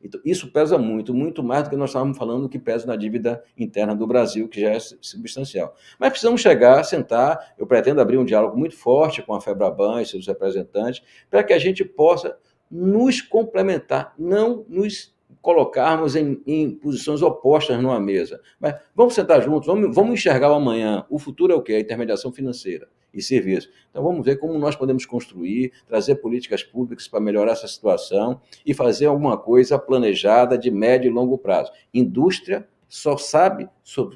Então, 0.04 0.20
isso 0.26 0.52
pesa 0.52 0.78
muito, 0.78 1.14
muito 1.14 1.42
mais 1.42 1.64
do 1.64 1.70
que 1.70 1.78
nós 1.78 1.92
estávamos 1.92 2.18
falando 2.18 2.50
que 2.50 2.60
pesa 2.60 2.86
na 2.86 2.96
dívida 2.96 3.42
interna 3.58 3.96
do 3.96 4.06
Brasil, 4.06 4.50
que 4.50 4.60
já 4.60 4.72
é 4.72 4.80
substancial. 4.80 5.74
Mas 5.98 6.10
precisamos 6.10 6.42
chegar, 6.42 6.84
sentar, 6.84 7.54
eu 7.58 7.66
pretendo 7.66 8.02
abrir 8.02 8.18
um 8.18 8.26
diálogo 8.26 8.58
muito 8.58 8.76
forte 8.76 9.22
com 9.22 9.34
a 9.34 9.40
FEBRABAN 9.40 10.02
e 10.02 10.06
seus 10.06 10.28
representantes, 10.28 11.02
para 11.30 11.44
que 11.44 11.54
a 11.54 11.60
gente 11.60 11.86
possa 11.86 12.38
nos 12.70 13.22
complementar, 13.22 14.14
não 14.20 14.66
nos 14.68 15.16
colocarmos 15.42 16.16
em, 16.16 16.42
em, 16.46 16.72
posições 16.72 17.22
opostas 17.22 17.82
numa 17.82 18.00
mesa. 18.00 18.40
Mas 18.60 18.76
vamos 18.96 19.14
sentar 19.14 19.42
juntos, 19.42 19.68
vamos, 19.68 19.96
vamos 19.96 20.14
enxergar 20.14 20.52
o 20.52 20.56
amanhã. 20.56 21.06
O 21.10 21.18
futuro 21.20 21.54
é 21.54 21.56
o 21.56 21.62
quê? 21.62 21.74
A 21.74 21.80
intermediação 21.80 22.32
financeira 22.32 22.88
e 23.14 23.22
serviço. 23.22 23.70
Então 23.90 24.04
vamos 24.04 24.26
ver 24.26 24.38
como 24.38 24.58
nós 24.58 24.76
podemos 24.76 25.06
construir, 25.06 25.72
trazer 25.88 26.16
políticas 26.16 26.64
públicas 26.64 27.08
para 27.08 27.20
melhorar 27.20 27.52
essa 27.52 27.68
situação 27.68 28.42
e 28.66 28.74
fazer 28.74 29.06
alguma 29.06 29.38
coisa 29.38 29.78
planejada 29.78 30.58
de 30.58 30.72
médio 30.72 31.10
e 31.10 31.14
longo 31.14 31.38
prazo. 31.38 31.72
Indústria 31.94 32.68
só 32.90 33.18
sabe 33.18 33.68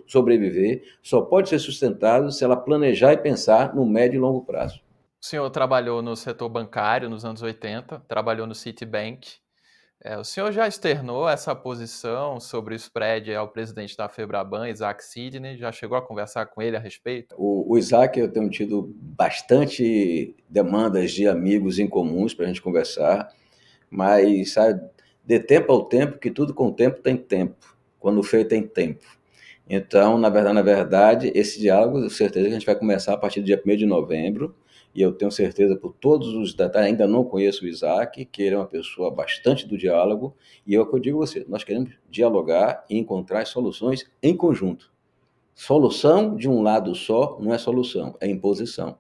sobreviver, 0.06 0.84
só 1.02 1.22
pode 1.22 1.50
ser 1.50 1.60
sustentado 1.60 2.32
se 2.32 2.44
ela 2.44 2.56
planejar 2.56 3.14
e 3.14 3.18
pensar 3.18 3.76
no 3.76 3.86
médio 3.86 4.18
e 4.18 4.20
longo 4.20 4.44
prazo. 4.44 4.82
O 5.20 5.26
senhor 5.26 5.50
trabalhou 5.50 6.02
no 6.02 6.16
setor 6.16 6.48
bancário 6.48 7.10
nos 7.10 7.26
anos 7.26 7.42
80, 7.42 8.04
trabalhou 8.08 8.46
no 8.46 8.54
Citibank, 8.54 9.28
é, 10.04 10.18
o 10.18 10.24
senhor 10.24 10.52
já 10.52 10.68
externou 10.68 11.28
essa 11.28 11.56
posição 11.56 12.40
sobre 12.40 12.76
o 12.76 12.78
spread 12.78 13.34
ao 13.34 13.48
presidente 13.48 13.98
da 13.98 14.08
Febraban, 14.08 14.70
Isaac 14.70 15.04
Sidney? 15.04 15.58
Já 15.58 15.72
chegou 15.72 15.98
a 15.98 16.02
conversar 16.02 16.46
com 16.46 16.62
ele 16.62 16.78
a 16.78 16.80
respeito? 16.80 17.36
O, 17.38 17.74
o 17.74 17.78
Isaac, 17.78 18.20
eu 18.20 18.32
tenho 18.32 18.50
tido 18.50 18.94
bastante 18.96 20.36
demandas 20.48 21.12
de 21.12 21.28
amigos 21.28 21.80
em 21.80 21.88
comuns 21.88 22.34
para 22.34 22.46
a 22.46 22.48
gente 22.48 22.62
conversar, 22.62 23.28
mas 23.90 24.54
sabe, 24.54 24.82
de 25.26 25.40
tempo 25.40 25.72
ao 25.72 25.86
tempo, 25.86 26.20
que 26.20 26.30
tudo 26.30 26.54
com 26.54 26.72
tempo 26.72 27.02
tem 27.02 27.18
tempo. 27.18 27.76
Quando 28.00 28.22
feito 28.22 28.50
tem 28.50 28.62
tempo. 28.62 29.17
Então, 29.70 30.18
na 30.18 30.30
verdade, 30.30 30.56
na 30.56 30.62
verdade, 30.62 31.32
esse 31.36 31.60
diálogo, 31.60 32.10
certeza 32.10 32.46
que 32.46 32.52
a 32.52 32.58
gente 32.58 32.66
vai 32.66 32.76
começar 32.76 33.14
a 33.14 33.18
partir 33.18 33.42
do 33.42 33.46
dia 33.46 33.62
1 33.66 33.76
de 33.76 33.86
novembro, 33.86 34.56
e 34.96 35.02
eu 35.02 35.12
tenho 35.12 35.30
certeza 35.30 35.76
por 35.76 35.94
todos 35.94 36.30
os 36.30 36.54
detalhes, 36.54 36.90
ainda 36.90 37.06
não 37.06 37.24
conheço 37.24 37.66
o 37.66 37.68
Isaac, 37.68 38.24
que 38.26 38.44
ele 38.44 38.56
é 38.56 38.58
uma 38.58 38.66
pessoa 38.66 39.12
bastante 39.12 39.68
do 39.68 39.78
diálogo, 39.78 40.36
e 40.66 40.76
é 40.76 40.80
o 40.80 40.86
que 40.88 40.96
eu 40.96 41.00
digo 41.00 41.22
a 41.22 41.28
você, 41.28 41.46
nós 41.50 41.64
queremos 41.64 41.92
dialogar 42.10 42.86
e 42.90 42.98
encontrar 42.98 43.46
soluções 43.46 44.10
em 44.24 44.36
conjunto. 44.36 44.92
Solução 45.54 46.36
de 46.36 46.48
um 46.48 46.62
lado 46.62 46.96
só 46.96 47.38
não 47.42 47.54
é 47.54 47.58
solução, 47.58 48.16
é 48.22 48.28
imposição. 48.28 48.98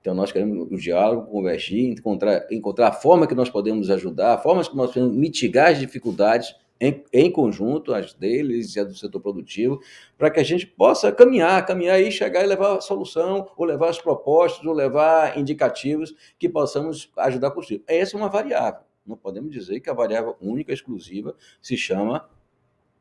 Então 0.00 0.14
nós 0.14 0.32
queremos 0.32 0.66
o 0.70 0.76
diálogo, 0.76 1.30
convergir, 1.30 1.92
encontrar, 1.92 2.46
encontrar 2.50 2.88
a 2.88 2.92
forma 2.92 3.26
que 3.26 3.34
nós 3.34 3.50
podemos 3.50 3.90
ajudar, 3.90 4.38
formas 4.38 4.68
que 4.68 4.76
nós 4.76 4.92
podemos 4.92 5.14
mitigar 5.14 5.70
as 5.70 5.78
dificuldades 5.78 6.54
em, 6.80 7.04
em 7.12 7.30
conjunto, 7.30 7.92
as 7.92 8.14
deles 8.14 8.76
e 8.76 8.80
as 8.80 8.88
do 8.88 8.94
setor 8.94 9.20
produtivo, 9.20 9.80
para 10.16 10.30
que 10.30 10.40
a 10.40 10.44
gente 10.44 10.66
possa 10.66 11.10
caminhar, 11.12 11.64
caminhar 11.66 12.00
e 12.00 12.10
chegar 12.10 12.44
e 12.44 12.46
levar 12.46 12.76
a 12.76 12.80
solução, 12.80 13.48
ou 13.56 13.64
levar 13.64 13.88
as 13.88 13.98
propostas, 13.98 14.64
ou 14.64 14.72
levar 14.72 15.38
indicativos 15.38 16.14
que 16.38 16.48
possamos 16.48 17.10
ajudar 17.16 17.48
a 17.48 17.50
construir. 17.50 17.82
Essa 17.86 18.16
é 18.16 18.20
uma 18.20 18.28
variável. 18.28 18.82
Não 19.06 19.16
podemos 19.16 19.50
dizer 19.50 19.80
que 19.80 19.88
a 19.88 19.94
variável 19.94 20.36
única, 20.40 20.72
exclusiva, 20.72 21.34
se 21.62 21.76
chama 21.76 22.28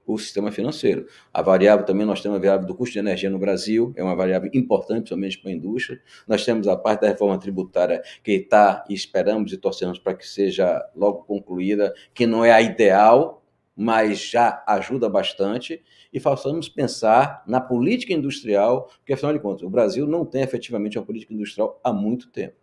o 0.07 0.17
sistema 0.17 0.51
financeiro. 0.53 1.05
A 1.33 1.41
variável 1.41 1.85
também, 1.85 2.05
nós 2.05 2.21
temos 2.21 2.37
a 2.37 2.39
variável 2.39 2.65
do 2.65 2.73
custo 2.73 2.93
de 2.93 2.99
energia 2.99 3.29
no 3.29 3.37
Brasil, 3.37 3.93
é 3.97 4.01
uma 4.01 4.15
variável 4.15 4.49
importante, 4.53 5.09
principalmente 5.09 5.37
para 5.39 5.51
a 5.51 5.53
indústria. 5.53 6.01
Nós 6.25 6.45
temos 6.45 6.65
a 6.67 6.77
parte 6.77 7.01
da 7.01 7.09
reforma 7.09 7.37
tributária 7.37 8.01
que 8.23 8.31
está, 8.31 8.85
esperamos 8.89 9.51
e 9.51 9.57
torcemos 9.57 9.99
para 9.99 10.13
que 10.15 10.25
seja 10.25 10.81
logo 10.95 11.23
concluída, 11.23 11.93
que 12.13 12.25
não 12.25 12.45
é 12.45 12.53
a 12.53 12.61
ideal, 12.61 13.36
mas 13.77 14.19
já 14.19 14.63
ajuda 14.65 15.07
bastante, 15.07 15.83
e 16.11 16.19
façamos 16.19 16.67
pensar 16.67 17.43
na 17.45 17.61
política 17.61 18.11
industrial, 18.11 18.89
porque, 18.97 19.13
afinal 19.13 19.33
de 19.33 19.39
contas, 19.39 19.61
o 19.61 19.69
Brasil 19.69 20.07
não 20.07 20.25
tem 20.25 20.41
efetivamente 20.41 20.97
uma 20.97 21.05
política 21.05 21.31
industrial 21.31 21.79
há 21.83 21.93
muito 21.93 22.27
tempo. 22.31 22.55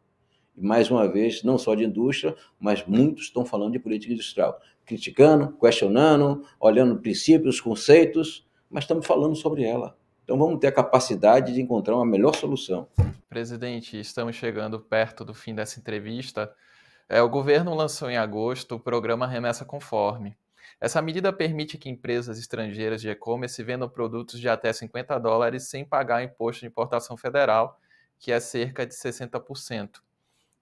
E, 0.57 0.61
mais 0.61 0.91
uma 0.91 1.07
vez, 1.09 1.45
não 1.45 1.57
só 1.57 1.77
de 1.77 1.85
indústria, 1.85 2.35
mas 2.59 2.85
muitos 2.85 3.27
estão 3.27 3.45
falando 3.45 3.73
de 3.73 3.79
política 3.79 4.13
industrial, 4.13 4.61
criticando, 4.85 5.57
questionando, 5.57 6.45
olhando 6.59 6.99
princípios, 6.99 7.61
conceitos, 7.61 8.45
mas 8.69 8.83
estamos 8.83 9.07
falando 9.07 9.37
sobre 9.37 9.63
ela. 9.63 9.97
Então 10.25 10.37
vamos 10.37 10.59
ter 10.59 10.69
a 10.69 10.73
capacidade 10.73 11.53
de 11.53 11.61
encontrar 11.61 11.95
uma 11.95 12.07
melhor 12.07 12.35
solução. 12.35 12.89
Presidente, 13.29 14.01
estamos 14.01 14.35
chegando 14.35 14.81
perto 14.81 15.25
do 15.25 15.35
fim 15.35 15.55
dessa 15.55 15.79
entrevista. 15.79 16.53
É, 17.09 17.21
o 17.21 17.29
governo 17.29 17.75
lançou 17.75 18.11
em 18.11 18.17
agosto 18.17 18.77
o 18.77 18.81
programa 18.81 19.27
Remessa 19.27 19.65
Conforme. 19.65 20.37
Essa 20.81 21.01
medida 21.01 21.33
permite 21.33 21.79
que 21.79 21.89
empresas 21.89 22.39
estrangeiras 22.39 23.01
de 23.01 23.09
e-commerce 23.09 23.63
vendam 23.63 23.89
produtos 23.89 24.39
de 24.41 24.49
até 24.49 24.73
50 24.73 25.19
dólares 25.19 25.69
sem 25.69 25.85
pagar 25.85 26.23
imposto 26.23 26.61
de 26.61 26.67
importação 26.67 27.17
federal, 27.17 27.79
que 28.19 28.33
é 28.33 28.41
cerca 28.41 28.87
de 28.87 28.95
60%. 28.95 30.01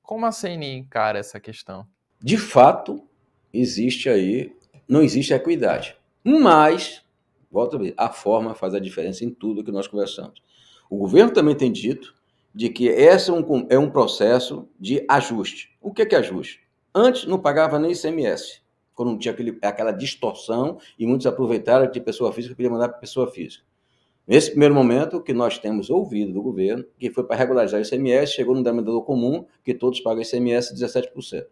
Como 0.02 0.26
a 0.26 0.30
CNI 0.30 0.76
encara 0.76 1.18
essa 1.18 1.38
questão? 1.38 1.86
De 2.20 2.36
fato, 2.36 3.06
existe 3.52 4.08
aí, 4.08 4.56
não 4.88 5.02
existe 5.02 5.32
equidade. 5.32 5.96
Mas, 6.24 7.04
volta 7.50 7.76
a 7.76 7.78
ver, 7.78 7.94
a 7.96 8.08
forma 8.08 8.54
faz 8.54 8.74
a 8.74 8.80
diferença 8.80 9.24
em 9.24 9.30
tudo 9.30 9.64
que 9.64 9.72
nós 9.72 9.88
conversamos. 9.88 10.42
O 10.88 10.96
governo 10.96 11.32
também 11.32 11.56
tem 11.56 11.72
dito 11.72 12.14
de 12.54 12.68
que 12.68 12.86
esse 12.86 13.30
é 13.30 13.32
um, 13.32 13.66
é 13.70 13.78
um 13.78 13.90
processo 13.90 14.68
de 14.78 15.04
ajuste. 15.08 15.76
O 15.80 15.92
que 15.92 16.02
é, 16.02 16.06
que 16.06 16.14
é 16.14 16.18
ajuste? 16.18 16.60
Antes 16.94 17.24
não 17.24 17.38
pagava 17.38 17.78
nem 17.78 17.92
ICMS 17.92 18.61
quando 18.94 19.10
não 19.10 19.18
tinha 19.18 19.32
aquele, 19.32 19.58
aquela 19.62 19.92
distorção 19.92 20.78
e 20.98 21.06
muitos 21.06 21.26
aproveitaram 21.26 21.90
que 21.90 22.00
pessoa 22.00 22.32
física 22.32 22.54
queria 22.54 22.70
mandar 22.70 22.88
para 22.88 22.98
pessoa 22.98 23.26
física. 23.26 23.64
Nesse 24.26 24.50
primeiro 24.50 24.74
momento, 24.74 25.16
o 25.16 25.22
que 25.22 25.32
nós 25.32 25.58
temos 25.58 25.90
ouvido 25.90 26.32
do 26.32 26.42
governo, 26.42 26.84
que 26.98 27.10
foi 27.10 27.24
para 27.24 27.36
regularizar 27.36 27.80
o 27.80 27.84
ICMS, 27.84 28.32
chegou 28.32 28.54
no 28.54 28.62
denominador 28.62 29.02
comum, 29.02 29.44
que 29.64 29.74
todos 29.74 30.00
pagam 30.00 30.22
ICMS 30.22 30.74
17%. 30.74 31.46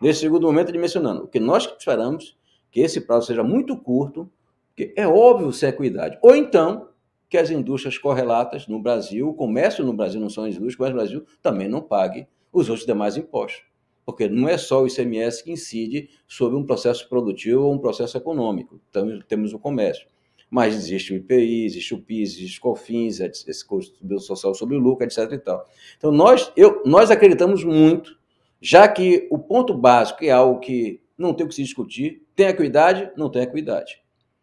Nesse 0.00 0.20
segundo 0.20 0.46
momento, 0.46 0.72
dimensionando, 0.72 1.24
o 1.24 1.28
que 1.28 1.38
nós 1.38 1.72
esperamos, 1.78 2.36
que 2.70 2.80
esse 2.80 3.00
prazo 3.00 3.28
seja 3.28 3.44
muito 3.44 3.76
curto, 3.76 4.28
que 4.74 4.92
é 4.96 5.06
óbvio 5.06 5.52
ser 5.52 5.68
equidade. 5.68 6.18
Ou 6.20 6.34
então, 6.34 6.88
que 7.28 7.38
as 7.38 7.50
indústrias 7.50 7.96
correlatas 7.96 8.66
no 8.66 8.80
Brasil, 8.80 9.28
o 9.28 9.34
comércio 9.34 9.84
no 9.84 9.92
Brasil, 9.92 10.20
não 10.20 10.28
são 10.28 10.44
as 10.44 10.56
indústrias, 10.56 10.76
mas 10.78 10.90
no 10.90 10.96
Brasil 10.96 11.24
também 11.40 11.68
não 11.68 11.80
pague 11.80 12.26
os 12.52 12.68
outros 12.68 12.86
demais 12.86 13.16
impostos 13.16 13.64
porque 14.06 14.28
não 14.28 14.48
é 14.48 14.56
só 14.56 14.84
o 14.84 14.86
ICMS 14.86 15.42
que 15.42 15.50
incide 15.50 16.08
sobre 16.28 16.56
um 16.56 16.64
processo 16.64 17.08
produtivo 17.08 17.64
ou 17.64 17.74
um 17.74 17.78
processo 17.78 18.16
econômico. 18.16 18.80
Então, 18.88 19.18
temos 19.26 19.52
o 19.52 19.58
comércio. 19.58 20.06
Mas 20.48 20.76
existe 20.76 21.12
o 21.12 21.16
IPI, 21.16 21.64
existe 21.64 21.92
o 21.92 22.00
PIS, 22.00 22.36
existe 22.36 22.58
o 22.60 22.62
COFINS, 22.62 23.18
esse 23.18 23.66
custo 23.66 23.98
social 24.20 24.54
sobre 24.54 24.76
o 24.76 24.78
lucro, 24.78 25.04
etc. 25.04 25.32
E 25.32 25.38
tal. 25.38 25.68
Então, 25.98 26.12
nós, 26.12 26.52
eu, 26.56 26.82
nós 26.86 27.10
acreditamos 27.10 27.64
muito, 27.64 28.16
já 28.60 28.86
que 28.86 29.26
o 29.28 29.40
ponto 29.40 29.74
básico 29.74 30.24
é 30.24 30.30
algo 30.30 30.60
que 30.60 31.00
não 31.18 31.34
tem 31.34 31.44
o 31.44 31.48
que 31.48 31.56
se 31.56 31.64
discutir, 31.64 32.22
tem 32.36 32.46
equidade, 32.46 33.10
não 33.16 33.28
tem 33.28 33.42
equidade. 33.42 34.00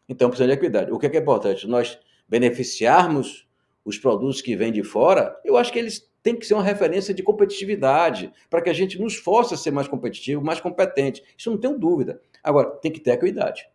Então, 0.09 0.27
precisa 0.27 0.47
de 0.47 0.53
equidade. 0.53 0.91
O 0.91 0.99
que 0.99 1.05
é, 1.05 1.09
que 1.09 1.15
é 1.15 1.21
importante? 1.21 1.65
Nós 1.65 1.97
beneficiarmos 2.27 3.47
os 3.85 3.97
produtos 3.97 4.41
que 4.41 4.57
vêm 4.57 4.73
de 4.73 4.83
fora, 4.83 5.39
eu 5.45 5.55
acho 5.55 5.71
que 5.71 5.79
eles 5.79 6.11
tem 6.23 6.35
que 6.35 6.45
ser 6.45 6.53
uma 6.53 6.63
referência 6.63 7.13
de 7.13 7.21
competitividade, 7.21 8.31
para 8.49 8.61
que 8.61 8.69
a 8.69 8.73
gente 8.73 8.99
nos 8.99 9.15
force 9.15 9.53
a 9.53 9.57
ser 9.57 9.71
mais 9.71 9.89
competitivo, 9.89 10.43
mais 10.43 10.61
competente. 10.61 11.21
Isso 11.37 11.51
não 11.51 11.57
tenho 11.57 11.77
dúvida. 11.77 12.21
Agora, 12.41 12.71
tem 12.71 12.91
que 12.91 13.01
ter 13.01 13.11
equidade. 13.11 13.67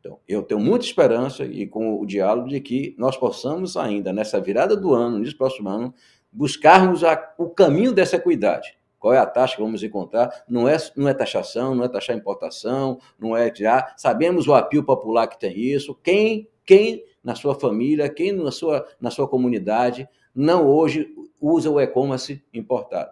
Então, 0.00 0.18
eu 0.28 0.42
tenho 0.42 0.60
muita 0.60 0.84
esperança 0.84 1.44
e 1.44 1.66
com 1.66 1.98
o 1.98 2.04
diálogo 2.04 2.48
de 2.48 2.60
que 2.60 2.94
nós 2.98 3.16
possamos 3.16 3.76
ainda, 3.76 4.12
nessa 4.12 4.40
virada 4.40 4.76
do 4.76 4.92
ano, 4.92 5.20
nesse 5.20 5.34
próximo 5.34 5.68
ano, 5.68 5.94
buscarmos 6.30 7.04
a, 7.04 7.32
o 7.38 7.48
caminho 7.48 7.92
dessa 7.92 8.16
equidade. 8.16 8.76
Qual 8.98 9.14
é 9.14 9.18
a 9.18 9.26
taxa 9.26 9.56
que 9.56 9.62
vamos 9.62 9.82
encontrar? 9.82 10.44
Não 10.48 10.68
é, 10.68 10.76
não 10.96 11.08
é 11.08 11.14
taxação, 11.14 11.74
não 11.74 11.84
é 11.84 11.88
taxar 11.88 12.16
importação, 12.16 12.98
não 13.18 13.36
é 13.36 13.54
já. 13.54 13.94
Sabemos 13.96 14.48
o 14.48 14.54
apio 14.54 14.82
popular 14.82 15.26
que 15.26 15.38
tem 15.38 15.58
isso. 15.58 15.94
Quem, 16.02 16.48
quem 16.66 17.04
na 17.24 17.34
sua 17.34 17.54
família, 17.54 18.08
quem 18.08 18.32
na 18.32 18.52
sua, 18.52 18.86
na 19.00 19.10
sua 19.10 19.26
comunidade 19.26 20.06
não 20.34 20.68
hoje 20.68 21.08
usa 21.40 21.70
o 21.70 21.80
e-commerce 21.80 22.44
importado. 22.52 23.10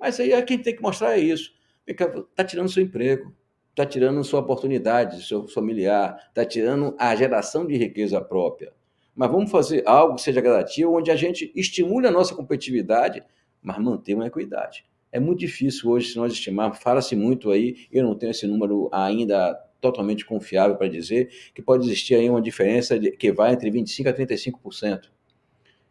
Mas 0.00 0.18
aí 0.18 0.32
é 0.32 0.40
quem 0.40 0.58
tem 0.58 0.74
que 0.74 0.82
mostrar 0.82 1.18
é 1.18 1.20
isso. 1.20 1.52
Está 1.86 2.44
tirando 2.44 2.70
seu 2.70 2.82
emprego, 2.82 3.34
está 3.70 3.84
tirando 3.84 4.22
sua 4.24 4.40
oportunidade, 4.40 5.26
seu 5.26 5.46
familiar, 5.46 6.16
está 6.28 6.44
tirando 6.44 6.94
a 6.98 7.14
geração 7.14 7.66
de 7.66 7.76
riqueza 7.76 8.20
própria. 8.20 8.72
Mas 9.14 9.30
vamos 9.30 9.50
fazer 9.50 9.82
algo 9.86 10.14
que 10.14 10.22
seja 10.22 10.40
gradativo, 10.40 10.96
onde 10.96 11.10
a 11.10 11.16
gente 11.16 11.52
estimule 11.54 12.06
a 12.06 12.10
nossa 12.10 12.34
competitividade, 12.34 13.22
mas 13.60 13.78
manter 13.78 14.14
uma 14.14 14.26
equidade. 14.26 14.84
É 15.10 15.18
muito 15.18 15.40
difícil 15.40 15.90
hoje, 15.90 16.12
se 16.12 16.16
nós 16.16 16.32
estimarmos, 16.32 16.78
fala-se 16.78 17.16
muito 17.16 17.50
aí, 17.50 17.88
eu 17.90 18.04
não 18.04 18.14
tenho 18.14 18.30
esse 18.30 18.46
número 18.46 18.88
ainda 18.92 19.58
totalmente 19.80 20.24
confiável 20.24 20.76
para 20.76 20.88
dizer, 20.88 21.30
que 21.54 21.62
pode 21.62 21.86
existir 21.86 22.14
aí 22.14 22.28
uma 22.28 22.42
diferença 22.42 22.98
de, 22.98 23.12
que 23.12 23.32
vai 23.32 23.52
entre 23.52 23.70
25% 23.70 24.08
a 24.08 24.12
35%. 24.12 25.10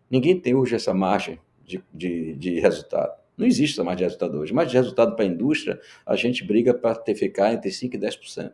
Ninguém 0.10 0.40
tem 0.40 0.56
hoje 0.56 0.76
essa 0.76 0.94
margem 0.94 1.40
de, 1.66 1.84
de, 1.94 2.34
de 2.36 2.60
resultado. 2.60 3.14
Não 3.38 3.46
existe 3.46 3.74
essa 3.74 3.84
margem 3.84 4.00
de 4.00 4.04
resultado 4.06 4.40
hoje. 4.40 4.54
Mas 4.54 4.72
de 4.72 4.78
resultado 4.78 5.16
para 5.16 5.26
a 5.26 5.28
indústria, 5.28 5.80
a 6.06 6.16
gente 6.16 6.44
briga 6.44 6.74
para 6.74 6.96
ter 6.96 7.16
ficar 7.16 7.54
entre 7.54 7.70
5% 7.70 7.94
e 7.94 7.98
10%. 7.98 8.52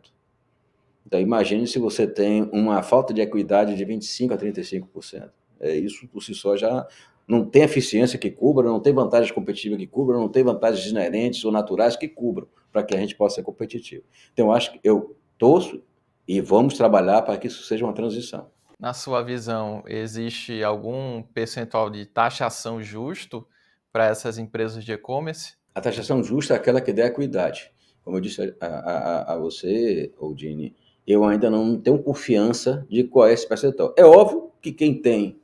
Então, 1.06 1.20
imagine 1.20 1.66
se 1.66 1.78
você 1.78 2.06
tem 2.06 2.42
uma 2.52 2.82
falta 2.82 3.12
de 3.12 3.20
equidade 3.20 3.76
de 3.76 3.84
25% 3.84 4.32
a 4.32 4.38
35%. 4.38 5.30
É, 5.60 5.74
isso 5.76 6.06
por 6.08 6.22
si 6.22 6.34
só 6.34 6.56
já 6.56 6.86
não 7.26 7.44
tem 7.44 7.62
eficiência 7.62 8.18
que 8.18 8.30
cubra, 8.30 8.68
não 8.68 8.80
tem 8.80 8.92
vantagem 8.92 9.32
competitiva 9.32 9.76
que 9.76 9.86
cubra, 9.86 10.16
não 10.16 10.28
tem 10.28 10.42
vantagens 10.42 10.86
inerentes 10.86 11.44
ou 11.44 11.52
naturais 11.52 11.96
que 11.96 12.08
cubram 12.08 12.46
para 12.70 12.82
que 12.82 12.94
a 12.94 13.00
gente 13.00 13.14
possa 13.14 13.36
ser 13.36 13.42
competitivo. 13.42 14.02
Então, 14.32 14.52
acho 14.52 14.72
que 14.72 14.80
eu 14.82 15.16
torço 15.38 15.82
e 16.26 16.40
vamos 16.40 16.76
trabalhar 16.76 17.22
para 17.22 17.36
que 17.36 17.46
isso 17.46 17.64
seja 17.64 17.84
uma 17.84 17.92
transição. 17.92 18.50
Na 18.78 18.92
sua 18.92 19.22
visão, 19.22 19.82
existe 19.86 20.62
algum 20.62 21.22
percentual 21.22 21.88
de 21.88 22.04
taxação 22.06 22.82
justo 22.82 23.46
para 23.92 24.06
essas 24.06 24.38
empresas 24.38 24.84
de 24.84 24.92
e-commerce? 24.92 25.54
A 25.74 25.80
taxação 25.80 26.22
justa 26.22 26.54
é 26.54 26.56
aquela 26.56 26.80
que 26.80 26.92
der 26.92 27.06
equidade. 27.06 27.72
Como 28.02 28.16
eu 28.16 28.20
disse 28.20 28.54
a, 28.60 28.66
a, 28.66 29.34
a 29.34 29.38
você, 29.38 30.12
Odine, 30.18 30.74
eu 31.06 31.24
ainda 31.24 31.50
não 31.50 31.78
tenho 31.78 32.02
confiança 32.02 32.86
de 32.88 33.04
qual 33.04 33.28
é 33.28 33.32
esse 33.32 33.48
percentual. 33.48 33.94
É 33.96 34.04
óbvio 34.04 34.50
que 34.60 34.72
quem 34.72 35.00
tem 35.00 35.40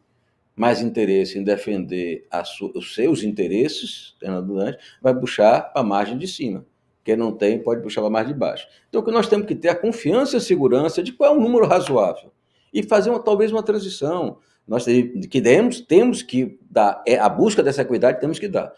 mais 0.55 0.83
interesse 0.83 1.39
em 1.39 1.45
defender 1.45 2.27
os 2.75 2.95
seus 2.95 3.23
interesses, 3.23 4.15
vai 5.01 5.19
puxar 5.19 5.73
para 5.73 5.81
a 5.81 5.85
margem 5.85 6.19
de 6.19 6.29
cima. 6.29 6.67
Quem 7.05 7.17
não 7.17 7.33
tem, 7.33 7.59
pode 7.59 7.83
puxar 7.83 8.01
para 8.03 8.11
margem 8.11 8.33
de 8.33 8.39
baixo. 8.39 8.67
Então, 8.89 9.01
o 9.01 9.05
que 9.05 9.11
nós 9.11 9.27
temos 9.27 9.47
que 9.47 9.55
ter 9.55 9.69
é 9.69 9.71
a 9.71 9.75
confiança 9.75 10.37
e 10.37 10.39
a 10.39 10.41
segurança 10.41 11.03
de 11.03 11.13
qual 11.13 11.35
é 11.35 11.37
um 11.37 11.41
número 11.41 11.67
razoável. 11.67 12.31
E 12.73 12.83
fazer 12.83 13.11
uma, 13.11 13.21
talvez 13.21 13.51
uma 13.51 13.63
transição. 13.63 14.39
Nós 14.67 14.85
que 14.85 15.41
demos, 15.41 15.81
temos 15.81 16.23
que 16.23 16.59
dar, 16.71 17.03
é, 17.07 17.19
a 17.19 17.29
busca 17.29 17.63
dessa 17.63 17.83
equidade 17.83 18.21
temos 18.21 18.39
que 18.39 18.49
dar. 18.49 18.73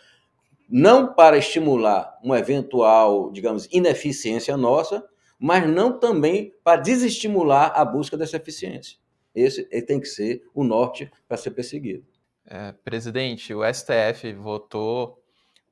Não 0.68 1.12
para 1.12 1.36
estimular 1.36 2.18
uma 2.22 2.38
eventual, 2.38 3.30
digamos, 3.30 3.68
ineficiência 3.70 4.56
nossa, 4.56 5.04
mas 5.38 5.68
não 5.68 5.98
também 5.98 6.54
para 6.62 6.80
desestimular 6.80 7.72
a 7.74 7.84
busca 7.84 8.16
dessa 8.16 8.36
eficiência. 8.36 8.96
Esse 9.34 9.64
tem 9.82 9.98
que 9.98 10.06
ser 10.06 10.42
o 10.54 10.62
norte 10.62 11.10
para 11.26 11.36
ser 11.36 11.50
perseguido. 11.50 12.04
É, 12.46 12.72
presidente, 12.84 13.54
o 13.54 13.62
STF 13.64 14.32
votou 14.34 15.21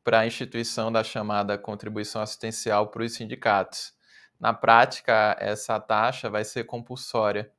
para 0.03 0.21
a 0.21 0.27
instituição 0.27 0.91
da 0.91 1.05
chamada 1.05 1.59
contribuição 1.59 2.23
assistencial 2.23 2.89
para 2.89 3.05
os 3.05 3.15
sindicatos. 3.15 3.93
Na 4.39 4.55
prática, 4.55 5.37
essa 5.39 5.79
taxa 5.79 6.31
vai 6.31 6.45
ser 6.45 6.65
compulsória. 6.65 7.51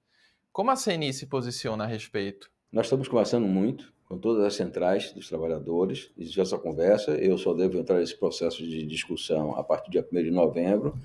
Como 0.52 0.72
a 0.72 0.76
CNI 0.76 1.14
se 1.14 1.28
posiciona 1.28 1.84
a 1.84 1.88
respeito? 1.88 2.50
Nós 2.72 2.88
estamos 2.88 3.08
conversando 3.08 3.48
muito 3.48 3.94
com 4.12 4.18
todas 4.18 4.44
as 4.44 4.56
centrais 4.56 5.14
dos 5.14 5.30
trabalhadores, 5.30 6.12
existe 6.18 6.42
essa 6.42 6.58
conversa, 6.58 7.12
eu 7.12 7.38
só 7.38 7.54
devo 7.54 7.78
entrar 7.78 7.98
nesse 7.98 8.18
processo 8.18 8.62
de 8.62 8.86
discussão 8.86 9.56
a 9.56 9.64
partir 9.64 9.90
do 9.90 9.92
dia 9.94 10.06
1 10.12 10.24
de 10.24 10.32
novembro, 10.32 11.00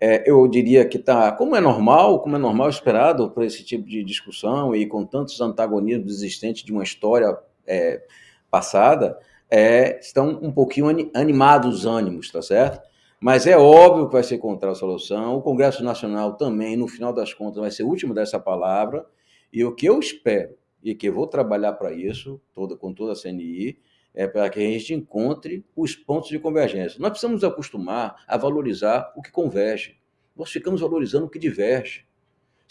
é, 0.00 0.28
eu 0.30 0.46
diria 0.46 0.86
que 0.86 0.96
está, 0.96 1.32
como 1.32 1.56
é 1.56 1.60
normal, 1.60 2.20
como 2.20 2.36
é 2.36 2.38
normal 2.38 2.68
esperado 2.68 3.28
para 3.30 3.44
esse 3.44 3.64
tipo 3.64 3.88
de 3.88 4.04
discussão 4.04 4.74
e 4.74 4.86
com 4.86 5.04
tantos 5.04 5.40
antagonismos 5.40 6.12
existentes 6.12 6.62
de 6.62 6.70
uma 6.70 6.84
história 6.84 7.36
é, 7.66 8.02
passada, 8.48 9.18
é, 9.56 10.00
estão 10.00 10.40
um 10.42 10.50
pouquinho 10.50 10.88
animados 11.14 11.76
os 11.76 11.86
ânimos, 11.86 12.28
tá 12.28 12.42
certo? 12.42 12.82
Mas 13.20 13.46
é 13.46 13.56
óbvio 13.56 14.08
que 14.08 14.12
vai 14.12 14.24
ser 14.24 14.38
contra 14.38 14.72
a 14.72 14.74
solução. 14.74 15.36
O 15.36 15.42
Congresso 15.42 15.84
Nacional 15.84 16.34
também, 16.34 16.76
no 16.76 16.88
final 16.88 17.12
das 17.12 17.32
contas, 17.32 17.60
vai 17.60 17.70
ser 17.70 17.84
o 17.84 17.88
último 17.88 18.12
dessa 18.12 18.40
palavra. 18.40 19.06
E 19.52 19.64
o 19.64 19.72
que 19.72 19.86
eu 19.86 20.00
espero, 20.00 20.56
e 20.82 20.92
que 20.92 21.08
eu 21.08 21.12
vou 21.12 21.28
trabalhar 21.28 21.74
para 21.74 21.92
isso, 21.92 22.40
toda, 22.52 22.76
com 22.76 22.92
toda 22.92 23.12
a 23.12 23.16
CNI, 23.16 23.78
é 24.12 24.26
para 24.26 24.50
que 24.50 24.58
a 24.58 24.62
gente 24.62 24.92
encontre 24.92 25.64
os 25.76 25.94
pontos 25.94 26.30
de 26.30 26.40
convergência. 26.40 26.98
Nós 26.98 27.10
precisamos 27.10 27.40
nos 27.40 27.44
acostumar 27.44 28.24
a 28.26 28.36
valorizar 28.36 29.12
o 29.16 29.22
que 29.22 29.30
converge. 29.30 29.96
Nós 30.36 30.50
ficamos 30.50 30.80
valorizando 30.80 31.26
o 31.26 31.30
que 31.30 31.38
diverge. 31.38 32.04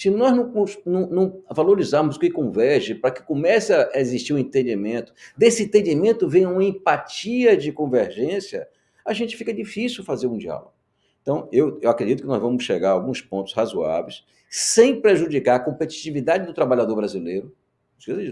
Se 0.03 0.09
nós 0.09 0.35
não, 0.35 0.51
não, 0.85 1.09
não 1.09 1.43
valorizarmos 1.49 2.17
o 2.17 2.19
que 2.19 2.29
converge, 2.29 2.93
para 2.93 3.09
que 3.09 3.23
comece 3.23 3.71
a 3.71 3.89
existir 3.95 4.33
um 4.33 4.37
entendimento, 4.37 5.13
desse 5.37 5.63
entendimento 5.63 6.27
vem 6.27 6.45
uma 6.45 6.61
empatia 6.61 7.55
de 7.55 7.71
convergência, 7.71 8.67
a 9.05 9.13
gente 9.13 9.37
fica 9.37 9.53
difícil 9.53 10.03
fazer 10.03 10.27
um 10.27 10.37
diálogo. 10.37 10.73
Então, 11.21 11.47
eu, 11.53 11.79
eu 11.81 11.89
acredito 11.89 12.19
que 12.19 12.27
nós 12.27 12.41
vamos 12.41 12.65
chegar 12.65 12.89
a 12.89 12.91
alguns 12.91 13.21
pontos 13.21 13.53
razoáveis, 13.53 14.25
sem 14.49 14.99
prejudicar 14.99 15.55
a 15.55 15.59
competitividade 15.61 16.45
do 16.45 16.53
trabalhador 16.53 16.97
brasileiro. 16.97 17.55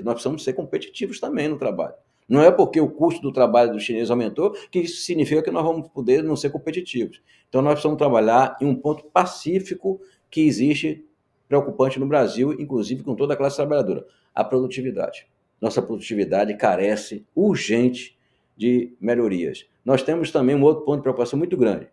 Nós 0.03 0.15
precisamos 0.15 0.43
ser 0.43 0.51
competitivos 0.51 1.22
também 1.22 1.47
no 1.47 1.57
trabalho. 1.57 1.95
Não 2.28 2.41
é 2.41 2.51
porque 2.51 2.82
o 2.82 2.89
custo 2.89 3.22
do 3.22 3.32
trabalho 3.32 3.72
do 3.72 3.80
chinês 3.80 4.11
aumentou 4.11 4.51
que 4.69 4.80
isso 4.80 5.03
significa 5.03 5.41
que 5.41 5.51
nós 5.51 5.63
vamos 5.63 5.88
poder 5.88 6.22
não 6.22 6.36
ser 6.36 6.49
competitivos. 6.49 7.22
Então, 7.47 7.61
nós 7.61 7.76
precisamos 7.76 7.97
trabalhar 7.97 8.57
em 8.59 8.65
um 8.65 8.76
ponto 8.76 9.05
pacífico 9.05 10.01
que 10.30 10.41
existe 10.41 11.05
preocupante 11.52 11.99
no 11.99 12.06
Brasil, 12.06 12.54
inclusive 12.54 13.04
com 13.04 13.14
toda 13.14 13.34
a 13.34 13.38
classe 13.38 13.58
trabalhadora: 13.58 14.06
a 14.34 14.41
produtividade. 14.41 15.28
Nossa 15.60 15.82
produtividade 15.82 16.56
carece 16.56 17.26
urgente 17.36 18.18
de 18.56 18.95
melhorias. 19.02 19.68
Nós 19.84 20.02
temos 20.02 20.32
também 20.32 20.56
um 20.56 20.64
outro 20.64 20.86
ponto 20.86 20.97
de 20.97 21.04
preocupação 21.04 21.38
muito 21.38 21.58
grande: 21.58 21.89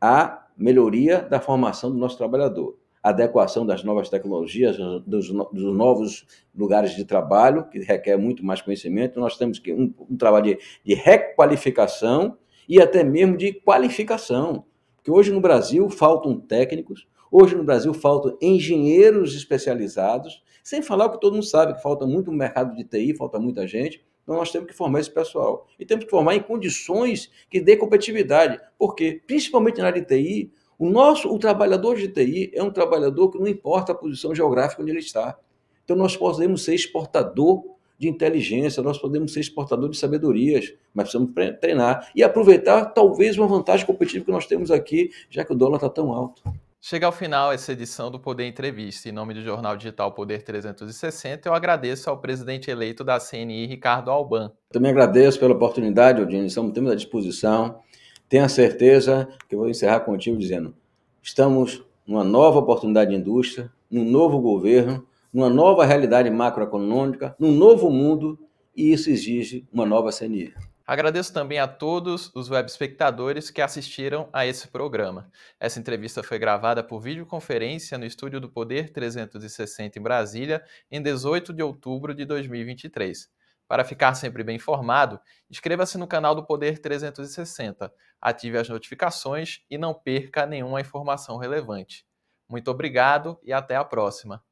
a 0.00 0.46
melhoria 0.56 1.20
da 1.20 1.38
formação 1.38 1.90
do 1.90 1.98
nosso 1.98 2.16
trabalhador 2.16 2.78
adequação 3.02 3.66
das 3.66 3.84
novas 3.84 4.08
tecnologias, 4.08 4.78
dos, 5.06 5.28
dos, 5.28 5.76
novos 5.76 6.26
lugares 6.56 6.96
de 6.96 7.04
trabalho, 7.04 7.64
que 7.64 7.78
requer 7.80 8.16
muito 8.16 8.42
mais 8.42 8.62
conhecimento. 8.62 9.20
Nós 9.20 9.36
temos 9.36 9.58
que 9.58 9.74
um, 9.74 9.92
um 10.08 10.16
trabalho 10.16 10.46
de, 10.46 10.58
de 10.82 10.94
requalificação 10.94 12.38
e 12.66 12.80
até 12.80 13.04
mesmo 13.04 13.36
de 13.36 13.52
qualificação. 13.52 14.64
Porque 14.96 15.10
hoje 15.10 15.30
no 15.30 15.40
Brasil 15.42 15.90
faltam 15.90 16.40
técnicos, 16.40 17.06
hoje 17.34 17.56
no 17.56 17.64
Brasil 17.64 17.92
faltam 17.92 18.38
engenheiros 18.40 19.34
especializados, 19.34 20.40
sem 20.62 20.80
falar 20.80 21.06
o 21.06 21.10
que 21.10 21.20
todo 21.20 21.32
mundo 21.32 21.44
sabe, 21.44 21.74
que 21.74 21.82
falta 21.82 22.06
muito 22.06 22.30
no 22.30 22.36
mercado 22.36 22.76
de 22.76 22.84
TI, 22.84 23.16
falta 23.16 23.40
muita 23.40 23.66
gente. 23.66 24.04
Então 24.22 24.36
nós 24.36 24.52
temos 24.52 24.68
que 24.68 24.72
formar 24.72 25.00
esse 25.00 25.10
pessoal. 25.10 25.66
E 25.76 25.84
temos 25.84 26.04
que 26.04 26.10
formar 26.12 26.36
em 26.36 26.40
condições 26.40 27.28
que 27.50 27.60
dê 27.60 27.76
competitividade. 27.76 28.60
Porque, 28.78 29.20
principalmente 29.26 29.80
na 29.80 29.88
área 29.88 30.00
de 30.00 30.06
TI, 30.06 30.52
o 30.78 30.88
nosso, 30.88 31.28
o 31.28 31.36
trabalhador 31.36 31.96
de 31.96 32.06
TI 32.06 32.52
é 32.54 32.62
um 32.62 32.70
trabalhador 32.70 33.32
que 33.32 33.38
não 33.38 33.48
importa 33.48 33.90
a 33.90 33.96
posição 33.96 34.32
geográfica 34.32 34.80
onde 34.80 34.92
ele 34.92 35.00
está. 35.00 35.36
Então 35.84 35.96
nós 35.96 36.16
podemos 36.16 36.62
ser 36.62 36.74
exportador 36.74 37.64
de 37.98 38.08
inteligência, 38.08 38.80
nós 38.80 38.96
podemos 38.96 39.32
ser 39.32 39.40
exportador 39.40 39.90
de 39.90 39.96
sabedorias, 39.96 40.72
mas 40.94 41.10
precisamos 41.10 41.34
treinar 41.60 42.10
e 42.14 42.22
aproveitar 42.22 42.86
talvez 42.86 43.36
uma 43.36 43.48
vantagem 43.48 43.84
competitiva 43.84 44.24
que 44.24 44.30
nós 44.30 44.46
temos 44.46 44.70
aqui, 44.70 45.10
já 45.28 45.44
que 45.44 45.52
o 45.52 45.56
dólar 45.56 45.76
está 45.76 45.88
tão 45.88 46.12
alto. 46.12 46.42
Chega 46.86 47.06
ao 47.06 47.12
final 47.12 47.50
essa 47.50 47.72
edição 47.72 48.10
do 48.10 48.20
Poder 48.20 48.46
Entrevista. 48.46 49.08
Em 49.08 49.12
nome 49.12 49.32
do 49.32 49.40
jornal 49.40 49.74
digital 49.74 50.12
Poder 50.12 50.42
360, 50.42 51.48
eu 51.48 51.54
agradeço 51.54 52.10
ao 52.10 52.18
presidente 52.20 52.70
eleito 52.70 53.02
da 53.02 53.18
CNI, 53.18 53.64
Ricardo 53.64 54.10
Alban. 54.10 54.52
Também 54.70 54.90
agradeço 54.90 55.40
pela 55.40 55.54
oportunidade, 55.54 56.20
Odine, 56.20 56.46
estamos 56.46 56.76
à 56.90 56.94
disposição. 56.94 57.80
Tenha 58.28 58.50
certeza 58.50 59.26
que 59.48 59.54
eu 59.54 59.60
vou 59.60 59.70
encerrar 59.70 60.00
contigo 60.00 60.36
dizendo: 60.36 60.74
estamos 61.22 61.82
numa 62.06 62.22
nova 62.22 62.58
oportunidade 62.58 63.12
de 63.12 63.16
indústria, 63.16 63.72
num 63.90 64.04
novo 64.04 64.38
governo, 64.38 65.06
numa 65.32 65.48
nova 65.48 65.86
realidade 65.86 66.28
macroeconômica, 66.28 67.34
num 67.38 67.52
novo 67.52 67.88
mundo, 67.88 68.38
e 68.76 68.92
isso 68.92 69.08
exige 69.08 69.66
uma 69.72 69.86
nova 69.86 70.12
CNI. 70.12 70.52
Agradeço 70.86 71.32
também 71.32 71.58
a 71.58 71.66
todos 71.66 72.30
os 72.34 72.50
web 72.50 72.68
espectadores 72.68 73.50
que 73.50 73.62
assistiram 73.62 74.28
a 74.30 74.44
esse 74.44 74.68
programa. 74.68 75.30
Essa 75.58 75.80
entrevista 75.80 76.22
foi 76.22 76.38
gravada 76.38 76.84
por 76.84 77.00
videoconferência 77.00 77.96
no 77.96 78.04
estúdio 78.04 78.38
do 78.38 78.50
Poder 78.50 78.92
360 78.92 79.98
em 79.98 80.02
Brasília, 80.02 80.62
em 80.90 81.00
18 81.00 81.54
de 81.54 81.62
outubro 81.62 82.14
de 82.14 82.26
2023. 82.26 83.30
Para 83.66 83.82
ficar 83.82 84.14
sempre 84.14 84.44
bem 84.44 84.56
informado, 84.56 85.18
inscreva-se 85.50 85.96
no 85.96 86.06
canal 86.06 86.34
do 86.34 86.44
Poder 86.44 86.78
360, 86.78 87.90
ative 88.20 88.58
as 88.58 88.68
notificações 88.68 89.60
e 89.70 89.78
não 89.78 89.94
perca 89.94 90.44
nenhuma 90.44 90.82
informação 90.82 91.38
relevante. 91.38 92.04
Muito 92.46 92.70
obrigado 92.70 93.40
e 93.42 93.54
até 93.54 93.74
a 93.74 93.84
próxima. 93.84 94.44